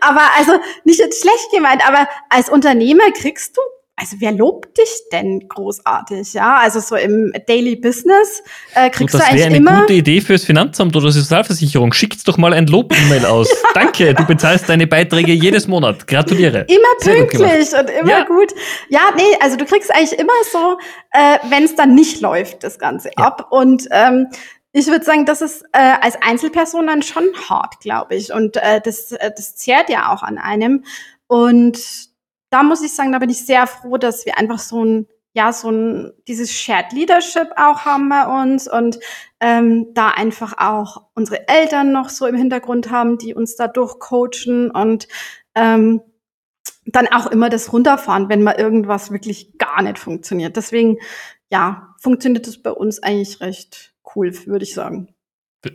aber 0.00 0.22
also 0.36 0.52
nicht 0.84 0.98
jetzt 0.98 1.20
schlecht 1.20 1.50
gemeint, 1.52 1.86
aber 1.86 2.08
als 2.28 2.48
Unternehmer 2.48 3.10
kriegst 3.12 3.56
du 3.56 3.60
also 4.02 4.16
wer 4.18 4.32
lobt 4.32 4.76
dich 4.78 4.90
denn 5.12 5.48
großartig, 5.48 6.34
ja? 6.34 6.58
Also 6.58 6.80
so 6.80 6.96
im 6.96 7.32
Daily 7.46 7.76
Business 7.76 8.42
äh, 8.74 8.90
kriegst 8.90 9.14
du, 9.14 9.18
das 9.18 9.28
eigentlich 9.28 9.46
eine 9.46 9.56
immer. 9.58 9.82
gute 9.82 9.92
Idee 9.92 10.20
fürs 10.20 10.44
Finanzamt 10.44 10.96
oder 10.96 11.12
Sozialversicherung. 11.12 11.92
Schickt 11.92 12.26
doch 12.26 12.36
mal 12.36 12.52
ein 12.52 12.66
Lob-E-Mail 12.66 13.24
aus. 13.26 13.48
Danke, 13.74 14.12
du 14.12 14.26
bezahlst 14.26 14.68
deine 14.68 14.88
Beiträge 14.88 15.32
jedes 15.32 15.68
Monat. 15.68 16.08
Gratuliere. 16.08 16.66
Immer 16.68 16.80
pünktlich 17.00 17.68
und 17.78 17.90
immer 17.90 18.10
ja. 18.10 18.24
gut. 18.24 18.52
Ja, 18.88 19.12
nee, 19.16 19.22
also 19.40 19.56
du 19.56 19.64
kriegst 19.66 19.94
eigentlich 19.94 20.18
immer 20.18 20.32
so, 20.50 20.78
äh, 21.12 21.38
wenn 21.48 21.62
es 21.62 21.76
dann 21.76 21.94
nicht 21.94 22.20
läuft, 22.20 22.64
das 22.64 22.80
Ganze 22.80 23.10
ja. 23.16 23.24
ab. 23.24 23.46
Und 23.50 23.86
ähm, 23.92 24.26
ich 24.72 24.88
würde 24.88 25.04
sagen, 25.04 25.26
das 25.26 25.42
ist 25.42 25.62
äh, 25.70 25.94
als 26.00 26.20
Einzelperson 26.20 26.88
dann 26.88 27.02
schon 27.02 27.28
hart, 27.48 27.78
glaube 27.78 28.16
ich. 28.16 28.32
Und 28.32 28.56
äh, 28.56 28.80
das, 28.80 29.12
äh, 29.12 29.30
das 29.36 29.54
zehrt 29.54 29.90
ja 29.90 30.12
auch 30.12 30.24
an 30.24 30.38
einem. 30.38 30.84
Und 31.28 31.78
da 32.52 32.62
muss 32.62 32.82
ich 32.82 32.94
sagen, 32.94 33.12
da 33.12 33.18
bin 33.18 33.30
ich 33.30 33.46
sehr 33.46 33.66
froh, 33.66 33.96
dass 33.96 34.26
wir 34.26 34.38
einfach 34.38 34.58
so 34.58 34.84
ein, 34.84 35.06
ja, 35.32 35.52
so 35.52 35.70
ein, 35.70 36.12
dieses 36.28 36.52
Shared 36.52 36.92
Leadership 36.92 37.48
auch 37.56 37.86
haben 37.86 38.10
bei 38.10 38.42
uns 38.42 38.70
und 38.70 38.98
ähm, 39.40 39.88
da 39.94 40.10
einfach 40.10 40.54
auch 40.58 41.06
unsere 41.14 41.48
Eltern 41.48 41.92
noch 41.92 42.10
so 42.10 42.26
im 42.26 42.36
Hintergrund 42.36 42.90
haben, 42.90 43.16
die 43.16 43.34
uns 43.34 43.56
da 43.56 43.68
durchcoachen 43.68 44.70
und 44.70 45.08
ähm, 45.54 46.02
dann 46.84 47.08
auch 47.08 47.26
immer 47.28 47.48
das 47.48 47.72
runterfahren, 47.72 48.28
wenn 48.28 48.42
mal 48.42 48.58
irgendwas 48.58 49.10
wirklich 49.10 49.56
gar 49.56 49.82
nicht 49.82 49.98
funktioniert. 49.98 50.56
Deswegen, 50.56 50.98
ja, 51.50 51.94
funktioniert 52.00 52.46
das 52.46 52.60
bei 52.60 52.70
uns 52.70 53.02
eigentlich 53.02 53.40
recht 53.40 53.94
cool, 54.14 54.34
würde 54.46 54.64
ich 54.64 54.74
sagen. 54.74 55.14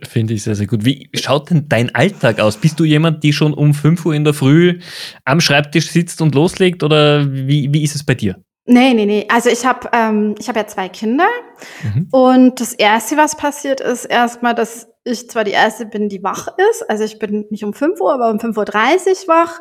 Finde 0.06 0.34
ich 0.34 0.42
sehr, 0.42 0.54
sehr 0.54 0.66
gut. 0.66 0.84
Wie 0.84 1.08
schaut 1.14 1.50
denn 1.50 1.66
dein 1.68 1.94
Alltag 1.94 2.40
aus? 2.40 2.58
Bist 2.58 2.78
du 2.78 2.84
jemand, 2.84 3.24
die 3.24 3.32
schon 3.32 3.54
um 3.54 3.72
5 3.72 4.04
Uhr 4.04 4.14
in 4.14 4.24
der 4.24 4.34
Früh 4.34 4.80
am 5.24 5.40
Schreibtisch 5.40 5.90
sitzt 5.90 6.20
und 6.20 6.34
loslegt 6.34 6.82
oder 6.82 7.32
wie, 7.32 7.72
wie 7.72 7.82
ist 7.82 7.94
es 7.94 8.04
bei 8.04 8.14
dir? 8.14 8.36
Nee, 8.66 8.92
nee, 8.92 9.06
nee. 9.06 9.26
Also 9.30 9.48
ich 9.48 9.64
habe 9.64 9.88
ähm, 9.94 10.34
ich 10.38 10.46
hab 10.46 10.56
ja 10.56 10.66
zwei 10.66 10.90
Kinder 10.90 11.26
mhm. 11.82 12.08
und 12.10 12.60
das 12.60 12.74
Erste, 12.74 13.16
was 13.16 13.34
passiert, 13.34 13.80
ist 13.80 14.04
erstmal, 14.04 14.54
dass 14.54 14.88
ich 15.04 15.30
zwar 15.30 15.44
die 15.44 15.52
Erste 15.52 15.86
bin, 15.86 16.10
die 16.10 16.22
wach 16.22 16.48
ist. 16.70 16.88
Also 16.88 17.04
ich 17.04 17.18
bin 17.18 17.46
nicht 17.48 17.64
um 17.64 17.72
5 17.72 17.98
Uhr, 18.00 18.12
aber 18.12 18.30
um 18.30 18.36
5.30 18.36 19.22
Uhr 19.22 19.28
wach. 19.28 19.60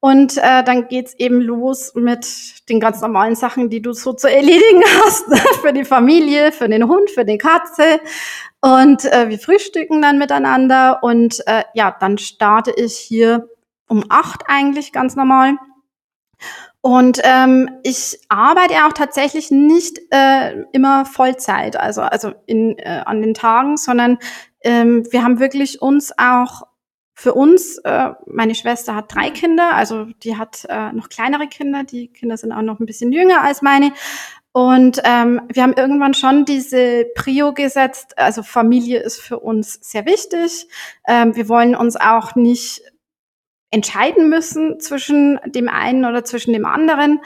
Und 0.00 0.36
äh, 0.38 0.64
dann 0.64 0.88
geht's 0.88 1.14
eben 1.14 1.40
los 1.40 1.92
mit 1.94 2.26
den 2.68 2.80
ganz 2.80 3.00
normalen 3.00 3.36
Sachen, 3.36 3.70
die 3.70 3.80
du 3.80 3.92
so 3.92 4.12
zu 4.12 4.28
erledigen 4.28 4.82
hast. 5.04 5.24
für 5.62 5.72
die 5.72 5.84
Familie, 5.84 6.50
für 6.50 6.68
den 6.68 6.88
Hund, 6.88 7.10
für 7.10 7.24
die 7.24 7.38
Katze. 7.38 8.00
Und 8.60 9.04
äh, 9.04 9.28
wir 9.28 9.38
frühstücken 9.38 10.02
dann 10.02 10.18
miteinander 10.18 11.02
und 11.02 11.46
äh, 11.46 11.62
ja, 11.74 11.96
dann 11.98 12.18
starte 12.18 12.72
ich 12.72 12.96
hier 12.96 13.48
um 13.88 14.04
acht 14.08 14.44
eigentlich 14.48 14.92
ganz 14.92 15.14
normal. 15.14 15.56
Und 16.80 17.20
ähm, 17.24 17.70
ich 17.82 18.18
arbeite 18.28 18.74
auch 18.86 18.92
tatsächlich 18.92 19.50
nicht 19.50 20.00
äh, 20.10 20.62
immer 20.72 21.04
Vollzeit, 21.04 21.76
also 21.76 22.02
also 22.02 22.32
in, 22.46 22.78
äh, 22.78 23.02
an 23.04 23.20
den 23.20 23.34
Tagen, 23.34 23.76
sondern 23.76 24.18
ähm, 24.62 25.06
wir 25.10 25.22
haben 25.22 25.40
wirklich 25.40 25.82
uns 25.82 26.12
auch 26.16 26.62
für 27.14 27.34
uns, 27.34 27.78
äh, 27.78 28.10
meine 28.26 28.54
Schwester 28.54 28.94
hat 28.94 29.12
drei 29.12 29.30
Kinder, 29.30 29.74
also 29.74 30.04
die 30.22 30.36
hat 30.36 30.66
äh, 30.68 30.92
noch 30.92 31.08
kleinere 31.08 31.48
Kinder, 31.48 31.82
die 31.82 32.12
Kinder 32.12 32.36
sind 32.36 32.52
auch 32.52 32.62
noch 32.62 32.78
ein 32.78 32.86
bisschen 32.86 33.10
jünger 33.10 33.42
als 33.42 33.60
meine. 33.60 33.92
Und 34.58 35.00
ähm, 35.04 35.40
wir 35.46 35.62
haben 35.62 35.74
irgendwann 35.74 36.14
schon 36.14 36.44
diese 36.44 37.04
Prio 37.14 37.54
gesetzt, 37.54 38.18
also 38.18 38.42
Familie 38.42 38.98
ist 38.98 39.20
für 39.20 39.38
uns 39.38 39.74
sehr 39.74 40.04
wichtig. 40.04 40.66
Ähm, 41.06 41.36
wir 41.36 41.48
wollen 41.48 41.76
uns 41.76 41.94
auch 41.94 42.34
nicht 42.34 42.82
entscheiden 43.70 44.28
müssen 44.28 44.80
zwischen 44.80 45.38
dem 45.46 45.68
einen 45.68 46.04
oder 46.04 46.24
zwischen 46.24 46.52
dem 46.54 46.66
anderen 46.66 47.20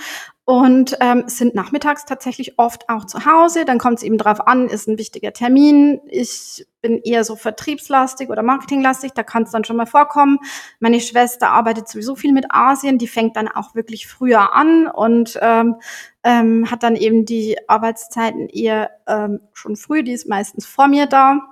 und 0.44 0.96
ähm, 1.00 1.24
sind 1.26 1.54
nachmittags 1.54 2.04
tatsächlich 2.04 2.58
oft 2.58 2.88
auch 2.88 3.04
zu 3.04 3.24
Hause. 3.24 3.64
Dann 3.64 3.78
kommt 3.78 3.98
es 3.98 4.02
eben 4.02 4.18
drauf 4.18 4.46
an, 4.46 4.68
ist 4.68 4.88
ein 4.88 4.98
wichtiger 4.98 5.32
Termin. 5.32 6.00
Ich 6.08 6.66
bin 6.80 7.00
eher 7.04 7.22
so 7.22 7.36
vertriebslastig 7.36 8.28
oder 8.28 8.42
marketinglastig, 8.42 9.12
da 9.12 9.22
kann 9.22 9.44
es 9.44 9.52
dann 9.52 9.62
schon 9.62 9.76
mal 9.76 9.86
vorkommen. 9.86 10.38
Meine 10.80 11.00
Schwester 11.00 11.50
arbeitet 11.50 11.88
sowieso 11.88 12.16
viel 12.16 12.32
mit 12.32 12.46
Asien, 12.50 12.98
die 12.98 13.06
fängt 13.06 13.36
dann 13.36 13.46
auch 13.46 13.76
wirklich 13.76 14.08
früher 14.08 14.52
an 14.52 14.88
und 14.88 15.38
ähm, 15.40 15.76
ähm, 16.24 16.68
hat 16.70 16.82
dann 16.82 16.96
eben 16.96 17.24
die 17.24 17.56
Arbeitszeiten 17.68 18.48
eher 18.48 18.90
ähm, 19.06 19.40
schon 19.52 19.76
früh, 19.76 20.02
die 20.02 20.12
ist 20.12 20.28
meistens 20.28 20.66
vor 20.66 20.88
mir 20.88 21.06
da. 21.06 21.51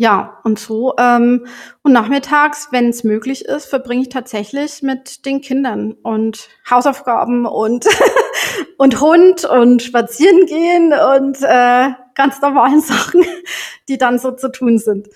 Ja, 0.00 0.38
und 0.44 0.58
so. 0.58 0.94
Ähm, 0.98 1.46
und 1.82 1.92
nachmittags, 1.92 2.68
wenn 2.70 2.88
es 2.88 3.04
möglich 3.04 3.44
ist, 3.44 3.66
verbringe 3.66 4.00
ich 4.00 4.08
tatsächlich 4.08 4.80
mit 4.80 5.26
den 5.26 5.42
Kindern 5.42 5.92
und 5.92 6.48
Hausaufgaben 6.70 7.44
und, 7.44 7.84
und 8.78 8.98
Hund 8.98 9.44
und 9.44 9.82
spazieren 9.82 10.46
gehen 10.46 10.94
und 10.94 11.42
äh, 11.42 11.90
ganz 12.14 12.40
normalen 12.40 12.80
Sachen, 12.80 13.26
die 13.90 13.98
dann 13.98 14.18
so 14.18 14.30
zu 14.32 14.50
tun 14.50 14.78
sind. 14.78 15.08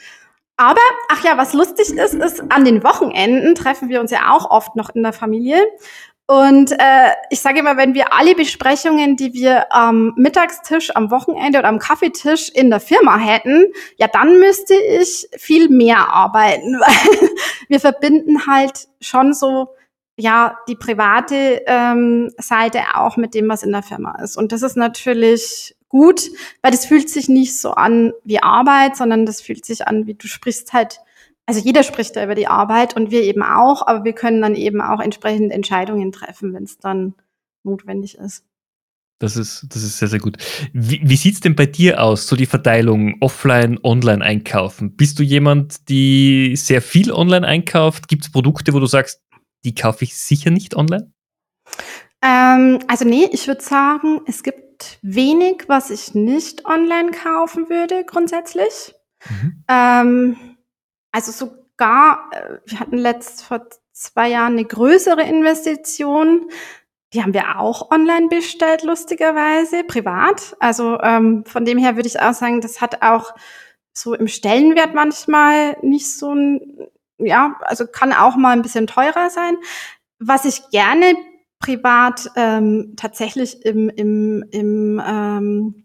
Aber, 0.58 0.82
ach 1.08 1.24
ja, 1.24 1.38
was 1.38 1.54
lustig 1.54 1.96
ist, 1.96 2.12
ist, 2.12 2.42
an 2.50 2.66
den 2.66 2.84
Wochenenden 2.84 3.54
treffen 3.54 3.88
wir 3.88 4.02
uns 4.02 4.10
ja 4.10 4.34
auch 4.34 4.50
oft 4.50 4.76
noch 4.76 4.90
in 4.90 5.02
der 5.02 5.14
Familie. 5.14 5.62
Und 6.26 6.72
äh, 6.72 7.10
ich 7.28 7.40
sage 7.40 7.58
immer, 7.58 7.76
wenn 7.76 7.92
wir 7.92 8.14
alle 8.14 8.34
Besprechungen, 8.34 9.16
die 9.16 9.34
wir 9.34 9.70
am 9.74 10.14
Mittagstisch, 10.16 10.94
am 10.96 11.10
Wochenende 11.10 11.58
oder 11.58 11.68
am 11.68 11.78
Kaffeetisch 11.78 12.48
in 12.48 12.70
der 12.70 12.80
Firma 12.80 13.18
hätten, 13.18 13.66
ja, 13.96 14.08
dann 14.08 14.38
müsste 14.38 14.74
ich 14.74 15.28
viel 15.36 15.68
mehr 15.68 16.08
arbeiten, 16.08 16.74
weil 16.80 17.30
wir 17.68 17.78
verbinden 17.78 18.46
halt 18.46 18.88
schon 19.00 19.34
so 19.34 19.74
ja 20.16 20.56
die 20.66 20.76
private 20.76 21.62
ähm, 21.66 22.30
Seite 22.38 22.80
auch 22.94 23.18
mit 23.18 23.34
dem, 23.34 23.48
was 23.50 23.62
in 23.62 23.72
der 23.72 23.82
Firma 23.82 24.18
ist. 24.22 24.38
Und 24.38 24.52
das 24.52 24.62
ist 24.62 24.76
natürlich 24.76 25.76
gut, 25.90 26.30
weil 26.62 26.70
das 26.70 26.86
fühlt 26.86 27.10
sich 27.10 27.28
nicht 27.28 27.60
so 27.60 27.72
an 27.72 28.12
wie 28.24 28.42
Arbeit, 28.42 28.96
sondern 28.96 29.26
das 29.26 29.42
fühlt 29.42 29.66
sich 29.66 29.86
an, 29.86 30.06
wie 30.06 30.14
du 30.14 30.26
sprichst 30.26 30.72
halt 30.72 31.00
also 31.46 31.60
jeder 31.60 31.82
spricht 31.82 32.16
da 32.16 32.24
über 32.24 32.34
die 32.34 32.46
Arbeit 32.46 32.96
und 32.96 33.10
wir 33.10 33.22
eben 33.22 33.42
auch, 33.42 33.86
aber 33.86 34.04
wir 34.04 34.14
können 34.14 34.40
dann 34.40 34.54
eben 34.54 34.80
auch 34.80 35.00
entsprechend 35.00 35.52
Entscheidungen 35.52 36.12
treffen, 36.12 36.54
wenn 36.54 36.64
es 36.64 36.78
dann 36.78 37.14
notwendig 37.64 38.16
ist. 38.16 38.44
Das 39.20 39.36
ist, 39.36 39.66
das 39.70 39.82
ist 39.82 39.98
sehr, 39.98 40.08
sehr 40.08 40.18
gut. 40.18 40.36
Wie, 40.72 41.00
wie 41.02 41.16
sieht 41.16 41.34
es 41.34 41.40
denn 41.40 41.54
bei 41.54 41.66
dir 41.66 42.02
aus, 42.02 42.26
so 42.26 42.34
die 42.34 42.46
Verteilung 42.46 43.16
offline, 43.20 43.78
online 43.82 44.24
einkaufen? 44.24 44.96
Bist 44.96 45.18
du 45.18 45.22
jemand, 45.22 45.88
die 45.88 46.56
sehr 46.56 46.82
viel 46.82 47.12
online 47.12 47.46
einkauft? 47.46 48.08
Gibt 48.08 48.24
es 48.24 48.32
Produkte, 48.32 48.72
wo 48.72 48.80
du 48.80 48.86
sagst, 48.86 49.22
die 49.64 49.74
kaufe 49.74 50.04
ich 50.04 50.16
sicher 50.16 50.50
nicht 50.50 50.74
online? 50.74 51.12
Ähm, 52.22 52.80
also 52.88 53.04
nee, 53.04 53.28
ich 53.30 53.46
würde 53.46 53.62
sagen, 53.62 54.20
es 54.26 54.42
gibt 54.42 54.98
wenig, 55.02 55.64
was 55.68 55.90
ich 55.90 56.14
nicht 56.14 56.66
online 56.66 57.12
kaufen 57.12 57.68
würde, 57.68 58.04
grundsätzlich. 58.04 58.94
Mhm. 59.28 59.64
Ähm, 59.68 60.36
also 61.14 61.30
sogar, 61.30 62.28
äh, 62.32 62.58
wir 62.66 62.80
hatten 62.80 62.98
letzt 62.98 63.44
vor 63.44 63.68
zwei 63.92 64.30
Jahren 64.30 64.54
eine 64.54 64.64
größere 64.64 65.22
Investition. 65.22 66.50
Die 67.12 67.22
haben 67.22 67.32
wir 67.32 67.60
auch 67.60 67.92
online 67.92 68.26
bestellt, 68.26 68.82
lustigerweise, 68.82 69.84
privat. 69.84 70.56
Also 70.58 71.00
ähm, 71.00 71.44
von 71.46 71.64
dem 71.64 71.78
her 71.78 71.94
würde 71.94 72.08
ich 72.08 72.20
auch 72.20 72.34
sagen, 72.34 72.60
das 72.60 72.80
hat 72.80 73.02
auch 73.02 73.32
so 73.92 74.14
im 74.14 74.26
Stellenwert 74.26 74.92
manchmal 74.94 75.76
nicht 75.82 76.10
so 76.10 76.34
ein, 76.34 76.88
ja, 77.18 77.60
also 77.60 77.86
kann 77.86 78.12
auch 78.12 78.34
mal 78.34 78.50
ein 78.50 78.62
bisschen 78.62 78.88
teurer 78.88 79.30
sein. 79.30 79.56
Was 80.18 80.44
ich 80.44 80.68
gerne 80.70 81.14
privat 81.60 82.28
ähm, 82.34 82.94
tatsächlich 82.96 83.64
im, 83.64 83.88
im, 83.88 84.44
im 84.50 85.00
ähm, 85.06 85.83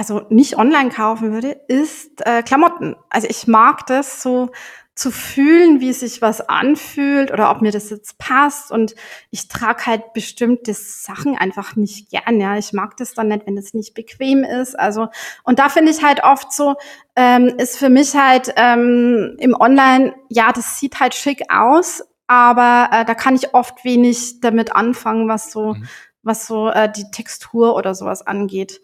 also 0.00 0.22
nicht 0.30 0.56
online 0.56 0.88
kaufen 0.88 1.30
würde, 1.30 1.60
ist 1.68 2.26
äh, 2.26 2.42
Klamotten. 2.42 2.96
Also 3.10 3.26
ich 3.28 3.46
mag 3.46 3.84
das 3.84 4.22
so 4.22 4.48
zu 4.94 5.10
fühlen, 5.10 5.80
wie 5.80 5.92
sich 5.92 6.22
was 6.22 6.40
anfühlt 6.40 7.30
oder 7.30 7.50
ob 7.50 7.60
mir 7.60 7.70
das 7.70 7.90
jetzt 7.90 8.16
passt. 8.16 8.72
Und 8.72 8.94
ich 9.30 9.48
trage 9.48 9.84
halt 9.84 10.14
bestimmte 10.14 10.72
Sachen 10.72 11.36
einfach 11.36 11.76
nicht 11.76 12.08
gern. 12.08 12.40
Ja, 12.40 12.56
ich 12.56 12.72
mag 12.72 12.96
das 12.96 13.12
dann 13.12 13.28
nicht, 13.28 13.46
wenn 13.46 13.58
es 13.58 13.74
nicht 13.74 13.92
bequem 13.92 14.42
ist. 14.42 14.74
Also 14.78 15.08
und 15.44 15.58
da 15.58 15.68
finde 15.68 15.92
ich 15.92 16.02
halt 16.02 16.24
oft 16.24 16.50
so 16.50 16.76
ähm, 17.14 17.48
ist 17.58 17.76
für 17.76 17.90
mich 17.90 18.16
halt 18.16 18.54
ähm, 18.56 19.36
im 19.38 19.54
Online 19.54 20.14
ja, 20.30 20.50
das 20.50 20.80
sieht 20.80 20.98
halt 20.98 21.14
schick 21.14 21.42
aus, 21.52 22.02
aber 22.26 22.88
äh, 22.90 23.04
da 23.04 23.14
kann 23.14 23.34
ich 23.34 23.52
oft 23.52 23.84
wenig 23.84 24.40
damit 24.40 24.74
anfangen, 24.74 25.28
was 25.28 25.52
so 25.52 25.74
mhm. 25.74 25.86
was 26.22 26.46
so 26.46 26.70
äh, 26.70 26.90
die 26.90 27.10
Textur 27.10 27.76
oder 27.76 27.94
sowas 27.94 28.26
angeht. 28.26 28.80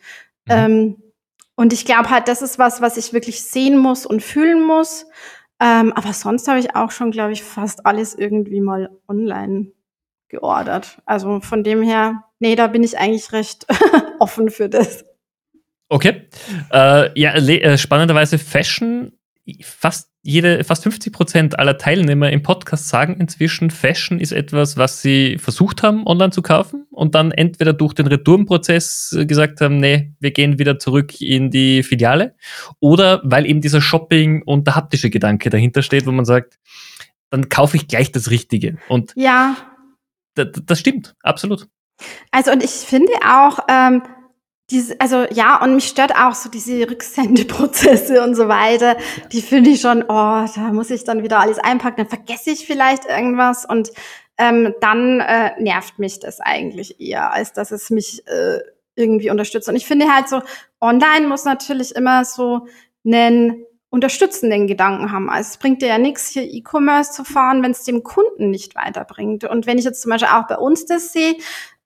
Mhm. 0.46 0.52
Ähm, 0.54 1.02
und 1.56 1.72
ich 1.72 1.84
glaube 1.84 2.10
halt, 2.10 2.28
das 2.28 2.42
ist 2.42 2.58
was, 2.58 2.80
was 2.80 2.96
ich 2.96 3.12
wirklich 3.12 3.42
sehen 3.42 3.78
muss 3.78 4.06
und 4.06 4.22
fühlen 4.22 4.62
muss. 4.62 5.06
Ähm, 5.58 5.92
aber 5.94 6.12
sonst 6.12 6.46
habe 6.48 6.58
ich 6.58 6.76
auch 6.76 6.90
schon, 6.90 7.10
glaube 7.10 7.32
ich, 7.32 7.42
fast 7.42 7.86
alles 7.86 8.14
irgendwie 8.14 8.60
mal 8.60 8.90
online 9.08 9.72
geordert. 10.28 11.00
Also 11.06 11.40
von 11.40 11.64
dem 11.64 11.82
her, 11.82 12.24
nee, 12.40 12.56
da 12.56 12.66
bin 12.66 12.84
ich 12.84 12.98
eigentlich 12.98 13.32
recht 13.32 13.66
offen 14.18 14.50
für 14.50 14.68
das. 14.68 15.04
Okay. 15.88 16.28
Äh, 16.70 17.18
ja, 17.18 17.34
äh, 17.34 17.78
spannenderweise 17.78 18.38
Fashion 18.38 19.12
fast 19.62 20.10
jede, 20.26 20.64
fast 20.64 20.82
50 20.82 21.12
Prozent 21.12 21.58
aller 21.58 21.78
Teilnehmer 21.78 22.30
im 22.30 22.42
Podcast 22.42 22.88
sagen 22.88 23.16
inzwischen, 23.20 23.70
Fashion 23.70 24.18
ist 24.18 24.32
etwas, 24.32 24.76
was 24.76 25.00
sie 25.00 25.38
versucht 25.38 25.84
haben, 25.84 26.04
online 26.04 26.32
zu 26.32 26.42
kaufen 26.42 26.84
und 26.90 27.14
dann 27.14 27.30
entweder 27.30 27.72
durch 27.72 27.94
den 27.94 28.08
Retourenprozess 28.08 29.16
gesagt 29.26 29.60
haben, 29.60 29.78
nee, 29.78 30.12
wir 30.18 30.32
gehen 30.32 30.58
wieder 30.58 30.80
zurück 30.80 31.20
in 31.20 31.50
die 31.50 31.84
Filiale 31.84 32.34
oder 32.80 33.20
weil 33.24 33.46
eben 33.46 33.60
dieser 33.60 33.80
Shopping 33.80 34.42
und 34.42 34.66
der 34.66 34.74
haptische 34.74 35.10
Gedanke 35.10 35.48
dahinter 35.48 35.82
steht, 35.82 36.06
wo 36.06 36.12
man 36.12 36.24
sagt, 36.24 36.58
dann 37.30 37.48
kaufe 37.48 37.76
ich 37.76 37.86
gleich 37.86 38.10
das 38.10 38.30
Richtige. 38.30 38.78
Und 38.88 39.12
ja. 39.14 39.56
das 40.34 40.78
stimmt, 40.80 41.14
absolut. 41.22 41.68
Also 42.32 42.50
und 42.50 42.64
ich 42.64 42.70
finde 42.70 43.12
auch, 43.24 43.60
ähm, 43.68 44.02
diese, 44.70 45.00
also 45.00 45.24
ja, 45.30 45.62
und 45.62 45.76
mich 45.76 45.86
stört 45.86 46.16
auch 46.16 46.34
so 46.34 46.48
diese 46.48 46.90
Rücksendeprozesse 46.90 48.22
und 48.22 48.34
so 48.34 48.48
weiter. 48.48 48.96
Die 49.30 49.42
finde 49.42 49.70
ich 49.70 49.80
schon, 49.80 50.02
oh, 50.02 50.06
da 50.54 50.72
muss 50.72 50.90
ich 50.90 51.04
dann 51.04 51.22
wieder 51.22 51.40
alles 51.40 51.58
einpacken, 51.58 51.98
dann 51.98 52.08
vergesse 52.08 52.50
ich 52.50 52.66
vielleicht 52.66 53.04
irgendwas 53.04 53.64
und 53.64 53.90
ähm, 54.38 54.74
dann 54.80 55.20
äh, 55.20 55.52
nervt 55.60 55.98
mich 55.98 56.18
das 56.18 56.40
eigentlich 56.40 57.00
eher, 57.00 57.32
als 57.32 57.52
dass 57.52 57.70
es 57.70 57.90
mich 57.90 58.26
äh, 58.26 58.58
irgendwie 58.96 59.30
unterstützt. 59.30 59.68
Und 59.68 59.76
ich 59.76 59.86
finde 59.86 60.12
halt 60.12 60.28
so, 60.28 60.42
online 60.80 61.28
muss 61.28 61.44
natürlich 61.44 61.94
immer 61.94 62.24
so 62.24 62.66
einen 63.04 63.64
unterstützenden 63.88 64.66
Gedanken 64.66 65.12
haben. 65.12 65.30
Also 65.30 65.50
es 65.50 65.58
bringt 65.58 65.80
dir 65.80 65.88
ja 65.88 65.98
nichts, 65.98 66.28
hier 66.28 66.42
E-Commerce 66.42 67.12
zu 67.12 67.24
fahren, 67.24 67.62
wenn 67.62 67.70
es 67.70 67.84
dem 67.84 68.02
Kunden 68.02 68.50
nicht 68.50 68.74
weiterbringt. 68.74 69.44
Und 69.44 69.66
wenn 69.66 69.78
ich 69.78 69.84
jetzt 69.84 70.02
zum 70.02 70.10
Beispiel 70.10 70.28
auch 70.28 70.46
bei 70.48 70.58
uns 70.58 70.86
das 70.86 71.12
sehe, 71.12 71.36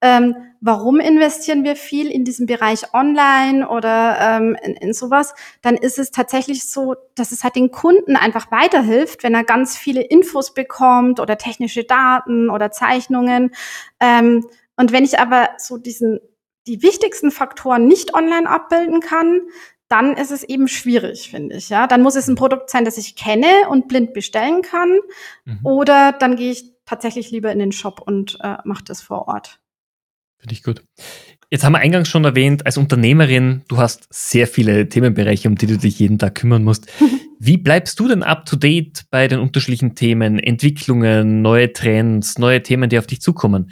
ähm, 0.00 0.36
warum 0.60 1.00
investieren 1.00 1.64
wir 1.64 1.76
viel 1.76 2.10
in 2.10 2.24
diesem 2.24 2.46
Bereich 2.46 2.94
online 2.94 3.68
oder 3.68 4.18
ähm, 4.20 4.56
in, 4.62 4.74
in 4.74 4.92
sowas, 4.92 5.34
dann 5.62 5.76
ist 5.76 5.98
es 5.98 6.10
tatsächlich 6.10 6.68
so, 6.68 6.94
dass 7.14 7.32
es 7.32 7.44
halt 7.44 7.56
den 7.56 7.70
Kunden 7.70 8.16
einfach 8.16 8.50
weiterhilft, 8.50 9.22
wenn 9.22 9.34
er 9.34 9.44
ganz 9.44 9.76
viele 9.76 10.02
Infos 10.02 10.54
bekommt 10.54 11.20
oder 11.20 11.38
technische 11.38 11.84
Daten 11.84 12.50
oder 12.50 12.70
Zeichnungen. 12.70 13.52
Ähm, 14.00 14.46
und 14.76 14.92
wenn 14.92 15.04
ich 15.04 15.18
aber 15.18 15.50
so 15.58 15.76
diesen 15.76 16.20
die 16.66 16.82
wichtigsten 16.82 17.30
Faktoren 17.30 17.86
nicht 17.86 18.14
online 18.14 18.48
abbilden 18.48 19.00
kann, 19.00 19.42
dann 19.88 20.16
ist 20.16 20.30
es 20.30 20.44
eben 20.44 20.68
schwierig, 20.68 21.30
finde 21.30 21.56
ich. 21.56 21.68
Ja, 21.68 21.86
dann 21.86 22.02
muss 22.02 22.14
es 22.14 22.28
ein 22.28 22.36
Produkt 22.36 22.70
sein, 22.70 22.84
das 22.84 22.96
ich 22.96 23.16
kenne 23.16 23.68
und 23.68 23.88
blind 23.88 24.12
bestellen 24.12 24.62
kann, 24.62 25.00
mhm. 25.44 25.58
oder 25.64 26.12
dann 26.12 26.36
gehe 26.36 26.52
ich 26.52 26.72
tatsächlich 26.84 27.30
lieber 27.30 27.50
in 27.50 27.58
den 27.58 27.72
Shop 27.72 28.00
und 28.00 28.38
äh, 28.40 28.58
mache 28.64 28.84
das 28.84 29.02
vor 29.02 29.26
Ort. 29.26 29.59
Finde 30.40 30.54
ich 30.54 30.62
gut. 30.62 30.82
Jetzt 31.50 31.64
haben 31.64 31.72
wir 31.72 31.80
eingangs 31.80 32.08
schon 32.08 32.24
erwähnt, 32.24 32.64
als 32.64 32.76
Unternehmerin, 32.76 33.62
du 33.68 33.78
hast 33.78 34.06
sehr 34.10 34.46
viele 34.46 34.88
Themenbereiche, 34.88 35.48
um 35.48 35.56
die 35.56 35.66
du 35.66 35.76
dich 35.76 35.98
jeden 35.98 36.18
Tag 36.18 36.36
kümmern 36.36 36.62
musst. 36.62 36.86
Wie 37.40 37.56
bleibst 37.56 37.98
du 37.98 38.08
denn 38.08 38.22
up 38.22 38.46
to 38.46 38.56
date 38.56 39.04
bei 39.10 39.26
den 39.26 39.40
unterschiedlichen 39.40 39.94
Themen, 39.94 40.38
Entwicklungen, 40.38 41.42
neue 41.42 41.72
Trends, 41.72 42.38
neue 42.38 42.62
Themen, 42.62 42.88
die 42.88 42.98
auf 42.98 43.06
dich 43.06 43.20
zukommen? 43.20 43.70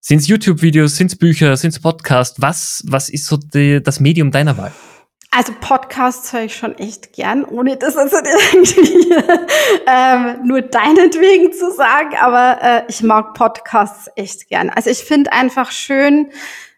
Sind 0.00 0.18
es 0.18 0.28
YouTube-Videos, 0.28 0.96
sind 0.96 1.08
es 1.08 1.16
Bücher, 1.16 1.56
sind 1.56 1.70
es 1.70 1.80
Podcasts? 1.80 2.40
Was, 2.40 2.82
was 2.86 3.08
ist 3.08 3.26
so 3.26 3.36
die, 3.36 3.82
das 3.82 4.00
Medium 4.00 4.30
deiner 4.30 4.56
Wahl? 4.56 4.72
Also 5.36 5.52
Podcasts 5.60 6.32
höre 6.32 6.44
ich 6.44 6.54
schon 6.54 6.78
echt 6.78 7.12
gern, 7.12 7.44
ohne 7.44 7.76
das 7.76 7.96
jetzt 7.96 8.14
irgendwie 8.52 9.12
ähm, 9.84 10.46
nur 10.46 10.62
deinetwegen 10.62 11.52
zu 11.52 11.72
sagen, 11.72 12.14
aber 12.20 12.58
äh, 12.62 12.82
ich 12.86 13.02
mag 13.02 13.34
Podcasts 13.34 14.08
echt 14.14 14.48
gern. 14.48 14.70
Also 14.70 14.90
ich 14.90 14.98
finde 14.98 15.32
einfach 15.32 15.72
schön, 15.72 16.30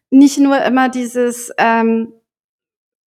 nicht 0.08 0.38
nur 0.38 0.58
immer 0.62 0.88
dieses, 0.88 1.52
ähm, 1.58 2.14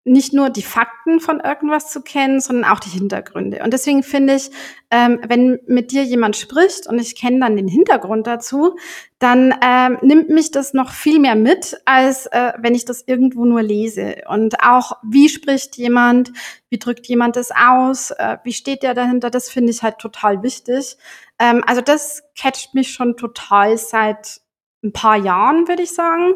nicht 0.08 0.34
nur 0.34 0.50
die 0.50 0.64
Fakten 0.64 1.20
von 1.20 1.40
irgendwas 1.40 1.92
zu 1.92 2.02
kennen, 2.02 2.40
sondern 2.40 2.72
auch 2.72 2.80
die 2.80 2.90
Hintergründe. 2.90 3.62
Und 3.64 3.72
deswegen 3.72 4.04
finde 4.04 4.36
ich, 4.36 4.50
ähm, 4.90 5.20
wenn 5.28 5.60
mit 5.68 5.92
dir 5.92 6.04
jemand 6.04 6.38
spricht 6.38 6.88
und 6.88 7.00
ich 7.00 7.16
kenne 7.16 7.40
dann 7.40 7.58
den 7.58 7.68
Hintergrund 7.68 8.26
dazu, 8.26 8.78
dann 9.20 9.54
ähm, 9.62 9.98
nimmt 10.02 10.30
mich 10.30 10.52
das 10.52 10.74
noch 10.74 10.92
viel 10.92 11.20
mehr 11.20 11.36
mit, 11.36 11.78
als 11.86 12.28
äh, 12.28 12.54
wenn 12.60 12.76
ich 12.76 12.86
das 12.86 13.04
irgendwo 13.06 13.46
nur 13.46 13.62
lese. 13.62 14.16
Und 14.30 14.64
auch, 14.64 14.94
wie 15.04 15.30
spricht 15.30 15.78
jemand, 15.78 16.32
wie 16.70 16.80
drückt 16.80 17.08
jemand 17.08 17.36
das 17.36 17.52
aus, 17.52 18.12
äh, 18.12 18.38
wie 18.44 18.54
steht 18.54 18.84
der 18.84 18.94
dahinter, 18.94 19.30
das 19.30 19.50
finde 19.50 19.72
ich 19.72 19.84
halt 19.84 20.00
total 20.00 20.44
wichtig. 20.44 20.98
Ähm, 21.40 21.64
also 21.68 21.82
das 21.82 22.24
catcht 22.38 22.74
mich 22.74 22.92
schon 22.92 23.18
total 23.18 23.78
seit 23.78 24.42
ein 24.84 24.94
paar 24.94 25.18
Jahren, 25.18 25.68
würde 25.68 25.84
ich 25.84 25.94
sagen. 25.94 26.36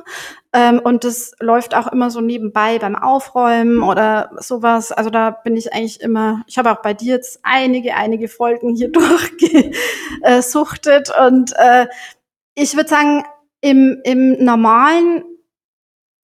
Ähm, 0.54 0.80
und 0.84 1.04
das 1.04 1.34
läuft 1.39 1.76
auch 1.76 1.88
immer 1.88 2.10
so 2.10 2.22
nebenbei 2.22 2.80
beim 2.80 2.96
Aufräumen 2.96 3.84
oder 3.84 4.32
sowas. 4.39 4.92
Also 4.92 5.10
da 5.10 5.30
bin 5.32 5.56
ich 5.56 5.74
eigentlich 5.74 6.02
immer, 6.02 6.44
ich 6.48 6.58
habe 6.58 6.72
auch 6.72 6.82
bei 6.82 6.94
dir 6.94 7.16
jetzt 7.16 7.39
einige, 7.44 7.96
einige 7.96 8.28
Folgen 8.28 8.76
hier 8.76 8.92
durchgesuchtet. 10.24 11.12
Und 11.18 11.54
äh, 11.58 11.88
ich 12.56 12.76
würde 12.76 12.89
sagen, 12.89 13.24
im, 13.62 14.02
im 14.04 14.44
normalen 14.44 15.24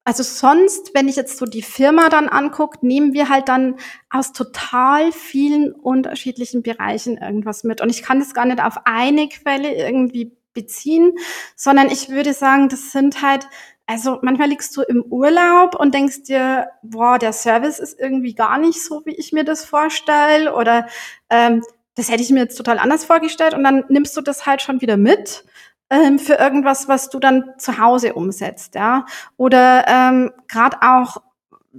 also 0.07 0.24
sonst, 0.24 0.91
wenn 0.93 1.09
ich 1.09 1.18
jetzt 1.18 1.38
so 1.38 1.45
die 1.45 1.61
Firma 1.61 2.07
dann 2.07 2.30
angucke, 2.30 2.78
nehmen 2.82 3.11
wir 3.11 3.28
halt 3.28 3.49
dann 3.49 3.76
aus 4.09 4.32
total 4.32 5.11
vielen 5.11 5.74
unterschiedlichen 5.74 6.63
Bereichen 6.63 7.18
irgendwas 7.18 7.65
mit. 7.65 7.82
Und 7.82 7.89
ich 7.89 8.03
kann 8.03 8.20
das 8.20 8.34
gar 8.34 8.45
nicht 8.45 8.63
auf 8.63 8.78
eine 8.86 9.28
Quelle 9.28 9.76
irgendwie 9.76 10.32
beziehen, 10.57 11.13
sondern 11.55 11.87
ich 11.87 12.09
würde 12.09 12.33
sagen, 12.33 12.67
das 12.67 12.91
sind 12.91 13.21
halt, 13.21 13.47
also 13.85 14.17
manchmal 14.23 14.49
liegst 14.49 14.75
du 14.75 14.81
im 14.81 15.03
Urlaub 15.03 15.75
und 15.75 15.93
denkst 15.93 16.23
dir, 16.23 16.67
boah, 16.81 17.19
der 17.19 17.31
Service 17.31 17.77
ist 17.77 17.99
irgendwie 17.99 18.33
gar 18.33 18.57
nicht 18.57 18.83
so, 18.83 19.03
wie 19.05 19.15
ich 19.15 19.31
mir 19.31 19.43
das 19.43 19.63
vorstelle 19.63 20.53
oder 20.55 20.87
ähm, 21.29 21.63
das 21.95 22.09
hätte 22.09 22.23
ich 22.23 22.31
mir 22.31 22.41
jetzt 22.41 22.57
total 22.57 22.79
anders 22.79 23.05
vorgestellt 23.05 23.53
und 23.53 23.63
dann 23.63 23.85
nimmst 23.89 24.17
du 24.17 24.21
das 24.21 24.45
halt 24.47 24.61
schon 24.61 24.81
wieder 24.81 24.97
mit 24.97 25.45
ähm, 25.89 26.17
für 26.19 26.33
irgendwas, 26.33 26.87
was 26.87 27.09
du 27.09 27.19
dann 27.19 27.53
zu 27.57 27.77
Hause 27.77 28.13
umsetzt, 28.13 28.75
ja. 28.75 29.05
Oder 29.37 29.85
ähm, 29.87 30.31
gerade 30.47 30.77
auch 30.81 31.17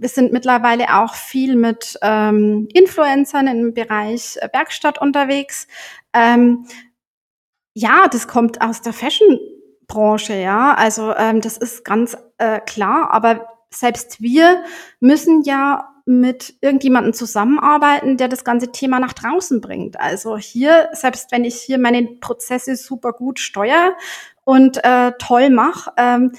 wir 0.00 0.08
sind 0.08 0.32
mittlerweile 0.32 0.96
auch 0.96 1.14
viel 1.14 1.56
mit 1.56 1.98
ähm, 2.02 2.68
Influencern 2.72 3.46
im 3.48 3.74
Bereich 3.74 4.36
äh, 4.40 4.48
Werkstatt 4.52 5.00
unterwegs. 5.00 5.66
Ähm, 6.12 6.66
ja, 7.78 8.08
das 8.08 8.26
kommt 8.26 8.60
aus 8.60 8.82
der 8.82 8.92
Fashion-Branche, 8.92 10.34
ja. 10.34 10.74
Also 10.74 11.14
ähm, 11.14 11.40
das 11.40 11.56
ist 11.56 11.84
ganz 11.84 12.16
äh, 12.38 12.60
klar. 12.60 13.10
Aber 13.12 13.46
selbst 13.70 14.20
wir 14.20 14.64
müssen 14.98 15.42
ja 15.42 15.94
mit 16.04 16.54
irgendjemandem 16.60 17.12
zusammenarbeiten, 17.12 18.16
der 18.16 18.28
das 18.28 18.42
ganze 18.42 18.72
Thema 18.72 18.98
nach 18.98 19.12
draußen 19.12 19.60
bringt. 19.60 20.00
Also 20.00 20.36
hier, 20.36 20.88
selbst 20.92 21.30
wenn 21.30 21.44
ich 21.44 21.56
hier 21.56 21.78
meine 21.78 22.02
Prozesse 22.20 22.74
super 22.74 23.12
gut 23.12 23.38
steuere 23.38 23.94
und 24.44 24.82
äh, 24.84 25.12
toll 25.18 25.50
mache, 25.50 25.92
ähm, 25.96 26.32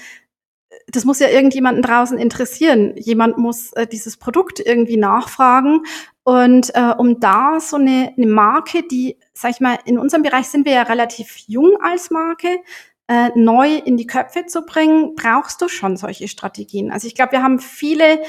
das 0.88 1.04
muss 1.04 1.18
ja 1.18 1.28
irgendjemanden 1.28 1.82
draußen 1.82 2.18
interessieren. 2.18 2.94
Jemand 2.96 3.38
muss 3.38 3.72
äh, 3.72 3.86
dieses 3.86 4.16
Produkt 4.16 4.60
irgendwie 4.60 4.96
nachfragen. 4.96 5.82
Und 6.22 6.74
äh, 6.74 6.94
um 6.96 7.20
da 7.20 7.58
so 7.60 7.76
eine, 7.76 8.12
eine 8.16 8.26
Marke, 8.26 8.82
die, 8.82 9.16
sag 9.32 9.52
ich 9.52 9.60
mal, 9.60 9.78
in 9.84 9.98
unserem 9.98 10.22
Bereich 10.22 10.46
sind 10.46 10.66
wir 10.66 10.72
ja 10.72 10.82
relativ 10.82 11.36
jung 11.46 11.76
als 11.82 12.10
Marke, 12.10 12.60
äh, 13.08 13.30
neu 13.34 13.74
in 13.74 13.96
die 13.96 14.06
Köpfe 14.06 14.46
zu 14.46 14.62
bringen, 14.62 15.14
brauchst 15.16 15.60
du 15.60 15.68
schon 15.68 15.96
solche 15.96 16.28
Strategien. 16.28 16.92
Also 16.92 17.08
ich 17.08 17.14
glaube, 17.14 17.32
wir 17.32 17.42
haben 17.42 17.58
viele 17.58 18.20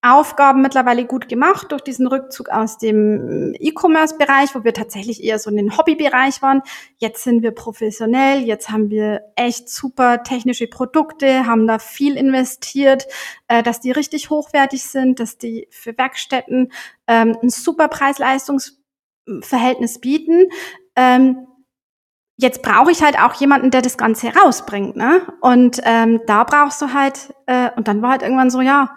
Aufgaben 0.00 0.62
mittlerweile 0.62 1.06
gut 1.06 1.28
gemacht 1.28 1.72
durch 1.72 1.82
diesen 1.82 2.06
Rückzug 2.06 2.50
aus 2.50 2.78
dem 2.78 3.52
E-Commerce-Bereich, 3.58 4.54
wo 4.54 4.62
wir 4.62 4.72
tatsächlich 4.72 5.24
eher 5.24 5.40
so 5.40 5.50
in 5.50 5.56
den 5.56 5.76
Hobby-Bereich 5.76 6.40
waren. 6.40 6.62
Jetzt 6.98 7.24
sind 7.24 7.42
wir 7.42 7.50
professionell, 7.50 8.44
jetzt 8.44 8.70
haben 8.70 8.90
wir 8.90 9.22
echt 9.34 9.68
super 9.68 10.22
technische 10.22 10.68
Produkte, 10.68 11.46
haben 11.46 11.66
da 11.66 11.80
viel 11.80 12.16
investiert, 12.16 13.08
äh, 13.48 13.64
dass 13.64 13.80
die 13.80 13.90
richtig 13.90 14.30
hochwertig 14.30 14.84
sind, 14.84 15.18
dass 15.18 15.36
die 15.36 15.66
für 15.70 15.98
Werkstätten 15.98 16.70
ähm, 17.08 17.36
ein 17.42 17.50
super 17.50 17.88
Preis-Leistungs-Verhältnis 17.88 20.00
bieten. 20.00 20.48
Ähm, 20.94 21.48
jetzt 22.36 22.62
brauche 22.62 22.92
ich 22.92 23.02
halt 23.02 23.18
auch 23.18 23.34
jemanden, 23.34 23.72
der 23.72 23.82
das 23.82 23.98
Ganze 23.98 24.32
rausbringt, 24.32 24.94
ne? 24.94 25.22
Und 25.40 25.80
ähm, 25.82 26.20
da 26.26 26.44
brauchst 26.44 26.80
du 26.80 26.94
halt, 26.94 27.34
äh, 27.46 27.70
und 27.74 27.88
dann 27.88 28.00
war 28.00 28.12
halt 28.12 28.22
irgendwann 28.22 28.50
so, 28.50 28.60
ja, 28.60 28.94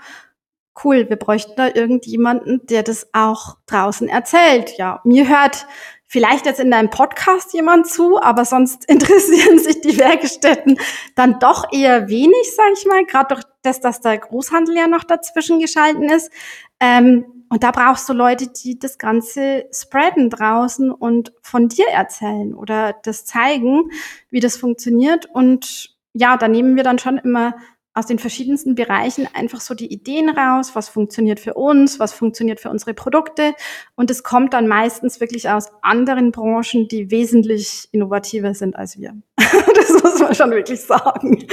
cool, 0.84 1.10
wir 1.10 1.18
bräuchten 1.18 1.54
da 1.56 1.68
irgendjemanden, 1.68 2.62
der 2.66 2.84
das 2.84 3.10
auch 3.14 3.58
draußen 3.66 4.08
erzählt. 4.08 4.78
Ja, 4.78 5.02
mir 5.04 5.28
hört 5.28 5.66
vielleicht 6.08 6.46
jetzt 6.46 6.60
in 6.60 6.72
deinem 6.72 6.90
Podcast 6.90 7.54
jemand 7.54 7.88
zu, 7.88 8.22
aber 8.22 8.44
sonst 8.44 8.84
interessieren 8.90 9.60
sich 9.60 9.80
die 9.82 9.98
Werkstätten 9.98 10.78
dann 11.16 11.40
doch 11.40 11.72
eher 11.72 12.10
wenig, 12.10 12.56
sage 12.56 12.74
ich 12.78 12.86
mal, 12.86 13.06
gerade 13.06 13.36
durch 13.36 13.46
das, 13.62 13.80
dass 13.80 14.02
der 14.02 14.18
Großhandel 14.18 14.76
ja 14.76 14.88
noch 14.88 15.06
dazwischen 15.06 15.60
geschalten 15.60 16.10
ist. 16.10 16.32
Ähm, 16.82 17.26
und 17.50 17.64
da 17.64 17.72
brauchst 17.72 18.10
du 18.10 18.14
Leute, 18.14 18.48
die 18.48 18.80
das 18.80 18.98
Ganze 18.98 19.66
spreaden 19.74 20.30
draußen 20.30 20.92
und 20.92 21.34
von 21.42 21.70
dir 21.70 21.88
erzählen 21.88 22.54
oder 22.54 22.94
das 23.04 23.26
zeigen, 23.26 23.92
wie 24.30 24.40
das 24.40 24.58
funktioniert. 24.58 25.28
Und 25.28 25.98
ja, 26.14 26.38
da 26.38 26.48
nehmen 26.48 26.76
wir 26.76 26.84
dann 26.84 27.00
schon 27.00 27.18
immer 27.18 27.56
aus 27.94 28.06
den 28.06 28.20
verschiedensten 28.20 28.76
Bereichen 28.76 29.28
einfach 29.34 29.60
so 29.60 29.74
die 29.74 29.92
Ideen 29.92 30.30
raus, 30.30 30.72
was 30.76 30.88
funktioniert 30.88 31.40
für 31.40 31.56
uns, 31.56 32.00
was 32.00 32.14
funktioniert 32.14 32.60
für 32.60 32.70
unsere 32.70 32.94
Produkte. 32.94 33.54
Und 33.96 34.10
es 34.10 34.24
kommt 34.24 34.54
dann 34.54 34.68
meistens 34.68 35.20
wirklich 35.20 35.50
aus 35.50 35.68
anderen 35.82 36.32
Branchen, 36.32 36.88
die 36.88 37.12
wesentlich 37.12 37.90
innovativer 37.92 38.54
sind 38.54 38.76
als 38.76 38.98
wir. 38.98 39.16
das 39.36 40.04
muss 40.04 40.20
man 40.20 40.34
schon 40.34 40.52
wirklich 40.52 40.80
sagen. 40.82 41.46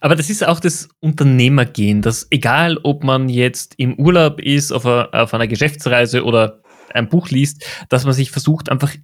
Aber 0.00 0.16
das 0.16 0.30
ist 0.30 0.44
auch 0.44 0.58
das 0.58 0.88
Unternehmergehen, 1.00 2.02
dass 2.02 2.26
egal, 2.30 2.78
ob 2.82 3.04
man 3.04 3.28
jetzt 3.28 3.74
im 3.76 3.94
Urlaub 3.98 4.40
ist, 4.40 4.72
auf, 4.72 4.86
einer, 4.86 5.08
auf 5.12 5.34
einer 5.34 5.46
Geschäftsreise 5.46 6.24
oder 6.24 6.62
ein 6.92 7.08
Buch 7.08 7.28
liest, 7.28 7.64
dass 7.88 8.04
man 8.04 8.14
sich 8.14 8.30
versucht, 8.30 8.70
einfach 8.70 8.94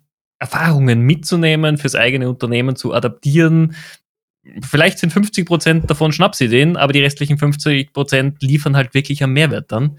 Erfahrungen 0.40 1.00
mitzunehmen, 1.00 1.78
fürs 1.78 1.94
eigene 1.94 2.28
Unternehmen 2.28 2.76
zu 2.76 2.92
adaptieren, 2.92 3.74
vielleicht 4.68 4.98
sind 4.98 5.12
50 5.12 5.46
Prozent 5.46 5.90
davon 5.90 6.12
Schnapsideen, 6.12 6.76
aber 6.76 6.92
die 6.92 7.00
restlichen 7.00 7.38
50 7.38 7.92
Prozent 7.92 8.42
liefern 8.42 8.76
halt 8.76 8.94
wirklich 8.94 9.22
einen 9.22 9.32
Mehrwert 9.32 9.70
dann. 9.72 9.96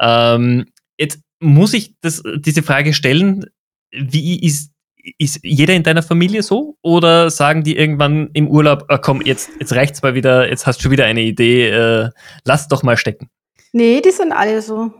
Ähm, 0.00 0.66
jetzt 0.98 1.20
muss 1.40 1.74
ich 1.74 1.94
das, 2.00 2.22
diese 2.36 2.62
Frage 2.62 2.92
stellen, 2.92 3.46
wie 3.90 4.44
ist, 4.44 4.72
ist 5.18 5.40
jeder 5.42 5.74
in 5.74 5.82
deiner 5.82 6.02
Familie 6.02 6.42
so? 6.42 6.76
Oder 6.82 7.30
sagen 7.30 7.62
die 7.62 7.76
irgendwann 7.76 8.30
im 8.32 8.48
Urlaub, 8.48 8.84
ah, 8.88 8.98
komm, 8.98 9.22
jetzt, 9.22 9.50
jetzt 9.60 9.74
reicht's 9.74 10.02
mal 10.02 10.14
wieder, 10.14 10.48
jetzt 10.48 10.66
hast 10.66 10.78
du 10.78 10.82
schon 10.84 10.92
wieder 10.92 11.04
eine 11.04 11.22
Idee, 11.22 11.68
äh, 11.68 12.10
lass 12.44 12.68
doch 12.68 12.82
mal 12.82 12.96
stecken? 12.96 13.28
Nee, 13.72 14.00
die 14.00 14.10
sind 14.10 14.32
alle 14.32 14.62
so. 14.62 14.92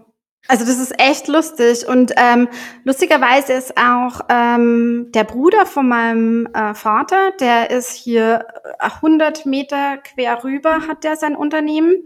Also 0.46 0.64
das 0.64 0.78
ist 0.78 0.98
echt 0.98 1.28
lustig 1.28 1.86
und 1.86 2.12
ähm, 2.16 2.48
lustigerweise 2.84 3.52
ist 3.52 3.76
auch 3.76 4.20
ähm, 4.30 5.08
der 5.12 5.24
Bruder 5.24 5.66
von 5.66 5.88
meinem 5.88 6.46
äh, 6.54 6.74
Vater, 6.74 7.32
der 7.38 7.70
ist 7.70 7.92
hier 7.92 8.46
100 8.78 9.44
äh, 9.44 9.48
Meter 9.48 9.98
quer 9.98 10.42
rüber, 10.44 10.86
hat 10.88 11.04
der 11.04 11.16
sein 11.16 11.36
Unternehmen, 11.36 11.96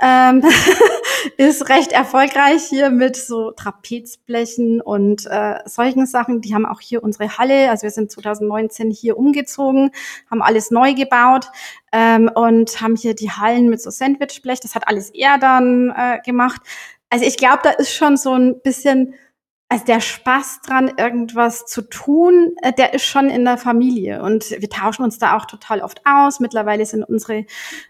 ähm, 0.00 0.42
ist 1.36 1.68
recht 1.68 1.92
erfolgreich 1.92 2.64
hier 2.64 2.88
mit 2.90 3.14
so 3.14 3.50
Trapezblechen 3.50 4.80
und 4.80 5.26
äh, 5.26 5.58
solchen 5.66 6.06
Sachen. 6.06 6.40
Die 6.40 6.54
haben 6.54 6.64
auch 6.64 6.80
hier 6.80 7.02
unsere 7.02 7.36
Halle, 7.36 7.70
also 7.70 7.82
wir 7.82 7.90
sind 7.90 8.10
2019 8.10 8.90
hier 8.90 9.18
umgezogen, 9.18 9.90
haben 10.30 10.40
alles 10.40 10.70
neu 10.70 10.94
gebaut 10.94 11.48
ähm, 11.92 12.30
und 12.34 12.80
haben 12.80 12.96
hier 12.96 13.14
die 13.14 13.30
Hallen 13.30 13.68
mit 13.68 13.82
so 13.82 13.90
Sandwichblech. 13.90 14.60
Das 14.60 14.74
hat 14.74 14.88
alles 14.88 15.10
er 15.10 15.36
dann 15.36 15.92
äh, 15.94 16.20
gemacht. 16.24 16.62
Also 17.12 17.26
ich 17.26 17.36
glaube, 17.36 17.58
da 17.62 17.70
ist 17.70 17.94
schon 17.94 18.16
so 18.16 18.32
ein 18.32 18.62
bisschen 18.62 19.14
also 19.68 19.84
der 19.84 20.00
Spaß 20.00 20.60
dran, 20.66 20.92
irgendwas 20.96 21.66
zu 21.66 21.82
tun, 21.82 22.54
äh, 22.62 22.72
der 22.72 22.94
ist 22.94 23.04
schon 23.04 23.28
in 23.28 23.44
der 23.44 23.58
Familie. 23.58 24.22
Und 24.22 24.50
wir 24.50 24.70
tauschen 24.70 25.02
uns 25.02 25.18
da 25.18 25.36
auch 25.36 25.44
total 25.44 25.80
oft 25.80 26.00
aus. 26.06 26.40
Mittlerweile 26.40 26.86
sind 26.86 27.04
unsere, 27.04 27.44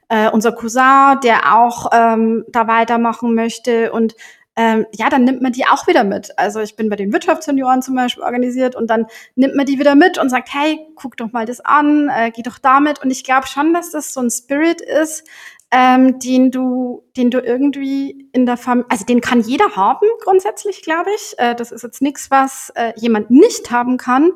äh, 0.09 0.29
unser 0.31 0.53
Cousin, 0.53 1.21
der 1.23 1.57
auch 1.57 1.91
ähm, 1.93 2.45
da 2.49 2.67
weitermachen 2.67 3.37
möchte. 3.37 3.93
Und 3.93 4.17
ähm, 4.57 4.87
ja, 4.93 5.09
dann 5.09 5.23
nimmt 5.23 5.41
man 5.41 5.53
die 5.53 5.67
auch 5.67 5.87
wieder 5.87 6.03
mit. 6.03 6.37
Also 6.37 6.61
ich 6.61 6.75
bin 6.75 6.89
bei 6.89 6.97
den 6.97 7.13
Wirtschaftssenioren 7.13 7.81
zum 7.81 7.95
Beispiel 7.95 8.25
organisiert 8.25 8.75
und 8.75 8.89
dann 8.89 9.07
nimmt 9.37 9.55
man 9.55 9.67
die 9.67 9.79
wieder 9.79 9.95
mit 9.95 10.19
und 10.19 10.31
sagt, 10.31 10.53
hey, 10.53 10.81
guck 10.97 11.17
doch 11.17 11.31
mal 11.31 11.47
das 11.47 11.61
an, 11.61 12.09
äh, 12.09 12.33
geh 12.33 12.43
doch 12.43 12.59
damit. 12.59 13.03
Und 13.03 13.11
ich 13.11 13.23
glaube 13.23 13.47
schon, 13.47 13.73
dass 13.73 13.91
das 13.91 14.13
so 14.13 14.21
ein 14.21 14.31
Spirit 14.31 14.81
ist, 14.81 15.25
ähm, 15.73 16.19
den 16.19 16.51
du, 16.51 17.03
den 17.17 17.31
du 17.31 17.41
irgendwie 17.41 18.29
in 18.33 18.47
der 18.47 18.57
Familie, 18.57 18.91
also 18.91 19.05
den 19.05 19.21
kann 19.21 19.41
jeder 19.41 19.75
haben 19.75 20.07
grundsätzlich, 20.23 20.83
glaube 20.83 21.11
ich. 21.17 21.35
Äh, 21.39 21.55
das 21.55 21.73
ist 21.73 21.83
jetzt 21.83 22.03
nichts, 22.03 22.31
was 22.31 22.71
äh, 22.77 22.93
jemand 22.97 23.31
nicht 23.31 23.71
haben 23.71 23.97
kann. 23.97 24.33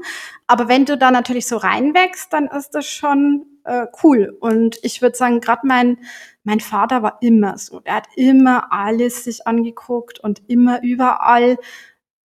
Aber 0.47 0.69
wenn 0.69 0.87
du 0.87 0.97
da 0.97 1.11
natürlich 1.11 1.47
so 1.47 1.59
reinwächst, 1.59 2.33
dann 2.33 2.47
ist 2.49 2.71
das 2.71 2.87
schon 2.87 3.47
äh, 3.65 3.87
cool. 4.03 4.37
Und 4.41 4.79
ich 4.83 5.03
würde 5.03 5.17
sagen, 5.17 5.41
gerade 5.41 5.67
mein 5.67 5.99
mein 6.47 6.61
Vater 6.61 7.03
war 7.03 7.19
immer 7.23 7.59
so. 7.59 7.81
Er 7.83 7.97
hat 7.97 8.07
immer 8.15 8.73
alles 8.73 9.25
sich 9.25 9.49
angeguckt 9.49 10.21
und 10.21 10.43
immer 10.47 10.81
überall 10.83 11.59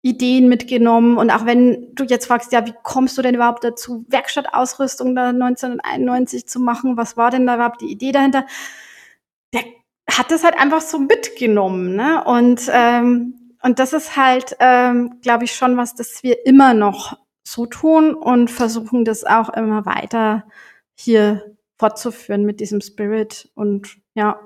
Ideen 0.01 0.49
mitgenommen. 0.49 1.17
Und 1.17 1.31
auch 1.31 1.45
wenn 1.45 1.95
du 1.95 2.03
jetzt 2.03 2.25
fragst, 2.25 2.51
ja, 2.51 2.65
wie 2.65 2.73
kommst 2.83 3.17
du 3.17 3.21
denn 3.21 3.35
überhaupt 3.35 3.63
dazu, 3.63 4.05
Werkstattausrüstung 4.09 5.15
da 5.15 5.29
1991 5.29 6.47
zu 6.47 6.59
machen? 6.59 6.97
Was 6.97 7.15
war 7.15 7.31
denn 7.31 7.47
da 7.47 7.55
überhaupt 7.55 7.79
die 7.79 7.91
Idee 7.91 8.11
dahinter? 8.11 8.45
Der 9.53 9.63
hat 10.09 10.31
das 10.31 10.43
halt 10.43 10.57
einfach 10.57 10.81
so 10.81 10.99
mitgenommen, 10.99 11.95
ne? 11.95 12.23
Und 12.23 12.61
ähm, 12.71 13.39
und 13.61 13.79
das 13.79 13.93
ist 13.93 14.15
halt, 14.15 14.55
ähm, 14.59 15.19
glaube 15.21 15.43
ich, 15.43 15.53
schon 15.53 15.75
was, 15.77 15.95
das 15.95 16.23
wir 16.23 16.45
immer 16.45 16.73
noch 16.73 17.17
so 17.43 17.65
tun 17.65 18.13
und 18.13 18.49
versuchen 18.49 19.03
das 19.05 19.23
auch 19.23 19.49
immer 19.49 19.85
weiter 19.85 20.45
hier 20.95 21.55
fortzuführen 21.77 22.45
mit 22.45 22.59
diesem 22.59 22.81
Spirit 22.81 23.49
und 23.55 23.97
ja. 24.13 24.39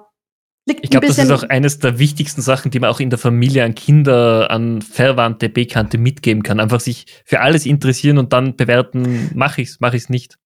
Liegt 0.66 0.86
ich 0.86 0.92
glaube, 0.92 1.08
das 1.08 1.18
ist 1.18 1.30
auch 1.30 1.44
eines 1.44 1.80
der 1.80 2.00
wichtigsten 2.00 2.42
Sachen, 2.42 2.72
die 2.72 2.80
man 2.80 2.90
auch 2.90 3.02
in 3.02 3.10
der 3.10 3.20
Familie 3.20 3.66
an 3.66 3.76
Kinder, 3.76 4.50
an 4.50 4.82
Verwandte, 4.82 5.50
Bekannte 5.50 5.98
mitgeben 5.98 6.42
kann. 6.42 6.62
Einfach 6.62 6.80
sich 6.80 7.06
für 7.26 7.42
alles 7.42 7.66
interessieren 7.66 8.18
und 8.18 8.32
dann 8.32 8.56
bewerten, 8.56 9.30
mache 9.36 9.62
ich's, 9.62 9.82
mache 9.82 9.98
ich's 9.98 10.08
nicht. 10.08 10.40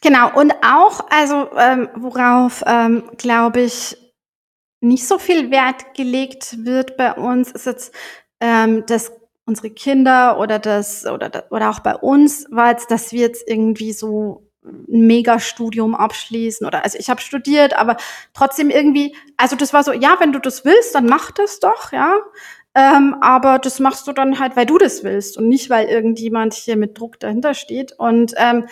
Genau, 0.00 0.32
und 0.38 0.52
auch, 0.62 1.00
also 1.10 1.48
ähm, 1.58 1.88
worauf, 1.96 2.62
ähm, 2.68 3.02
glaube 3.16 3.62
ich, 3.62 3.96
nicht 4.84 5.06
so 5.06 5.18
viel 5.18 5.50
Wert 5.50 5.94
gelegt 5.94 6.64
wird 6.64 6.96
bei 6.96 7.14
uns, 7.14 7.50
ist 7.50 7.66
jetzt, 7.66 7.94
ähm, 8.40 8.84
dass 8.86 9.12
unsere 9.46 9.70
Kinder 9.70 10.38
oder 10.38 10.58
das 10.58 11.06
oder 11.06 11.44
oder 11.50 11.70
auch 11.70 11.80
bei 11.80 11.96
uns 11.96 12.46
war 12.50 12.70
jetzt, 12.70 12.90
dass 12.90 13.12
wir 13.12 13.20
jetzt 13.20 13.48
irgendwie 13.48 13.92
so 13.92 14.46
ein 14.62 15.06
Megastudium 15.06 15.94
abschließen 15.94 16.66
oder 16.66 16.84
also 16.84 16.98
ich 16.98 17.10
habe 17.10 17.20
studiert, 17.20 17.76
aber 17.76 17.96
trotzdem 18.32 18.70
irgendwie, 18.70 19.14
also 19.36 19.56
das 19.56 19.72
war 19.72 19.84
so, 19.84 19.92
ja, 19.92 20.16
wenn 20.20 20.32
du 20.32 20.38
das 20.38 20.64
willst, 20.64 20.94
dann 20.94 21.06
mach 21.06 21.30
das 21.30 21.60
doch, 21.60 21.92
ja. 21.92 22.16
Ähm, 22.74 23.16
aber 23.20 23.58
das 23.58 23.78
machst 23.78 24.06
du 24.08 24.12
dann 24.12 24.40
halt, 24.40 24.56
weil 24.56 24.66
du 24.66 24.78
das 24.78 25.04
willst 25.04 25.36
und 25.38 25.48
nicht, 25.48 25.70
weil 25.70 25.86
irgendjemand 25.86 26.54
hier 26.54 26.76
mit 26.76 26.98
Druck 26.98 27.20
dahinter 27.20 27.54
steht. 27.54 27.92
Und 27.92 28.34
ähm, 28.36 28.66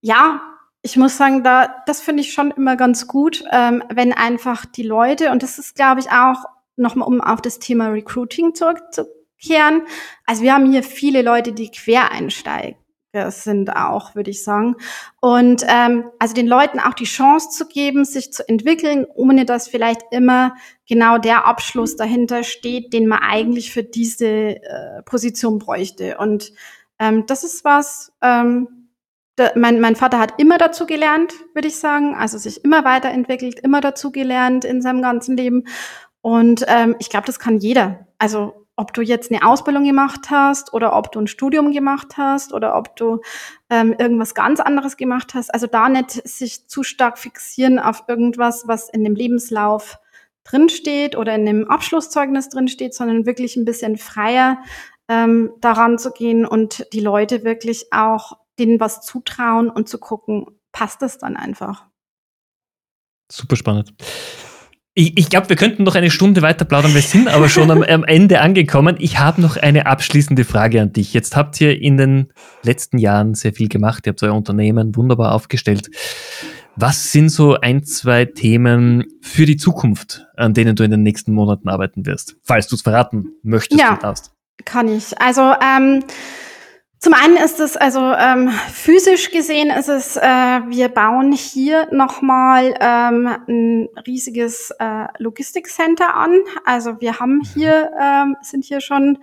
ja, 0.00 0.47
ich 0.82 0.96
muss 0.96 1.16
sagen, 1.16 1.42
da, 1.42 1.82
das 1.86 2.00
finde 2.00 2.22
ich 2.22 2.32
schon 2.32 2.50
immer 2.52 2.76
ganz 2.76 3.06
gut, 3.06 3.44
ähm, 3.52 3.82
wenn 3.92 4.12
einfach 4.12 4.64
die 4.64 4.84
Leute, 4.84 5.30
und 5.30 5.42
das 5.42 5.58
ist, 5.58 5.74
glaube 5.74 6.00
ich, 6.00 6.10
auch 6.10 6.44
nochmal, 6.76 7.08
um 7.08 7.20
auf 7.20 7.42
das 7.42 7.58
Thema 7.58 7.88
Recruiting 7.88 8.54
zurückzukehren. 8.54 9.82
Also 10.24 10.42
wir 10.42 10.54
haben 10.54 10.70
hier 10.70 10.82
viele 10.82 11.22
Leute, 11.22 11.52
die 11.52 11.70
Quereinsteiger 11.70 12.76
sind 13.28 13.74
auch, 13.74 14.14
würde 14.14 14.30
ich 14.30 14.44
sagen. 14.44 14.76
Und 15.20 15.64
ähm, 15.66 16.04
also 16.20 16.34
den 16.34 16.46
Leuten 16.46 16.78
auch 16.78 16.94
die 16.94 17.04
Chance 17.04 17.50
zu 17.50 17.66
geben, 17.66 18.04
sich 18.04 18.32
zu 18.32 18.48
entwickeln, 18.48 19.06
ohne 19.12 19.44
dass 19.44 19.66
vielleicht 19.66 20.02
immer 20.12 20.54
genau 20.88 21.18
der 21.18 21.44
Abschluss 21.44 21.96
dahinter 21.96 22.44
steht, 22.44 22.92
den 22.92 23.08
man 23.08 23.18
eigentlich 23.18 23.72
für 23.72 23.82
diese 23.82 24.26
äh, 24.62 25.02
Position 25.04 25.58
bräuchte. 25.58 26.18
Und 26.18 26.52
ähm, 27.00 27.26
das 27.26 27.42
ist 27.42 27.64
was, 27.64 28.12
ähm, 28.22 28.77
da, 29.38 29.52
mein, 29.54 29.80
mein 29.80 29.94
Vater 29.94 30.18
hat 30.18 30.34
immer 30.38 30.58
dazu 30.58 30.84
gelernt, 30.84 31.32
würde 31.54 31.68
ich 31.68 31.76
sagen, 31.76 32.14
also 32.16 32.38
sich 32.38 32.64
immer 32.64 32.84
weiterentwickelt, 32.84 33.60
immer 33.60 33.80
dazu 33.80 34.10
gelernt 34.10 34.64
in 34.64 34.82
seinem 34.82 35.00
ganzen 35.00 35.36
Leben. 35.36 35.64
Und 36.20 36.64
ähm, 36.66 36.96
ich 36.98 37.08
glaube, 37.08 37.26
das 37.26 37.38
kann 37.38 37.58
jeder. 37.58 38.08
Also 38.18 38.66
ob 38.74 38.92
du 38.92 39.02
jetzt 39.02 39.30
eine 39.30 39.46
Ausbildung 39.46 39.84
gemacht 39.84 40.30
hast 40.30 40.72
oder 40.72 40.96
ob 40.96 41.12
du 41.12 41.20
ein 41.20 41.26
Studium 41.28 41.72
gemacht 41.72 42.16
hast 42.16 42.52
oder 42.52 42.76
ob 42.76 42.96
du 42.96 43.20
ähm, 43.70 43.94
irgendwas 43.96 44.34
ganz 44.34 44.60
anderes 44.60 44.96
gemacht 44.96 45.34
hast. 45.34 45.52
Also 45.54 45.66
da 45.66 45.88
nicht 45.88 46.10
sich 46.10 46.68
zu 46.68 46.82
stark 46.82 47.18
fixieren 47.18 47.78
auf 47.78 48.04
irgendwas, 48.08 48.66
was 48.66 48.88
in 48.88 49.04
dem 49.04 49.14
Lebenslauf 49.14 49.98
drinsteht 50.44 51.16
oder 51.16 51.34
in 51.34 51.46
dem 51.46 51.68
Abschlusszeugnis 51.68 52.48
drinsteht, 52.48 52.94
sondern 52.94 53.26
wirklich 53.26 53.56
ein 53.56 53.64
bisschen 53.64 53.96
freier 53.96 54.58
ähm, 55.08 55.52
daran 55.60 55.98
zu 55.98 56.10
gehen 56.12 56.44
und 56.44 56.86
die 56.92 57.00
Leute 57.00 57.44
wirklich 57.44 57.92
auch 57.92 58.36
denen 58.58 58.80
was 58.80 59.00
zutrauen 59.00 59.70
und 59.70 59.88
zu 59.88 59.98
gucken, 59.98 60.46
passt 60.72 61.02
das 61.02 61.18
dann 61.18 61.36
einfach. 61.36 61.86
Super 63.30 63.56
spannend. 63.56 63.94
Ich, 64.94 65.16
ich 65.16 65.30
glaube, 65.30 65.48
wir 65.48 65.56
könnten 65.56 65.84
noch 65.84 65.94
eine 65.94 66.10
Stunde 66.10 66.42
weiter 66.42 66.64
plaudern. 66.64 66.92
Wir 66.92 67.02
sind 67.02 67.28
aber 67.28 67.48
schon 67.48 67.70
am, 67.70 67.82
am 67.82 68.02
Ende 68.02 68.40
angekommen. 68.40 68.96
Ich 68.98 69.20
habe 69.20 69.40
noch 69.40 69.56
eine 69.56 69.86
abschließende 69.86 70.44
Frage 70.44 70.82
an 70.82 70.92
dich. 70.92 71.14
Jetzt 71.14 71.36
habt 71.36 71.60
ihr 71.60 71.80
in 71.80 71.96
den 71.96 72.32
letzten 72.64 72.98
Jahren 72.98 73.34
sehr 73.34 73.52
viel 73.52 73.68
gemacht. 73.68 74.06
Ihr 74.06 74.10
habt 74.10 74.22
euer 74.22 74.34
Unternehmen 74.34 74.96
wunderbar 74.96 75.34
aufgestellt. 75.34 75.88
Was 76.74 77.12
sind 77.12 77.28
so 77.28 77.54
ein, 77.54 77.84
zwei 77.84 78.24
Themen 78.24 79.04
für 79.20 79.46
die 79.46 79.56
Zukunft, 79.56 80.26
an 80.36 80.54
denen 80.54 80.74
du 80.74 80.82
in 80.82 80.90
den 80.90 81.02
nächsten 81.02 81.32
Monaten 81.32 81.68
arbeiten 81.68 82.06
wirst? 82.06 82.36
Falls 82.42 82.66
du 82.66 82.76
es 82.76 82.82
verraten 82.82 83.32
möchtest 83.42 83.80
ja, 83.80 83.96
darfst. 83.96 84.32
Kann 84.64 84.88
ich. 84.88 85.20
Also 85.20 85.54
ähm, 85.60 86.02
zum 87.00 87.14
einen 87.14 87.36
ist 87.36 87.60
es 87.60 87.76
also 87.76 88.00
ähm, 88.00 88.50
physisch 88.72 89.30
gesehen 89.30 89.70
ist 89.70 89.88
es, 89.88 90.16
äh, 90.16 90.20
wir 90.22 90.88
bauen 90.88 91.30
hier 91.30 91.86
nochmal 91.92 92.74
ähm, 92.80 93.28
ein 93.46 93.88
riesiges 94.04 94.72
äh, 94.80 95.06
Logistikcenter 95.18 96.14
an. 96.14 96.40
Also 96.64 97.00
wir 97.00 97.20
haben 97.20 97.42
hier 97.54 97.92
ähm, 98.00 98.36
sind 98.42 98.64
hier 98.64 98.80
schon 98.80 99.18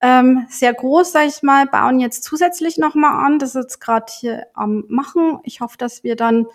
ähm, 0.00 0.46
sehr 0.48 0.72
groß, 0.72 1.10
sag 1.10 1.26
ich 1.26 1.42
mal, 1.42 1.66
bauen 1.66 1.98
jetzt 1.98 2.22
zusätzlich 2.22 2.78
nochmal 2.78 3.26
an. 3.26 3.40
Das 3.40 3.56
ist 3.56 3.62
jetzt 3.62 3.80
gerade 3.80 4.06
hier 4.20 4.46
am 4.54 4.84
machen. 4.88 5.40
Ich 5.42 5.60
hoffe, 5.60 5.78
dass 5.78 6.04
wir 6.04 6.14
dann 6.14 6.46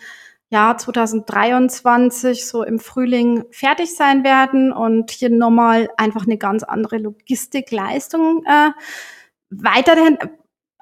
ja 0.50 0.78
2023 0.78 2.46
so 2.46 2.64
im 2.64 2.80
Frühling 2.80 3.44
fertig 3.52 3.94
sein 3.96 4.24
werden 4.24 4.72
und 4.72 5.12
hier 5.12 5.30
nochmal 5.30 5.90
einfach 5.98 6.24
eine 6.26 6.38
ganz 6.38 6.64
andere 6.64 6.98
Logistikleistung 6.98 8.46
äh, 8.46 8.72
weiterhin 9.50 10.18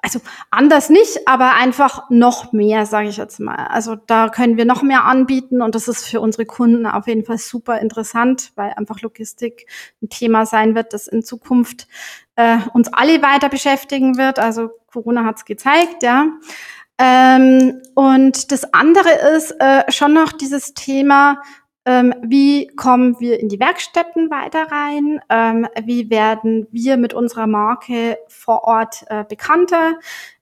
also 0.02 0.20
anders 0.50 0.90
nicht, 0.90 1.28
aber 1.28 1.54
einfach 1.54 2.08
noch 2.10 2.52
mehr, 2.52 2.86
sage 2.86 3.08
ich 3.08 3.16
jetzt 3.16 3.40
mal. 3.40 3.66
Also 3.66 3.96
da 3.96 4.28
können 4.28 4.56
wir 4.56 4.64
noch 4.64 4.82
mehr 4.82 5.04
anbieten 5.04 5.62
und 5.62 5.74
das 5.74 5.88
ist 5.88 6.06
für 6.06 6.20
unsere 6.20 6.46
Kunden 6.46 6.86
auf 6.86 7.06
jeden 7.06 7.24
Fall 7.24 7.38
super 7.38 7.78
interessant, 7.80 8.52
weil 8.56 8.72
einfach 8.76 9.00
Logistik 9.00 9.66
ein 10.02 10.08
Thema 10.08 10.46
sein 10.46 10.74
wird, 10.74 10.92
das 10.92 11.06
in 11.06 11.22
Zukunft 11.22 11.86
äh, 12.36 12.58
uns 12.72 12.92
alle 12.92 13.22
weiter 13.22 13.48
beschäftigen 13.48 14.16
wird. 14.16 14.38
Also 14.38 14.70
Corona 14.86 15.24
hat's 15.24 15.44
gezeigt, 15.44 16.02
ja. 16.02 16.26
Ähm, 16.98 17.80
und 17.94 18.52
das 18.52 18.74
andere 18.74 19.10
ist 19.34 19.52
äh, 19.58 19.90
schon 19.90 20.12
noch 20.12 20.32
dieses 20.32 20.74
Thema 20.74 21.40
ähm, 21.86 22.14
wie 22.22 22.66
kommen 22.68 23.18
wir 23.20 23.40
in 23.40 23.48
die 23.48 23.58
Werkstätten 23.58 24.30
weiter 24.30 24.70
rein? 24.70 25.20
Ähm, 25.28 25.66
wie 25.84 26.10
werden 26.10 26.66
wir 26.70 26.96
mit 26.96 27.14
unserer 27.14 27.46
Marke 27.46 28.18
vor 28.28 28.64
Ort 28.64 29.04
äh, 29.08 29.24
bekannter? 29.24 29.94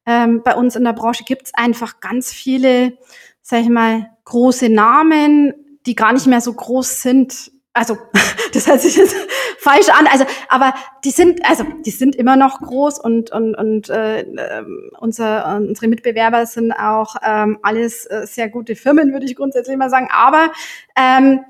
Ähm, 0.05 0.43
bei 0.43 0.55
uns 0.55 0.75
in 0.75 0.85
der 0.85 0.95
Branche 0.95 1.25
gibt 1.25 1.47
es 1.47 1.55
einfach 1.55 2.01
ganz 2.01 2.33
viele, 2.33 2.99
sag 3.43 3.61
ich 3.61 3.69
mal, 3.69 4.11
große 4.25 4.69
Namen, 4.69 5.55
die 5.87 5.95
gar 5.95 6.13
nicht 6.13 6.27
mehr 6.27 6.41
so 6.41 6.53
groß 6.53 7.03
sind 7.03 7.53
also 7.79 7.97
das 8.53 8.67
hört 8.67 8.81
sich 8.81 8.97
jetzt 8.97 9.15
falsch 9.59 9.89
an, 9.89 10.07
also 10.07 10.25
aber 10.49 10.75
die 11.05 11.11
sind 11.11 11.45
also 11.45 11.65
die 11.87 11.91
sind 11.91 12.17
immer 12.17 12.37
noch 12.37 12.61
groß 12.61 12.99
und 12.99 13.31
und 13.31 13.55
und 13.55 13.89
äh, 13.89 14.21
ähm, 14.21 14.91
unser, 14.99 15.57
unsere 15.57 15.89
Mitbewerber 15.89 16.47
sind 16.47 16.73
auch 16.73 17.17
ähm, 17.23 17.59
alles 17.63 18.07
äh, 18.07 18.27
sehr 18.27 18.49
gute 18.49 18.77
Firmen, 18.77 19.13
würde 19.13 19.27
ich 19.27 19.37
grundsätzlich 19.37 19.77
mal 19.77 19.91
sagen, 19.91 20.09
aber 20.13 20.51
ähm, 20.97 21.45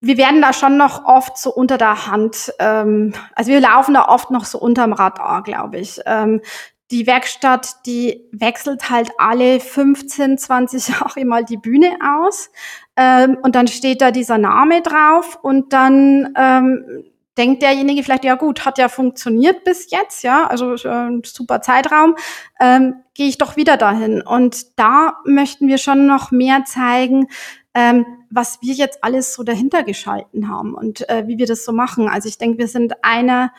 wir 0.00 0.18
werden 0.18 0.42
da 0.42 0.52
schon 0.52 0.76
noch 0.76 1.04
oft 1.04 1.38
so 1.38 1.52
unter 1.52 1.78
der 1.78 2.06
Hand, 2.06 2.52
ähm, 2.58 3.12
also 3.34 3.50
wir 3.50 3.60
laufen 3.60 3.94
da 3.94 4.06
oft 4.06 4.30
noch 4.30 4.44
so 4.44 4.58
unterm 4.58 4.92
Radar, 4.92 5.42
glaube 5.42 5.78
ich. 5.78 6.00
Ähm, 6.06 6.42
die 6.90 7.06
Werkstatt, 7.06 7.84
die 7.86 8.28
wechselt 8.32 8.90
halt 8.90 9.10
alle 9.18 9.60
15, 9.60 10.38
20 10.38 10.88
Jahre 10.88 11.24
mal 11.24 11.44
die 11.44 11.56
Bühne 11.56 11.96
aus. 12.02 12.50
Ähm, 12.96 13.38
und 13.42 13.54
dann 13.54 13.66
steht 13.66 14.00
da 14.00 14.10
dieser 14.10 14.38
Name 14.38 14.82
drauf 14.82 15.38
und 15.42 15.72
dann 15.72 16.32
ähm, 16.36 17.04
denkt 17.36 17.62
derjenige 17.62 18.02
vielleicht, 18.02 18.24
ja 18.24 18.34
gut, 18.34 18.64
hat 18.64 18.78
ja 18.78 18.88
funktioniert 18.88 19.64
bis 19.64 19.90
jetzt, 19.90 20.22
ja, 20.22 20.46
also 20.46 20.74
äh, 20.74 21.20
super 21.24 21.60
Zeitraum, 21.60 22.16
ähm, 22.60 23.02
gehe 23.14 23.28
ich 23.28 23.36
doch 23.36 23.56
wieder 23.56 23.76
dahin. 23.76 24.22
Und 24.22 24.78
da 24.78 25.18
möchten 25.24 25.68
wir 25.68 25.78
schon 25.78 26.06
noch 26.06 26.30
mehr 26.30 26.64
zeigen, 26.64 27.28
ähm, 27.74 28.06
was 28.30 28.62
wir 28.62 28.72
jetzt 28.72 29.04
alles 29.04 29.34
so 29.34 29.42
dahinter 29.42 29.82
geschalten 29.82 30.48
haben 30.48 30.74
und 30.74 31.06
äh, 31.10 31.24
wie 31.26 31.36
wir 31.36 31.46
das 31.46 31.64
so 31.64 31.72
machen. 31.72 32.08
Also 32.08 32.28
ich 32.28 32.38
denke, 32.38 32.58
wir 32.58 32.68
sind 32.68 33.04
einer 33.04 33.52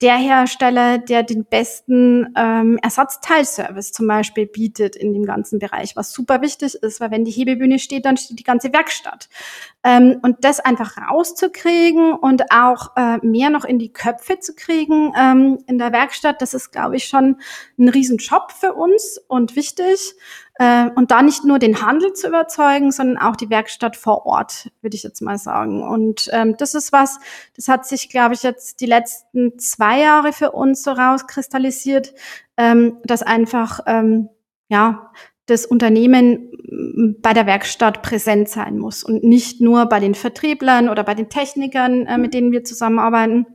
der 0.00 0.16
Hersteller, 0.16 0.98
der 0.98 1.24
den 1.24 1.44
besten 1.44 2.32
ähm, 2.36 2.78
Ersatzteilservice 2.82 3.92
zum 3.92 4.06
Beispiel 4.06 4.46
bietet 4.46 4.94
in 4.94 5.12
dem 5.12 5.24
ganzen 5.24 5.58
Bereich, 5.58 5.96
was 5.96 6.12
super 6.12 6.40
wichtig 6.40 6.76
ist, 6.76 7.00
weil 7.00 7.10
wenn 7.10 7.24
die 7.24 7.32
Hebebühne 7.32 7.80
steht, 7.80 8.04
dann 8.04 8.16
steht 8.16 8.38
die 8.38 8.44
ganze 8.44 8.72
Werkstatt. 8.72 9.28
Ähm, 9.82 10.20
und 10.22 10.44
das 10.44 10.60
einfach 10.60 10.96
rauszukriegen 11.10 12.12
und 12.12 12.52
auch 12.52 12.96
äh, 12.96 13.18
mehr 13.26 13.50
noch 13.50 13.64
in 13.64 13.80
die 13.80 13.92
Köpfe 13.92 14.38
zu 14.38 14.54
kriegen 14.54 15.12
ähm, 15.18 15.58
in 15.66 15.78
der 15.78 15.92
Werkstatt, 15.92 16.40
das 16.42 16.54
ist, 16.54 16.70
glaube 16.70 16.96
ich, 16.96 17.04
schon 17.04 17.40
ein 17.76 17.88
Riesenjob 17.88 18.52
für 18.52 18.74
uns 18.74 19.20
und 19.26 19.56
wichtig. 19.56 20.14
Äh, 20.58 20.90
und 20.96 21.12
da 21.12 21.22
nicht 21.22 21.44
nur 21.44 21.58
den 21.58 21.82
Handel 21.82 22.12
zu 22.12 22.28
überzeugen, 22.28 22.90
sondern 22.90 23.18
auch 23.18 23.36
die 23.36 23.48
Werkstatt 23.48 23.96
vor 23.96 24.26
Ort, 24.26 24.70
würde 24.82 24.96
ich 24.96 25.04
jetzt 25.04 25.22
mal 25.22 25.38
sagen. 25.38 25.82
Und 25.82 26.28
ähm, 26.32 26.56
das 26.58 26.74
ist 26.74 26.92
was, 26.92 27.20
das 27.54 27.68
hat 27.68 27.86
sich, 27.86 28.10
glaube 28.10 28.34
ich, 28.34 28.42
jetzt 28.42 28.80
die 28.80 28.86
letzten 28.86 29.58
zwei 29.58 30.00
Jahre 30.00 30.32
für 30.32 30.50
uns 30.50 30.82
so 30.82 30.90
rauskristallisiert, 30.90 32.12
ähm, 32.56 32.98
dass 33.04 33.22
einfach 33.22 33.80
ähm, 33.86 34.28
ja 34.68 35.12
das 35.46 35.64
Unternehmen 35.64 36.50
bei 37.22 37.32
der 37.32 37.46
Werkstatt 37.46 38.02
präsent 38.02 38.48
sein 38.48 38.78
muss 38.78 39.02
und 39.02 39.24
nicht 39.24 39.60
nur 39.60 39.86
bei 39.86 40.00
den 40.00 40.14
Vertrieblern 40.14 40.88
oder 40.88 41.04
bei 41.04 41.14
den 41.14 41.30
Technikern, 41.30 42.06
äh, 42.06 42.18
mit 42.18 42.34
denen 42.34 42.52
wir 42.52 42.64
zusammenarbeiten. 42.64 43.46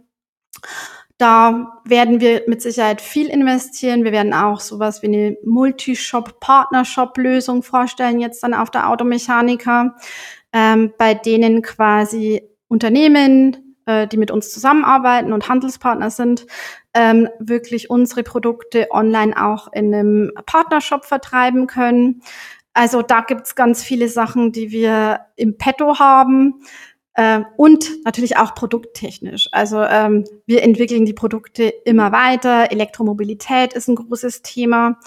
Da 1.17 1.81
werden 1.85 2.19
wir 2.21 2.43
mit 2.47 2.61
Sicherheit 2.61 3.01
viel 3.01 3.27
investieren. 3.27 4.03
Wir 4.03 4.11
werden 4.11 4.33
auch 4.33 4.59
sowas 4.59 5.03
wie 5.03 5.07
eine 5.07 5.37
Multi-Shop-Partnershop-Lösung 5.45 7.63
vorstellen, 7.63 8.19
jetzt 8.19 8.43
dann 8.43 8.53
auf 8.53 8.69
der 8.71 8.89
Automechanika, 8.89 9.95
ähm, 10.51 10.91
bei 10.97 11.13
denen 11.13 11.61
quasi 11.61 12.43
Unternehmen, 12.67 13.77
äh, 13.85 14.07
die 14.07 14.17
mit 14.17 14.31
uns 14.31 14.51
zusammenarbeiten 14.51 15.31
und 15.33 15.47
Handelspartner 15.47 16.09
sind, 16.09 16.45
ähm, 16.93 17.29
wirklich 17.39 17.89
unsere 17.89 18.23
Produkte 18.23 18.89
online 18.91 19.41
auch 19.41 19.71
in 19.71 19.93
einem 19.93 20.31
Partnershop 20.45 21.05
vertreiben 21.05 21.67
können. 21.67 22.21
Also 22.73 23.03
da 23.03 23.21
gibt's 23.21 23.55
ganz 23.55 23.83
viele 23.83 24.09
Sachen, 24.09 24.51
die 24.51 24.71
wir 24.71 25.21
im 25.35 25.57
Petto 25.57 25.99
haben. 25.99 26.63
Äh, 27.15 27.41
und 27.57 28.03
natürlich 28.05 28.37
auch 28.37 28.55
produkttechnisch. 28.55 29.49
Also 29.51 29.83
ähm, 29.83 30.25
wir 30.45 30.63
entwickeln 30.63 31.05
die 31.05 31.13
Produkte 31.13 31.63
immer 31.63 32.11
weiter. 32.11 32.71
Elektromobilität 32.71 33.73
ist 33.73 33.87
ein 33.87 33.95
großes 33.95 34.41
Thema. 34.41 34.99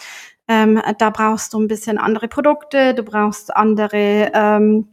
Ähm, 0.49 0.81
da 0.99 1.11
brauchst 1.11 1.53
du 1.53 1.61
ein 1.61 1.69
bisschen 1.69 1.99
andere 1.99 2.29
Produkte, 2.29 2.95
du 2.95 3.03
brauchst 3.03 3.55
andere 3.57 4.31
ähm, 4.33 4.89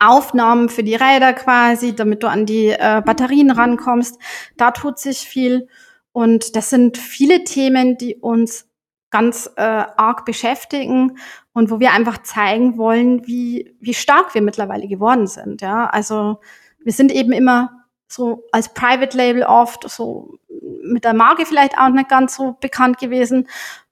Aufnahmen 0.00 0.68
für 0.68 0.82
die 0.82 0.94
Räder 0.94 1.32
quasi, 1.32 1.94
damit 1.94 2.22
du 2.22 2.28
an 2.28 2.46
die 2.46 2.68
äh, 2.68 3.02
Batterien 3.04 3.50
rankommst. 3.50 4.18
Da 4.56 4.72
tut 4.72 4.98
sich 4.98 5.20
viel. 5.20 5.68
Und 6.12 6.56
das 6.56 6.70
sind 6.70 6.98
viele 6.98 7.44
Themen, 7.44 7.96
die 7.96 8.16
uns 8.16 8.68
ganz 9.12 9.48
äh, 9.56 9.62
arg 9.62 10.24
beschäftigen 10.24 11.18
und 11.52 11.70
wo 11.70 11.78
wir 11.78 11.92
einfach 11.92 12.22
zeigen 12.22 12.76
wollen, 12.78 13.26
wie, 13.26 13.76
wie 13.78 13.94
stark 13.94 14.34
wir 14.34 14.42
mittlerweile 14.42 14.88
geworden 14.88 15.28
sind. 15.28 15.60
Ja, 15.60 15.86
also 15.86 16.40
wir 16.80 16.92
sind 16.92 17.12
eben 17.12 17.32
immer 17.32 17.70
so 18.08 18.44
als 18.50 18.74
Private 18.74 19.16
Label 19.16 19.44
oft 19.44 19.88
so 19.88 20.38
mit 20.82 21.04
der 21.04 21.14
Marke 21.14 21.46
vielleicht 21.46 21.78
auch 21.78 21.90
nicht 21.90 22.08
ganz 22.08 22.34
so 22.36 22.56
bekannt 22.60 22.98
gewesen. 22.98 23.48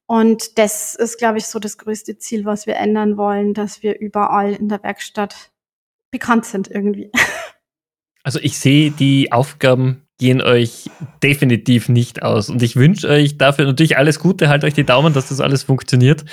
Und 0.07 0.59
das 0.59 0.97
ist, 0.97 1.19
glaube 1.19 1.39
ich, 1.39 1.47
so 1.47 1.61
das 1.61 1.79
größte 1.79 2.19
Ziel, 2.19 2.45
was 2.45 2.67
wir 2.67 2.77
ändern 2.77 3.17
wollen, 3.17 3.55
dass 3.55 3.83
wir 3.83 4.01
überall 4.01 4.55
in 4.55 4.69
der 4.69 4.83
Werkstatt 4.83 5.53
bekannt 6.11 6.47
sind 6.47 6.69
irgendwie. 6.69 7.11
Also 8.23 8.39
ich 8.39 8.59
sehe 8.59 8.91
die 8.91 9.33
Aufgaben 9.33 10.07
gehen 10.21 10.43
euch 10.43 10.91
definitiv 11.23 11.89
nicht 11.89 12.23
aus. 12.23 12.51
Und 12.51 12.63
ich 12.63 12.77
wünsche 12.77 13.09
euch 13.09 13.39
dafür 13.39 13.65
natürlich 13.65 13.97
alles 13.97 14.21
Gute, 14.21 14.49
halt 14.49 14.65
euch 14.65 14.75
die 14.75 14.85
Daumen, 14.85 15.15
dass 15.15 15.31
das 15.31 15.41
alles 15.41 15.63
funktioniert. 15.63 16.25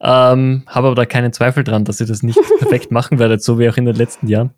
Ähm, 0.00 0.62
Habe 0.66 0.86
aber 0.86 0.94
da 0.94 1.04
keinen 1.04 1.32
Zweifel 1.32 1.64
dran, 1.64 1.84
dass 1.84 2.00
ihr 2.00 2.06
das 2.06 2.22
nicht 2.22 2.38
perfekt 2.58 2.92
machen 2.92 3.18
werdet, 3.18 3.42
so 3.42 3.58
wie 3.58 3.68
auch 3.68 3.76
in 3.76 3.84
den 3.84 3.96
letzten 3.96 4.28
Jahren. 4.28 4.52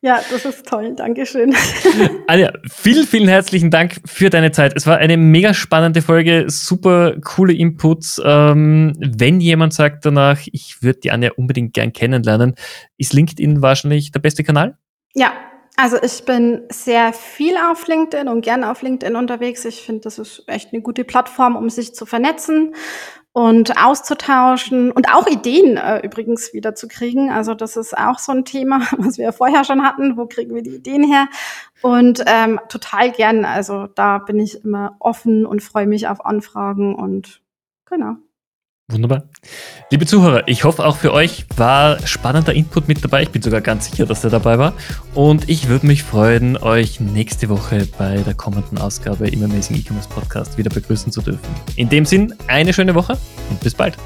Ja, 0.00 0.20
das 0.30 0.46
ist 0.46 0.66
toll. 0.66 0.94
Dankeschön. 0.96 1.54
Anja, 2.26 2.50
vielen, 2.70 3.06
vielen 3.06 3.28
herzlichen 3.28 3.70
Dank 3.70 4.00
für 4.06 4.30
deine 4.30 4.52
Zeit. 4.52 4.72
Es 4.74 4.86
war 4.86 4.96
eine 4.96 5.18
mega 5.18 5.52
spannende 5.52 6.00
Folge, 6.00 6.46
super 6.48 7.14
coole 7.22 7.52
Inputs. 7.52 8.22
Ähm, 8.24 8.94
wenn 8.98 9.40
jemand 9.40 9.74
sagt 9.74 10.06
danach, 10.06 10.40
ich 10.50 10.82
würde 10.82 11.00
die 11.00 11.10
Anja 11.10 11.32
unbedingt 11.36 11.74
gern 11.74 11.92
kennenlernen, 11.92 12.54
ist 12.96 13.12
LinkedIn 13.12 13.60
wahrscheinlich 13.60 14.12
der 14.12 14.20
beste 14.20 14.44
Kanal? 14.44 14.78
Ja, 15.14 15.32
also 15.80 15.96
ich 16.02 16.24
bin 16.24 16.62
sehr 16.72 17.12
viel 17.12 17.56
auf 17.56 17.86
LinkedIn 17.86 18.26
und 18.26 18.40
gerne 18.40 18.68
auf 18.68 18.82
LinkedIn 18.82 19.14
unterwegs. 19.14 19.64
Ich 19.64 19.82
finde, 19.82 20.00
das 20.00 20.18
ist 20.18 20.42
echt 20.48 20.72
eine 20.72 20.82
gute 20.82 21.04
Plattform, 21.04 21.54
um 21.54 21.70
sich 21.70 21.94
zu 21.94 22.04
vernetzen 22.04 22.74
und 23.30 23.80
auszutauschen 23.80 24.90
und 24.90 25.14
auch 25.14 25.28
Ideen 25.28 25.76
äh, 25.76 26.04
übrigens 26.04 26.52
wieder 26.52 26.74
zu 26.74 26.88
kriegen. 26.88 27.30
Also 27.30 27.54
das 27.54 27.76
ist 27.76 27.96
auch 27.96 28.18
so 28.18 28.32
ein 28.32 28.44
Thema, 28.44 28.80
was 28.98 29.18
wir 29.18 29.32
vorher 29.32 29.62
schon 29.62 29.86
hatten. 29.86 30.16
Wo 30.16 30.26
kriegen 30.26 30.52
wir 30.52 30.62
die 30.62 30.74
Ideen 30.74 31.04
her? 31.04 31.28
Und 31.80 32.24
ähm, 32.26 32.58
total 32.68 33.12
gern. 33.12 33.44
Also 33.44 33.86
da 33.86 34.18
bin 34.18 34.40
ich 34.40 34.64
immer 34.64 34.96
offen 34.98 35.46
und 35.46 35.62
freue 35.62 35.86
mich 35.86 36.08
auf 36.08 36.26
Anfragen 36.26 36.96
und 36.96 37.40
genau. 37.88 38.16
Wunderbar. 38.90 39.24
Liebe 39.90 40.06
Zuhörer, 40.06 40.48
ich 40.48 40.64
hoffe 40.64 40.86
auch 40.86 40.96
für 40.96 41.12
euch 41.12 41.44
war 41.56 42.06
spannender 42.06 42.54
Input 42.54 42.88
mit 42.88 43.04
dabei. 43.04 43.22
Ich 43.22 43.28
bin 43.28 43.42
sogar 43.42 43.60
ganz 43.60 43.90
sicher, 43.90 44.06
dass 44.06 44.22
der 44.22 44.30
dabei 44.30 44.58
war. 44.58 44.72
Und 45.14 45.50
ich 45.50 45.68
würde 45.68 45.86
mich 45.86 46.02
freuen, 46.02 46.56
euch 46.56 46.98
nächste 46.98 47.50
Woche 47.50 47.86
bei 47.98 48.16
der 48.16 48.32
kommenden 48.32 48.78
Ausgabe 48.78 49.28
im 49.28 49.44
Amazing 49.44 49.76
E-Commerce 49.76 50.08
Podcast 50.08 50.56
wieder 50.56 50.70
begrüßen 50.70 51.12
zu 51.12 51.20
dürfen. 51.20 51.54
In 51.76 51.90
dem 51.90 52.06
Sinn, 52.06 52.34
eine 52.46 52.72
schöne 52.72 52.94
Woche 52.94 53.18
und 53.50 53.60
bis 53.60 53.74
bald. 53.74 53.98